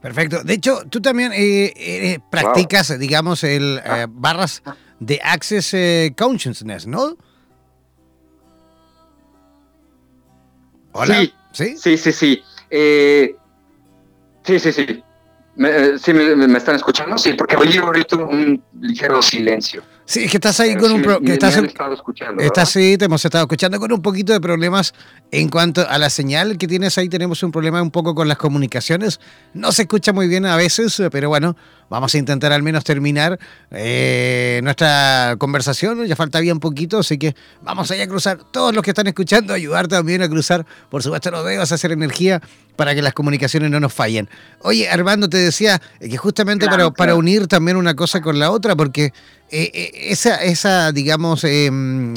Perfecto. 0.03 0.45
De 0.45 0.53
hecho, 0.55 0.83
tú 0.89 1.01
también 1.01 1.33
eh, 1.33 1.73
eh, 1.75 2.19
practicas, 2.31 2.97
digamos, 2.99 3.43
el 3.43 3.81
eh, 3.83 4.07
barras 4.09 4.63
de 5.01 5.19
Access 5.25 5.75
Consciousness, 6.17 6.87
¿no? 6.87 7.17
Hola. 10.93 11.23
Sí, 11.53 11.77
sí, 11.79 11.97
sí, 11.97 12.13
sí. 12.13 12.43
sí, 14.45 14.59
sí, 14.59 14.73
sí. 14.73 15.03
¿Me, 15.57 15.99
¿Sí 15.99 16.13
me, 16.13 16.59
están 16.59 16.77
escuchando? 16.77 17.19
Sí, 17.19 17.33
porque 17.33 17.57
oí 17.57 17.77
ahorita 17.79 18.17
un 18.17 18.63
ligero 18.81 19.23
silencio. 19.23 19.83
Sí, 20.09 20.25
es 20.25 20.31
que 20.31 20.39
estás 20.39 20.59
ahí 20.61 20.75
con 20.75 20.91
un... 20.91 21.03
Pro, 21.03 21.21
que 21.21 21.35
estás, 21.35 21.55
escuchando, 21.55 22.43
estás 22.43 22.71
sí, 22.71 22.97
te 22.97 23.05
hemos 23.05 23.23
estado 23.23 23.45
escuchando 23.45 23.79
con 23.79 23.93
un 23.93 24.01
poquito 24.01 24.33
de 24.33 24.41
problemas 24.41 24.95
en 25.31 25.51
cuanto 25.51 25.87
a 25.87 25.99
la 25.99 26.09
señal 26.09 26.57
que 26.57 26.67
tienes 26.67 26.97
ahí. 26.97 27.11
Tenemos 27.11 27.43
un 27.43 27.53
problema 27.53 27.83
un 27.83 27.91
poco 27.91 28.15
con 28.15 28.27
las 28.27 28.39
comunicaciones. 28.39 29.21
No 29.53 29.71
se 29.71 29.83
escucha 29.83 30.15
muy 30.15 30.27
bien 30.27 30.47
a 30.47 30.57
veces, 30.57 31.03
pero 31.13 31.29
bueno, 31.29 31.57
vamos 31.91 32.15
a 32.15 32.19
intentar 32.19 32.53
al 32.53 32.63
menos 32.63 32.85
terminar 32.85 33.39
eh, 33.71 34.61
nuestra 34.63 35.37
conversación. 35.39 36.07
Ya 36.07 36.17
falta 36.17 36.41
bien 36.41 36.61
poquito, 36.61 36.99
así 36.99 37.19
que 37.19 37.35
vamos 37.63 37.91
allá 37.91 38.05
a 38.05 38.07
cruzar. 38.07 38.39
Todos 38.53 38.75
los 38.75 38.83
que 38.83 38.91
están 38.91 39.07
escuchando, 39.07 39.55
ayudar 39.55 39.89
también 39.89 40.23
a 40.23 40.29
cruzar, 40.29 40.67
por 40.91 41.03
supuesto, 41.03 41.31
los 41.31 41.45
dedos, 41.45 41.71
a 41.73 41.75
hacer 41.75 41.93
energía 41.93 42.41
para 42.77 42.95
que 42.95 43.03
las 43.03 43.13
comunicaciones 43.13 43.71
no 43.71 43.81
nos 43.81 43.93
fallen. 43.93 44.29
Oye, 44.61 44.89
Armando, 44.89 45.29
te 45.29 45.39
decía 45.39 45.81
que 46.01 46.17
justamente 46.17 46.67
para, 46.67 46.91
para 46.91 47.15
unir 47.15 47.47
también 47.47 47.77
una 47.77 47.95
cosa 47.95 48.21
con 48.21 48.39
la 48.39 48.51
otra, 48.51 48.77
porque 48.77 49.13
eh, 49.51 49.71
eh, 49.73 49.91
esa, 50.11 50.37
esa, 50.37 50.93
digamos, 50.93 51.43
em, 51.45 52.15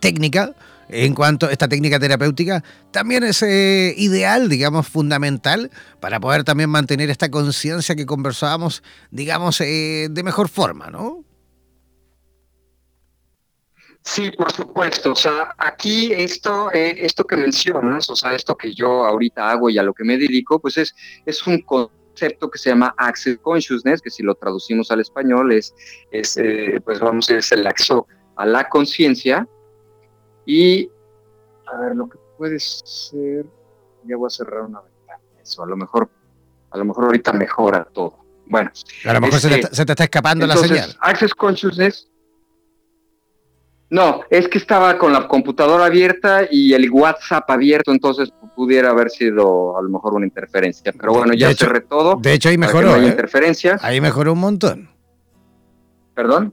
técnica, 0.00 0.52
en 0.88 1.14
cuanto 1.14 1.46
a 1.46 1.52
esta 1.52 1.68
técnica 1.68 1.98
terapéutica, 1.98 2.64
también 2.90 3.24
es 3.24 3.42
eh, 3.42 3.94
ideal, 3.96 4.48
digamos, 4.48 4.88
fundamental 4.88 5.70
para 6.00 6.20
poder 6.20 6.44
también 6.44 6.70
mantener 6.70 7.10
esta 7.10 7.30
conciencia 7.30 7.96
que 7.96 8.06
conversábamos, 8.06 8.82
digamos, 9.10 9.58
de 9.58 10.22
mejor 10.24 10.48
forma, 10.48 10.90
¿no? 10.90 11.24
Sí, 14.08 14.30
por 14.30 14.50
supuesto. 14.50 15.12
O 15.12 15.16
sea, 15.16 15.54
aquí 15.58 16.12
esto, 16.14 16.70
esto 16.72 17.24
que 17.24 17.36
mencionas, 17.36 18.08
o 18.08 18.16
sea, 18.16 18.34
esto 18.34 18.56
que 18.56 18.72
yo 18.72 19.04
ahorita 19.04 19.50
hago 19.50 19.68
y 19.68 19.76
a 19.76 19.82
lo 19.82 19.92
que 19.92 20.02
me 20.02 20.16
dedico, 20.16 20.58
pues 20.58 20.78
es, 20.78 20.94
es 21.26 21.46
un 21.46 21.60
concepto 21.60 22.50
que 22.50 22.58
se 22.58 22.70
llama 22.70 22.94
Access 22.96 23.38
Consciousness, 23.42 24.00
que 24.00 24.10
si 24.10 24.22
lo 24.22 24.34
traducimos 24.34 24.90
al 24.90 25.00
español 25.00 25.52
es, 25.52 25.74
es 26.10 26.38
eh, 26.38 26.80
pues 26.84 27.00
vamos 27.00 27.26
decir, 27.26 27.58
el 27.58 27.66
acceso 27.66 28.06
a 28.36 28.46
la 28.46 28.68
conciencia. 28.70 29.46
Y, 30.48 30.90
a 31.66 31.78
ver, 31.78 31.94
lo 31.94 32.08
que 32.08 32.16
puede 32.38 32.58
ser, 32.58 33.44
ya 34.04 34.16
voy 34.16 34.28
a 34.28 34.30
cerrar 34.30 34.62
una 34.62 34.80
ventana, 34.80 35.20
eso, 35.42 35.62
a 35.62 35.66
lo 35.66 35.76
mejor, 35.76 36.08
a 36.70 36.78
lo 36.78 36.86
mejor 36.86 37.04
ahorita 37.04 37.34
mejora 37.34 37.84
todo. 37.84 38.16
Bueno. 38.46 38.70
A 39.04 39.12
lo 39.12 39.20
mejor 39.20 39.40
se, 39.40 39.50
te, 39.50 39.60
este, 39.60 39.82
está 39.82 40.04
escapando 40.04 40.46
la 40.46 40.56
señal. 40.56 40.96
Access 41.00 41.34
Consciousness 41.34 42.08
no, 43.90 44.20
es 44.28 44.48
que 44.48 44.58
estaba 44.58 44.98
con 44.98 45.12
la 45.12 45.26
computadora 45.26 45.86
abierta 45.86 46.42
y 46.50 46.74
el 46.74 46.90
WhatsApp 46.90 47.50
abierto, 47.50 47.90
entonces 47.90 48.30
pudiera 48.54 48.90
haber 48.90 49.08
sido 49.08 49.78
a 49.78 49.82
lo 49.82 49.88
mejor 49.88 50.14
una 50.14 50.26
interferencia. 50.26 50.92
Pero 50.92 51.14
bueno, 51.14 51.32
ya 51.32 51.54
cerré 51.54 51.80
todo. 51.80 52.16
De 52.16 52.34
hecho, 52.34 52.50
ahí 52.50 52.58
mejoró. 52.58 52.96
No 52.96 53.06
¿eh? 53.06 53.76
Ahí 53.80 54.00
mejoró 54.00 54.34
un 54.34 54.40
montón. 54.40 54.90
¿Perdón? 56.14 56.52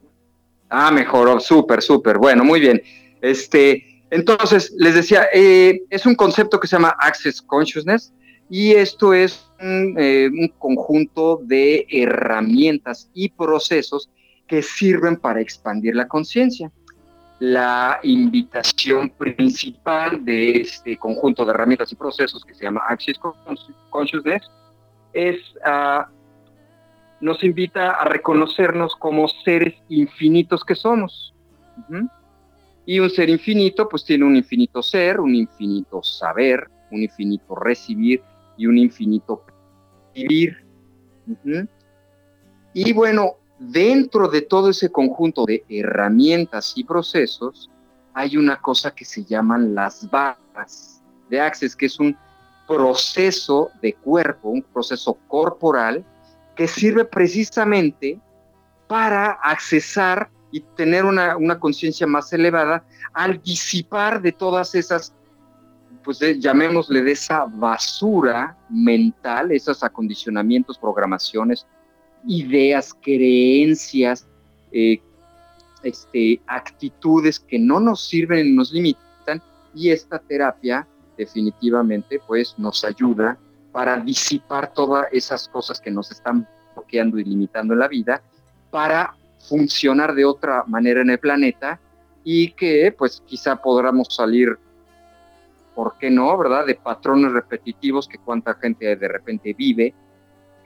Ah, 0.69 0.91
mejoró, 0.91 1.39
súper, 1.39 1.81
súper. 1.81 2.17
Bueno, 2.17 2.45
muy 2.45 2.59
bien. 2.59 2.81
Este, 3.25 4.03
entonces, 4.11 4.73
les 4.77 4.95
decía, 4.95 5.27
eh, 5.33 5.81
es 5.89 6.05
un 6.05 6.15
concepto 6.15 6.59
que 6.59 6.67
se 6.67 6.75
llama 6.75 6.95
Access 6.99 7.41
Consciousness 7.41 8.13
y 8.49 8.73
esto 8.73 9.13
es 9.13 9.49
un, 9.59 9.95
eh, 9.97 10.29
un 10.31 10.47
conjunto 10.59 11.41
de 11.43 11.87
herramientas 11.89 13.09
y 13.13 13.29
procesos 13.29 14.09
que 14.47 14.61
sirven 14.61 15.15
para 15.15 15.41
expandir 15.41 15.95
la 15.95 16.07
conciencia 16.07 16.71
la 17.39 17.99
invitación 18.03 19.09
principal 19.09 20.23
de 20.23 20.61
este 20.61 20.97
conjunto 20.97 21.43
de 21.43 21.51
herramientas 21.51 21.91
y 21.91 21.95
procesos 21.95 22.45
que 22.45 22.53
se 22.53 22.63
llama 22.63 22.81
Access 22.87 23.19
Consciousness 23.89 24.43
es 25.13 25.37
uh, 25.65 26.03
nos 27.19 27.43
invita 27.43 27.91
a 27.91 28.05
reconocernos 28.05 28.95
como 28.95 29.27
seres 29.27 29.73
infinitos 29.89 30.63
que 30.63 30.75
somos. 30.75 31.33
Y 32.85 32.99
un 32.99 33.09
ser 33.09 33.29
infinito 33.29 33.89
pues 33.89 34.03
tiene 34.03 34.25
un 34.25 34.35
infinito 34.35 34.81
ser, 34.81 35.19
un 35.19 35.33
infinito 35.33 36.03
saber, 36.03 36.69
un 36.91 37.01
infinito 37.03 37.55
recibir 37.55 38.21
y 38.57 38.67
un 38.67 38.77
infinito 38.77 39.43
vivir. 40.13 40.65
Y 42.73 42.93
bueno, 42.93 43.35
dentro 43.59 44.27
de 44.27 44.41
todo 44.41 44.69
ese 44.69 44.91
conjunto 44.91 45.45
de 45.45 45.63
herramientas 45.69 46.73
y 46.75 46.83
procesos, 46.83 47.69
hay 48.13 48.37
una 48.37 48.61
cosa 48.61 48.93
que 48.93 49.05
se 49.05 49.23
llaman 49.25 49.73
las 49.73 50.09
barras 50.09 51.01
de 51.29 51.39
Access, 51.39 51.75
que 51.75 51.87
es 51.87 51.99
un 51.99 52.15
proceso 52.67 53.71
de 53.81 53.93
cuerpo, 53.93 54.49
un 54.49 54.61
proceso 54.61 55.17
corporal 55.27 56.03
que 56.55 56.67
sirve 56.67 57.05
precisamente 57.05 58.19
para 58.87 59.31
accesar 59.31 60.29
y 60.55 60.61
tener 60.77 61.03
una, 61.03 61.59
conciencia 61.59 62.07
más 62.07 62.31
elevada 62.31 62.81
al 63.11 63.41
disipar 63.41 64.21
de 64.21 64.31
todas 64.31 64.73
esas, 64.73 65.13
pues 66.01 66.17
llamémosle 66.39 67.01
de 67.01 67.11
esa 67.11 67.43
basura 67.43 68.57
mental, 68.69 69.51
esos 69.51 69.83
acondicionamientos, 69.83 70.77
programaciones, 70.77 71.67
ideas, 72.25 72.93
creencias, 73.01 74.25
eh, 74.71 75.01
este, 75.83 76.39
actitudes 76.47 77.37
que 77.37 77.59
no 77.59 77.81
nos 77.81 78.07
sirven 78.07 78.47
y 78.47 78.51
nos 78.53 78.71
limitan 78.71 79.41
y 79.73 79.89
esta 79.89 80.19
terapia 80.19 80.87
definitivamente 81.17 82.21
pues 82.25 82.55
nos 82.57 82.85
ayuda 82.85 83.37
para 83.73 83.97
disipar 83.97 84.73
todas 84.73 85.07
esas 85.11 85.49
cosas 85.49 85.81
que 85.81 85.91
nos 85.91 86.11
están 86.11 86.47
bloqueando 86.73 87.19
y 87.19 87.25
limitando 87.25 87.73
en 87.73 87.79
la 87.79 87.89
vida 87.89 88.21
para 88.71 89.17
funcionar 89.47 90.13
de 90.15 90.25
otra 90.25 90.63
manera 90.67 91.01
en 91.01 91.09
el 91.09 91.19
planeta 91.19 91.79
y 92.23 92.51
que 92.51 92.93
pues 92.97 93.21
quizá 93.25 93.55
podamos 93.55 94.07
salir, 94.09 94.57
¿por 95.73 95.97
qué 95.99 96.09
no? 96.09 96.37
¿Verdad? 96.37 96.65
De 96.65 96.75
patrones 96.75 97.31
repetitivos 97.31 98.07
que 98.07 98.17
cuánta 98.17 98.55
gente 98.55 98.95
de 98.95 99.07
repente 99.07 99.53
vive 99.53 99.93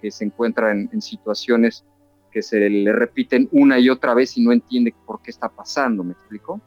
que 0.02 0.12
se 0.12 0.26
encuentra 0.26 0.72
en, 0.72 1.02
situaciones 1.02 1.84
que 2.32 2.42
se 2.42 2.70
le 2.70 2.94
repiten 2.94 3.50
una 3.52 3.80
y 3.80 3.90
otra 3.90 4.14
vez 4.14 4.38
y 4.38 4.44
no 4.44 4.52
entiende 4.52 4.94
por 5.06 5.22
qué 5.22 5.32
está 5.32 5.50
pasando, 5.50 6.04
¿me 6.04 6.14
explico? 6.14 6.62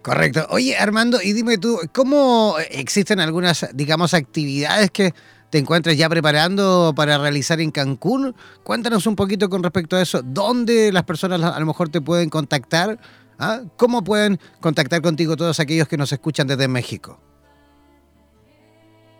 Correcto. 0.00 0.46
Oye, 0.50 0.76
Armando, 0.76 1.18
y 1.22 1.32
dime 1.32 1.58
tú, 1.58 1.78
¿cómo 1.92 2.56
existen 2.70 3.20
algunas, 3.20 3.68
digamos, 3.74 4.14
actividades 4.14 4.90
que 4.90 5.12
te 5.50 5.58
encuentras 5.58 5.96
ya 5.96 6.08
preparando 6.08 6.92
para 6.94 7.18
realizar 7.18 7.60
en 7.60 7.70
Cancún? 7.70 8.34
Cuéntanos 8.62 9.06
un 9.06 9.16
poquito 9.16 9.48
con 9.48 9.62
respecto 9.62 9.96
a 9.96 10.02
eso. 10.02 10.20
¿Dónde 10.22 10.92
las 10.92 11.04
personas 11.04 11.42
a 11.42 11.58
lo 11.58 11.66
mejor 11.66 11.88
te 11.88 12.00
pueden 12.00 12.28
contactar? 12.28 12.98
¿Ah? 13.38 13.62
¿Cómo 13.76 14.02
pueden 14.02 14.38
contactar 14.60 15.00
contigo 15.00 15.36
todos 15.36 15.60
aquellos 15.60 15.88
que 15.88 15.96
nos 15.96 16.12
escuchan 16.12 16.46
desde 16.46 16.68
México? 16.68 17.20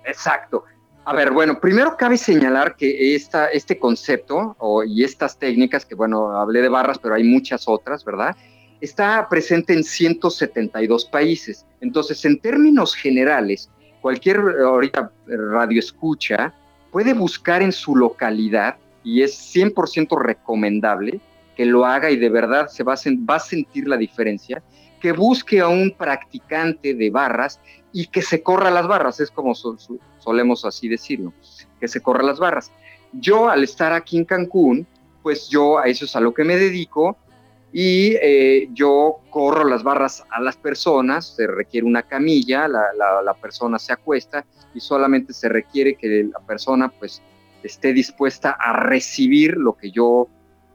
Exacto. 0.04 0.64
A 1.04 1.14
ver, 1.14 1.30
bueno, 1.30 1.58
primero 1.58 1.96
cabe 1.96 2.18
señalar 2.18 2.76
que 2.76 3.14
esta, 3.14 3.46
este 3.46 3.78
concepto 3.78 4.56
y 4.86 5.04
estas 5.04 5.38
técnicas, 5.38 5.86
que 5.86 5.94
bueno, 5.94 6.32
hablé 6.32 6.60
de 6.60 6.68
barras, 6.68 6.98
pero 6.98 7.14
hay 7.14 7.24
muchas 7.24 7.66
otras, 7.66 8.04
¿verdad? 8.04 8.36
Está 8.80 9.26
presente 9.30 9.72
en 9.72 9.84
172 9.84 11.06
países. 11.06 11.64
Entonces, 11.80 12.22
en 12.26 12.38
términos 12.38 12.94
generales, 12.94 13.70
cualquier 14.08 14.38
ahorita 14.38 15.12
radio 15.26 15.78
escucha 15.78 16.54
puede 16.90 17.12
buscar 17.12 17.60
en 17.60 17.72
su 17.72 17.94
localidad 17.94 18.76
y 19.04 19.20
es 19.20 19.54
100% 19.54 20.18
recomendable 20.18 21.20
que 21.54 21.66
lo 21.66 21.84
haga 21.84 22.10
y 22.10 22.16
de 22.16 22.30
verdad 22.30 22.68
se 22.68 22.84
va 22.84 22.94
a 22.94 23.38
sentir 23.38 23.86
la 23.86 23.98
diferencia, 23.98 24.62
que 24.98 25.12
busque 25.12 25.60
a 25.60 25.68
un 25.68 25.90
practicante 25.90 26.94
de 26.94 27.10
barras 27.10 27.60
y 27.92 28.06
que 28.06 28.22
se 28.22 28.42
corra 28.42 28.70
las 28.70 28.88
barras, 28.88 29.20
es 29.20 29.30
como 29.30 29.54
solemos 29.54 30.64
así 30.64 30.88
decirlo, 30.88 31.34
que 31.78 31.86
se 31.86 32.00
corra 32.00 32.22
las 32.22 32.38
barras. 32.38 32.72
Yo 33.12 33.50
al 33.50 33.62
estar 33.62 33.92
aquí 33.92 34.16
en 34.16 34.24
Cancún, 34.24 34.86
pues 35.22 35.50
yo 35.50 35.78
a 35.78 35.84
eso 35.84 36.06
es 36.06 36.16
a 36.16 36.20
lo 36.20 36.32
que 36.32 36.44
me 36.44 36.56
dedico 36.56 37.18
y 37.72 38.14
eh, 38.22 38.68
yo 38.72 39.20
corro 39.30 39.64
las 39.64 39.82
barras 39.82 40.24
a 40.30 40.40
las 40.40 40.56
personas, 40.56 41.34
se 41.36 41.46
requiere 41.46 41.86
una 41.86 42.02
camilla, 42.02 42.66
la, 42.66 43.34
persona 43.40 43.78
se 43.78 43.92
acuesta 43.92 44.44
y 44.74 44.80
solamente 44.80 45.32
se 45.32 45.48
requiere 45.48 45.94
que 45.94 46.24
la 46.24 46.40
persona 46.40 46.88
pues 46.88 47.22
esté 47.62 47.92
dispuesta 47.92 48.56
a 48.58 48.72
recibir 48.72 49.56
lo 49.56 49.76
que 49.76 49.90
yo 49.90 50.28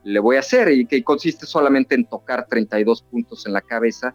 le 0.03 0.19
voy 0.19 0.35
a 0.35 0.39
hacer 0.39 0.71
y 0.71 0.85
que 0.85 1.03
consiste 1.03 1.45
solamente 1.45 1.95
en 1.95 2.05
tocar 2.05 2.45
32 2.47 3.01
puntos 3.03 3.45
en 3.47 3.53
la 3.53 3.61
cabeza 3.61 4.13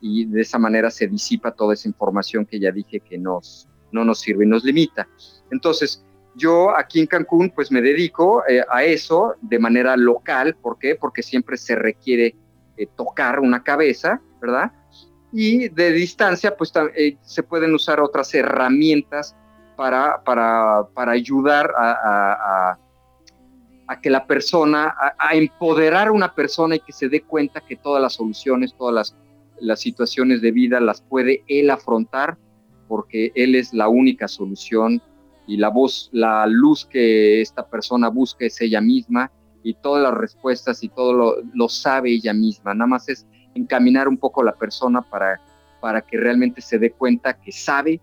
y 0.00 0.26
de 0.26 0.42
esa 0.42 0.58
manera 0.58 0.90
se 0.90 1.08
disipa 1.08 1.52
toda 1.52 1.74
esa 1.74 1.88
información 1.88 2.46
que 2.46 2.58
ya 2.58 2.70
dije 2.70 3.00
que 3.00 3.18
nos, 3.18 3.68
no 3.90 4.04
nos 4.04 4.20
sirve 4.20 4.44
y 4.44 4.48
nos 4.48 4.64
limita. 4.64 5.08
Entonces, 5.50 6.04
yo 6.34 6.76
aquí 6.76 7.00
en 7.00 7.06
Cancún 7.06 7.50
pues 7.50 7.70
me 7.70 7.80
dedico 7.80 8.42
eh, 8.48 8.64
a 8.68 8.84
eso 8.84 9.34
de 9.40 9.58
manera 9.58 9.96
local, 9.96 10.56
¿por 10.60 10.78
qué? 10.78 10.96
Porque 10.96 11.22
siempre 11.22 11.56
se 11.56 11.76
requiere 11.76 12.34
eh, 12.76 12.86
tocar 12.96 13.40
una 13.40 13.62
cabeza, 13.62 14.20
¿verdad? 14.40 14.72
Y 15.32 15.68
de 15.68 15.92
distancia 15.92 16.56
pues 16.56 16.72
eh, 16.96 17.16
se 17.22 17.42
pueden 17.42 17.74
usar 17.74 18.00
otras 18.00 18.34
herramientas 18.34 19.36
para, 19.76 20.22
para, 20.22 20.86
para 20.94 21.12
ayudar 21.12 21.72
a, 21.76 22.78
a, 23.88 24.00
que 24.00 24.10
la 24.10 24.26
persona, 24.26 24.94
a, 25.18 25.34
empoderar 25.34 26.08
a 26.08 26.12
una 26.12 26.34
persona 26.34 26.76
y 26.76 26.80
que 26.80 26.92
se 26.92 27.08
dé 27.08 27.22
cuenta 27.22 27.60
que 27.60 27.76
todas 27.76 28.02
las 28.02 28.14
soluciones, 28.14 28.74
todas 28.76 28.94
las, 28.94 29.16
las 29.60 29.80
situaciones 29.80 30.42
de 30.42 30.50
vida 30.50 30.80
las 30.80 31.00
puede 31.00 31.44
él 31.46 31.70
afrontar 31.70 32.36
porque 32.88 33.32
él 33.34 33.54
es 33.54 33.72
la 33.72 33.88
única 33.88 34.28
solución 34.28 35.00
y 35.46 35.56
la 35.56 35.68
voz, 35.68 36.08
la 36.12 36.46
luz 36.46 36.86
que 36.86 37.40
esta 37.40 37.66
persona 37.66 38.08
busca 38.08 38.44
es 38.46 38.60
ella 38.60 38.80
misma 38.80 39.30
y 39.62 39.74
todas 39.74 40.02
las 40.02 40.14
respuestas 40.14 40.82
y 40.82 40.88
todo 40.88 41.42
lo, 41.52 41.68
sabe 41.68 42.10
ella 42.10 42.32
misma. 42.32 42.74
Nada 42.74 42.86
más 42.86 43.08
es 43.08 43.26
encaminar 43.54 44.08
un 44.08 44.18
poco 44.18 44.42
a 44.42 44.44
la 44.44 44.54
persona 44.54 45.02
para, 45.02 45.40
para 45.80 46.02
que 46.02 46.16
realmente 46.16 46.60
se 46.60 46.78
dé 46.78 46.90
cuenta 46.90 47.40
que 47.40 47.52
sabe, 47.52 48.00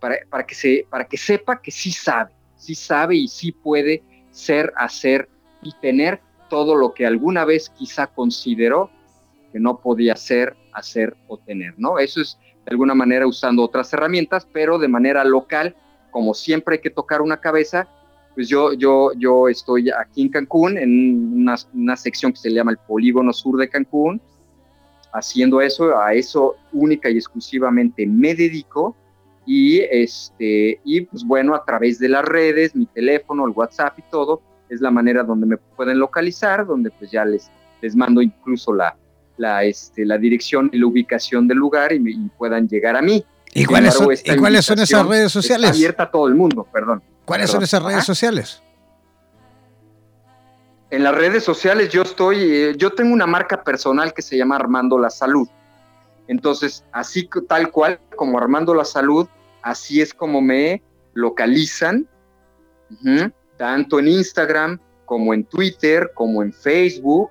para, 0.00 0.16
para, 0.30 0.46
que 0.46 0.54
se, 0.54 0.86
para 0.88 1.06
que 1.06 1.16
sepa 1.16 1.60
que 1.60 1.70
sí 1.70 1.90
sabe, 1.90 2.32
sí 2.56 2.74
sabe 2.74 3.16
y 3.16 3.28
sí 3.28 3.52
puede 3.52 4.02
ser, 4.30 4.72
hacer 4.76 5.28
y 5.62 5.72
tener 5.80 6.20
todo 6.48 6.76
lo 6.76 6.94
que 6.94 7.06
alguna 7.06 7.44
vez 7.44 7.70
quizá 7.70 8.06
consideró 8.06 8.90
que 9.52 9.58
no 9.58 9.80
podía 9.80 10.14
ser, 10.16 10.56
hacer 10.72 11.16
o 11.26 11.38
tener, 11.38 11.74
¿no? 11.78 11.98
Eso 11.98 12.20
es 12.20 12.38
de 12.64 12.70
alguna 12.70 12.94
manera 12.94 13.26
usando 13.26 13.62
otras 13.62 13.92
herramientas, 13.92 14.46
pero 14.52 14.78
de 14.78 14.88
manera 14.88 15.24
local 15.24 15.74
como 16.16 16.32
siempre 16.32 16.76
hay 16.76 16.80
que 16.80 16.88
tocar 16.88 17.20
una 17.20 17.36
cabeza, 17.36 17.86
pues 18.34 18.48
yo, 18.48 18.72
yo, 18.72 19.12
yo 19.18 19.48
estoy 19.48 19.90
aquí 19.90 20.22
en 20.22 20.30
Cancún, 20.30 20.78
en 20.78 21.46
una, 21.74 21.94
sección 21.94 22.32
que 22.32 22.38
se 22.38 22.48
llama 22.48 22.70
el 22.70 22.78
Polígono 22.78 23.34
Sur 23.34 23.58
de 23.58 23.68
Cancún, 23.68 24.18
haciendo 25.12 25.60
eso, 25.60 25.94
a 25.94 26.14
eso 26.14 26.56
única 26.72 27.10
y 27.10 27.18
exclusivamente 27.18 28.06
me 28.06 28.34
dedico. 28.34 28.96
Y, 29.44 29.80
este, 29.80 30.80
y 30.84 31.02
pues 31.02 31.22
bueno, 31.22 31.54
a 31.54 31.62
través 31.66 31.98
de 31.98 32.08
las 32.08 32.24
redes, 32.24 32.74
mi 32.74 32.86
teléfono, 32.86 33.44
el 33.44 33.52
WhatsApp 33.52 33.98
y 33.98 34.02
todo, 34.10 34.40
es 34.70 34.80
la 34.80 34.90
manera 34.90 35.22
donde 35.22 35.44
me 35.44 35.58
pueden 35.58 35.98
localizar, 35.98 36.66
donde 36.66 36.90
pues 36.92 37.10
ya 37.10 37.26
les, 37.26 37.50
les 37.82 37.94
mando 37.94 38.22
incluso 38.22 38.72
la, 38.72 38.96
la, 39.36 39.64
este, 39.64 40.06
la 40.06 40.16
dirección 40.16 40.70
y 40.72 40.78
la 40.78 40.86
ubicación 40.86 41.46
del 41.46 41.58
lugar 41.58 41.92
y, 41.92 41.96
y 41.96 42.30
puedan 42.38 42.66
llegar 42.66 42.96
a 42.96 43.02
mí. 43.02 43.22
¿Y 43.58 43.64
cuáles, 43.64 43.94
son, 43.94 44.08
¿y 44.12 44.36
cuáles 44.36 44.66
son 44.66 44.78
esas 44.80 45.06
redes 45.06 45.32
sociales? 45.32 45.70
Está 45.70 45.78
abierta 45.78 46.02
a 46.02 46.10
todo 46.10 46.28
el 46.28 46.34
mundo, 46.34 46.68
perdón. 46.70 47.02
¿Cuáles 47.24 47.50
son 47.50 47.62
esas 47.62 47.82
redes 47.82 48.04
sociales? 48.04 48.62
En 50.90 51.02
las 51.02 51.14
redes 51.14 51.42
sociales 51.42 51.88
yo 51.88 52.02
estoy, 52.02 52.36
eh, 52.38 52.74
yo 52.76 52.92
tengo 52.92 53.14
una 53.14 53.26
marca 53.26 53.64
personal 53.64 54.12
que 54.12 54.20
se 54.20 54.36
llama 54.36 54.56
Armando 54.56 54.98
la 54.98 55.08
Salud. 55.08 55.48
Entonces, 56.28 56.84
así 56.92 57.30
tal 57.48 57.70
cual 57.70 57.98
como 58.14 58.36
Armando 58.36 58.74
la 58.74 58.84
Salud, 58.84 59.26
así 59.62 60.02
es 60.02 60.12
como 60.12 60.42
me 60.42 60.82
localizan, 61.14 62.06
tanto 63.56 63.98
en 64.00 64.08
Instagram 64.08 64.78
como 65.06 65.32
en 65.32 65.44
Twitter, 65.44 66.10
como 66.14 66.42
en 66.42 66.52
Facebook, 66.52 67.30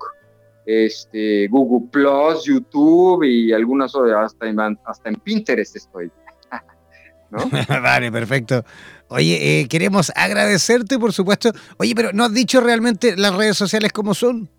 este, 0.66 1.48
Google 1.48 1.88
Plus, 1.92 2.46
YouTube 2.46 3.24
y 3.24 3.54
algunas 3.54 3.94
hasta 3.96 4.48
en, 4.48 4.60
hasta 4.60 5.10
en 5.10 5.16
Pinterest 5.16 5.76
estoy. 5.76 6.12
vale, 7.70 8.12
perfecto. 8.12 8.64
Oye, 9.08 9.62
eh, 9.62 9.68
queremos 9.68 10.12
agradecerte, 10.16 10.98
por 10.98 11.14
supuesto. 11.14 11.52
Oye, 11.78 11.94
pero 11.96 12.12
¿no 12.14 12.26
has 12.26 12.34
dicho 12.34 12.60
realmente 12.60 13.16
las 13.16 13.36
redes 13.36 13.58
sociales 13.58 13.92
cómo 13.92 14.14
son? 14.14 14.50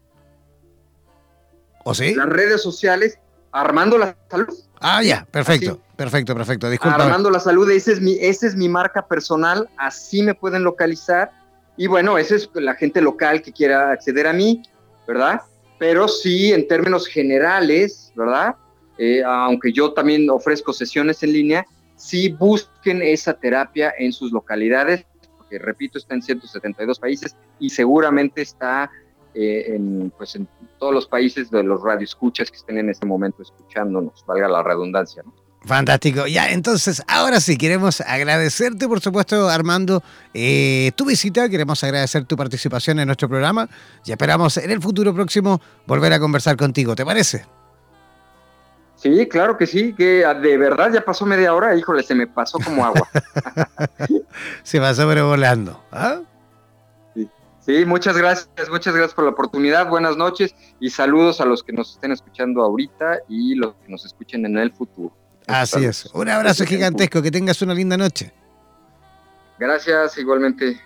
¿O 1.85 1.95
sí? 1.95 2.15
Las 2.15 2.29
redes 2.29 2.63
sociales, 2.63 3.19
Armando 3.53 3.99
la 3.99 4.17
Salud. 4.31 4.55
Ah, 4.81 5.03
ya, 5.03 5.27
perfecto, 5.31 5.81
perfecto, 5.97 6.35
perfecto. 6.35 6.69
Disculpa. 6.69 6.97
Armando 6.97 7.31
la 7.31 7.41
Salud, 7.41 7.69
esa 7.71 7.93
es, 7.93 8.01
mi, 8.01 8.19
esa 8.21 8.47
es 8.47 8.55
mi 8.55 8.69
marca 8.69 9.07
personal, 9.07 9.69
así 9.79 10.23
me 10.23 10.35
pueden 10.35 10.63
localizar. 10.63 11.31
Y 11.77 11.87
bueno, 11.87 12.19
esa 12.19 12.37
es 12.37 12.49
la 12.55 12.75
gente 12.75 13.01
local 13.01 13.43
que 13.43 13.53
quiera 13.53 13.91
acceder 13.91 14.27
a 14.27 14.33
mí, 14.33 14.63
¿verdad? 15.07 15.43
Pero 15.79 16.09
sí 16.09 16.53
en 16.53 16.67
términos 16.67 17.07
generales, 17.07 18.13
¿verdad? 18.15 18.57
Eh, 18.99 19.23
aunque 19.25 19.73
yo 19.73 19.93
también 19.93 20.29
ofrezco 20.31 20.73
sesiones 20.73 21.23
en 21.23 21.33
línea, 21.33 21.67
sí 21.97 22.31
busquen 22.31 23.03
esa 23.03 23.35
terapia 23.35 23.93
en 23.99 24.13
sus 24.13 24.33
localidades, 24.33 25.05
porque 25.37 25.59
repito, 25.59 25.99
está 25.99 26.15
en 26.15 26.23
172 26.23 26.99
países 26.99 27.37
y 27.59 27.71
seguramente 27.71 28.43
está 28.43 28.91
eh, 29.35 29.75
en, 29.75 30.13
pues 30.17 30.35
en 30.37 30.49
todos 30.79 30.95
los 30.95 31.07
países 31.07 31.51
de 31.51 31.63
los 31.63 31.83
radioescuchas 31.83 32.51
que 32.51 32.57
estén 32.57 32.79
en 32.79 32.89
este 32.89 33.07
momento 33.07 33.43
escuchándonos, 33.43 34.25
valga 34.27 34.49
la 34.49 34.63
redundancia, 34.63 35.23
¿no? 35.23 35.46
Fantástico. 35.67 36.29
Ya, 36.29 36.51
entonces, 36.51 37.03
ahora 37.09 37.41
sí, 37.41 37.59
queremos 37.59 38.01
agradecerte, 38.01 38.87
por 38.87 39.01
supuesto, 39.01 39.49
Armando, 39.49 40.01
eh, 40.33 40.93
tu 40.95 41.05
visita, 41.05 41.49
queremos 41.49 41.83
agradecer 41.83 42.25
tu 42.25 42.37
participación 42.37 43.01
en 43.01 43.07
nuestro 43.07 43.29
programa 43.29 43.69
y 44.05 44.13
esperamos 44.13 44.57
en 44.59 44.71
el 44.71 44.81
futuro 44.81 45.13
próximo 45.13 45.61
volver 45.85 46.13
a 46.13 46.21
conversar 46.21 46.57
contigo, 46.57 46.95
¿te 46.95 47.05
parece? 47.05 47.47
Sí, 48.95 49.27
claro 49.27 49.59
que 49.59 49.67
sí, 49.67 49.93
que 49.93 50.25
ah, 50.25 50.35
de 50.35 50.57
verdad 50.57 50.93
ya 50.93 51.01
pasó 51.01 51.27
media 51.27 51.53
hora, 51.53 51.75
híjole, 51.75 52.05
se 52.05 52.15
me 52.15 52.29
pasó 52.29 52.59
como 52.61 52.85
agua. 52.85 53.09
se 54.63 54.79
va 54.79 54.95
sobrevolando. 54.95 55.83
¿ah? 55.91 56.21
Sí. 57.13 57.29
sí, 57.59 57.85
muchas 57.85 58.17
gracias, 58.17 58.71
muchas 58.71 58.95
gracias 58.95 59.15
por 59.15 59.25
la 59.25 59.31
oportunidad, 59.33 59.89
buenas 59.89 60.17
noches 60.17 60.55
y 60.79 60.91
saludos 60.91 61.41
a 61.41 61.45
los 61.45 61.65
que 61.65 61.73
nos 61.73 61.95
estén 61.95 62.13
escuchando 62.13 62.63
ahorita 62.63 63.19
y 63.29 63.57
los 63.57 63.75
que 63.75 63.91
nos 63.91 64.05
escuchen 64.05 64.47
en 64.47 64.59
el 64.59 64.73
futuro. 64.73 65.13
Así 65.47 65.85
es. 65.85 66.07
Un 66.13 66.29
abrazo 66.29 66.65
gigantesco, 66.65 67.23
que 67.23 67.31
tengas 67.31 67.63
una 67.63 67.75
linda 67.75 67.97
noche. 67.97 68.33
Gracias, 69.59 70.19
igualmente. 70.19 70.81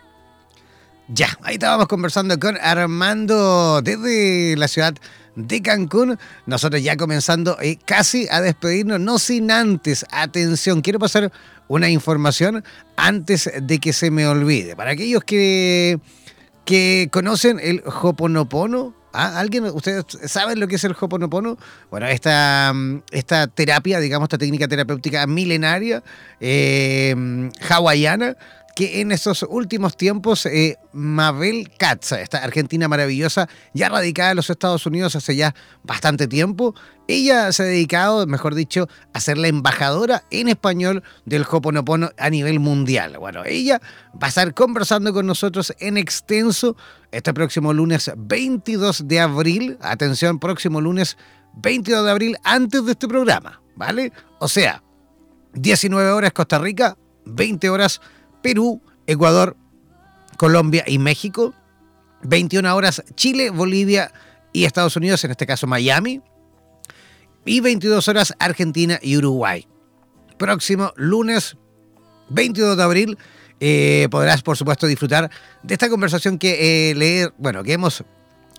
Ya, 1.08 1.28
ahí 1.42 1.54
estábamos 1.54 1.88
conversando 1.88 2.38
con 2.38 2.56
Armando 2.61 3.82
desde 3.82 4.56
la 4.56 4.68
ciudad 4.68 4.94
de 5.34 5.62
Cancún. 5.62 6.18
Nosotros 6.46 6.82
ya 6.82 6.96
comenzando 6.96 7.58
eh, 7.61 7.78
casi 7.84 8.28
a 8.30 8.40
despedirnos, 8.40 9.00
no 9.00 9.18
sin 9.18 9.50
antes, 9.50 10.06
atención, 10.12 10.82
quiero 10.82 10.98
pasar 11.00 11.32
una 11.66 11.88
información 11.88 12.64
antes 12.96 13.50
de 13.61 13.78
que 13.80 13.92
se 13.92 14.11
me 14.11 14.26
olvide. 14.26 14.76
Para 14.76 14.92
aquellos 14.92 15.24
que, 15.24 15.98
que 16.64 17.08
conocen 17.11 17.58
el 17.61 17.82
Hoponopono, 17.84 18.94
¿Ah? 19.12 19.40
¿Alguien, 19.40 19.64
ustedes 19.64 20.04
saben 20.26 20.61
lo 20.61 20.68
que 20.68 20.76
es 20.76 20.84
el 20.84 20.94
Hoponopono? 20.98 21.58
Bueno, 21.90 22.06
esta, 22.06 22.72
mm, 22.74 23.02
esta 23.11 23.46
terapia, 23.48 23.98
digamos, 23.98 24.26
esta 24.26 24.38
técnica 24.38 24.68
terapéutica 24.68 25.26
milenaria, 25.26 26.02
eh, 26.40 27.50
hawaiana, 27.68 28.36
que 28.81 29.03
en 29.03 29.12
estos 29.12 29.45
últimos 29.47 29.95
tiempos 29.95 30.47
eh, 30.47 30.78
Mabel 30.95 31.70
Katz, 31.76 32.12
esta 32.12 32.39
argentina 32.39 32.89
maravillosa, 32.89 33.47
ya 33.74 33.91
radicada 33.91 34.31
en 34.31 34.37
los 34.37 34.49
Estados 34.49 34.87
Unidos 34.87 35.14
hace 35.16 35.37
ya 35.37 35.55
bastante 35.83 36.26
tiempo, 36.26 36.74
ella 37.07 37.53
se 37.53 37.62
ha 37.62 37.66
dedicado, 37.66 38.26
mejor 38.26 38.55
dicho, 38.55 38.89
a 39.12 39.20
ser 39.20 39.37
la 39.37 39.49
embajadora 39.49 40.24
en 40.31 40.49
español 40.49 41.03
del 41.26 41.45
Hoponopono 41.51 42.09
a 42.16 42.31
nivel 42.31 42.59
mundial. 42.59 43.18
Bueno, 43.18 43.43
ella 43.45 43.83
va 44.14 44.28
a 44.28 44.28
estar 44.28 44.55
conversando 44.55 45.12
con 45.12 45.26
nosotros 45.26 45.74
en 45.78 45.99
extenso 45.99 46.74
este 47.12 47.35
próximo 47.35 47.74
lunes 47.74 48.11
22 48.16 49.07
de 49.07 49.20
abril. 49.20 49.76
Atención, 49.83 50.39
próximo 50.39 50.81
lunes 50.81 51.18
22 51.57 52.03
de 52.03 52.11
abril 52.11 52.37
antes 52.45 52.83
de 52.87 52.93
este 52.93 53.09
programa, 53.09 53.61
¿vale? 53.76 54.11
O 54.39 54.49
sea, 54.49 54.83
19 55.53 56.12
horas 56.12 56.33
Costa 56.33 56.59
Rica, 56.59 56.97
20 57.26 57.68
horas 57.68 58.01
Perú, 58.43 58.80
Ecuador, 59.07 59.57
Colombia 60.36 60.84
y 60.86 60.99
México. 60.99 61.55
21 62.22 62.74
horas 62.74 63.03
Chile, 63.14 63.51
Bolivia 63.51 64.12
y 64.53 64.64
Estados 64.64 64.97
Unidos, 64.97 65.24
en 65.24 65.30
este 65.30 65.47
caso 65.47 65.66
Miami. 65.66 66.20
Y 67.45 67.61
22 67.61 68.07
horas 68.09 68.34
Argentina 68.38 68.99
y 69.03 69.16
Uruguay. 69.16 69.66
Próximo 70.36 70.93
lunes 70.97 71.57
22 72.30 72.76
de 72.76 72.82
abril 72.82 73.18
eh, 73.61 74.09
podrás, 74.11 74.43
por 74.43 74.57
supuesto, 74.57 74.86
disfrutar 74.86 75.30
de 75.62 75.74
esta 75.74 75.91
conversación 75.91 76.38
que 76.38 76.91
eh, 76.91 76.95
leer, 76.95 77.34
bueno, 77.36 77.62
que 77.62 77.74
hemos 77.74 78.05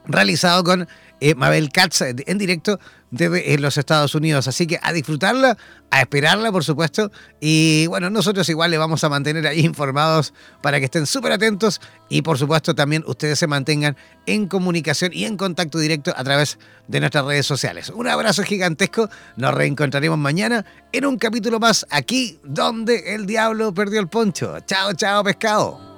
realizado 0.06 0.64
con 0.64 0.88
eh, 1.20 1.36
Mabel 1.36 1.70
Katz 1.72 2.02
en 2.02 2.38
directo 2.38 2.80
desde 3.12 3.58
los 3.60 3.78
Estados 3.78 4.16
Unidos. 4.16 4.48
Así 4.48 4.66
que 4.66 4.80
a 4.82 4.92
disfrutarla, 4.94 5.58
a 5.92 6.02
esperarla, 6.02 6.52
por 6.52 6.64
supuesto. 6.64 7.12
Y 7.40 7.86
bueno, 7.88 8.10
nosotros 8.10 8.48
igual 8.50 8.72
le 8.72 8.78
vamos 8.78 9.04
a 9.04 9.10
mantener 9.10 9.46
ahí 9.46 9.60
informados 9.60 10.34
para 10.62 10.80
que 10.80 10.86
estén 10.86 11.06
súper 11.06 11.34
atentos 11.34 11.82
y 12.10 12.24
por 12.24 12.38
supuesto 12.38 12.74
también 12.74 13.04
ustedes 13.06 13.38
se 13.38 13.48
mantengan 13.48 13.96
en 14.26 14.48
comunicación 14.48 15.12
y 15.14 15.26
en 15.26 15.38
contacto 15.38 15.78
directo 15.78 16.14
a 16.16 16.24
través 16.24 16.58
de 16.88 17.00
nuestras 17.00 17.26
redes 17.26 17.46
sociales. 17.46 17.90
Un 17.90 18.08
abrazo 18.08 18.44
gigantesco. 18.44 19.10
Nos 19.36 19.54
reencontraremos 19.54 20.18
mañana 20.18 20.66
en 20.92 21.06
un 21.06 21.18
capítulo 21.18 21.60
más 21.60 21.86
aquí 21.90 22.40
donde 22.44 23.14
el 23.14 23.26
diablo 23.26 23.74
perdió 23.74 24.00
el 24.00 24.08
poncho. 24.08 24.60
Chao, 24.62 24.94
chao, 24.94 25.24
pescado. 25.24 25.91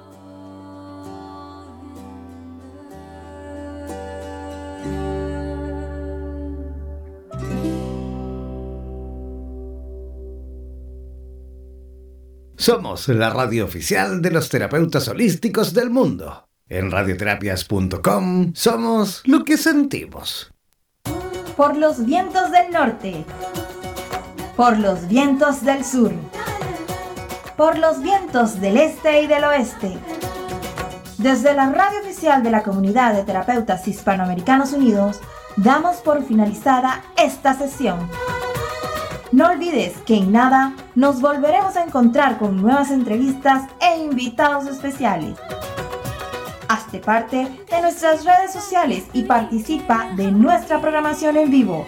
Somos 12.64 13.08
la 13.08 13.28
radio 13.28 13.66
oficial 13.66 14.22
de 14.22 14.30
los 14.30 14.48
terapeutas 14.48 15.06
holísticos 15.08 15.74
del 15.74 15.90
mundo. 15.90 16.48
En 16.66 16.90
radioterapias.com 16.90 18.54
somos 18.54 19.20
lo 19.26 19.44
que 19.44 19.58
sentimos. 19.58 20.50
Por 21.58 21.76
los 21.76 22.06
vientos 22.06 22.50
del 22.52 22.70
norte. 22.72 23.22
Por 24.56 24.78
los 24.78 25.06
vientos 25.08 25.62
del 25.62 25.84
sur. 25.84 26.10
Por 27.58 27.76
los 27.76 28.00
vientos 28.00 28.58
del 28.58 28.78
este 28.78 29.20
y 29.20 29.26
del 29.26 29.44
oeste. 29.44 29.98
Desde 31.18 31.52
la 31.52 31.70
radio 31.70 32.00
oficial 32.00 32.42
de 32.42 32.50
la 32.50 32.62
Comunidad 32.62 33.12
de 33.12 33.24
Terapeutas 33.24 33.86
Hispanoamericanos 33.86 34.72
Unidos, 34.72 35.20
damos 35.58 35.96
por 35.96 36.24
finalizada 36.24 37.04
esta 37.18 37.58
sesión. 37.58 38.08
No 39.34 39.48
olvides 39.48 39.96
que 40.06 40.14
en 40.14 40.30
nada 40.30 40.76
nos 40.94 41.20
volveremos 41.20 41.74
a 41.74 41.82
encontrar 41.82 42.38
con 42.38 42.62
nuevas 42.62 42.92
entrevistas 42.92 43.64
e 43.80 43.98
invitados 43.98 44.68
especiales. 44.68 45.36
Hazte 46.68 47.00
parte 47.00 47.48
de 47.68 47.82
nuestras 47.82 48.24
redes 48.24 48.52
sociales 48.52 49.06
y 49.12 49.24
participa 49.24 50.08
de 50.14 50.30
nuestra 50.30 50.80
programación 50.80 51.36
en 51.36 51.50
vivo. 51.50 51.84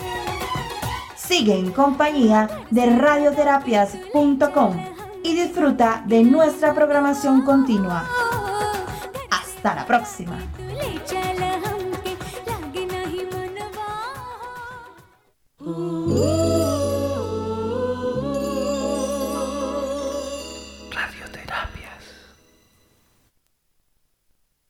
Sigue 1.15 1.57
en 1.57 1.71
compañía 1.71 2.51
de 2.73 2.87
radioterapias.com 2.87 4.77
y 5.23 5.35
disfruta 5.37 6.03
de 6.05 6.25
nuestra 6.25 6.75
programación 6.75 7.43
continua. 7.43 8.07
Hasta 9.31 9.77
la 9.77 9.87
próxima. 9.87 10.37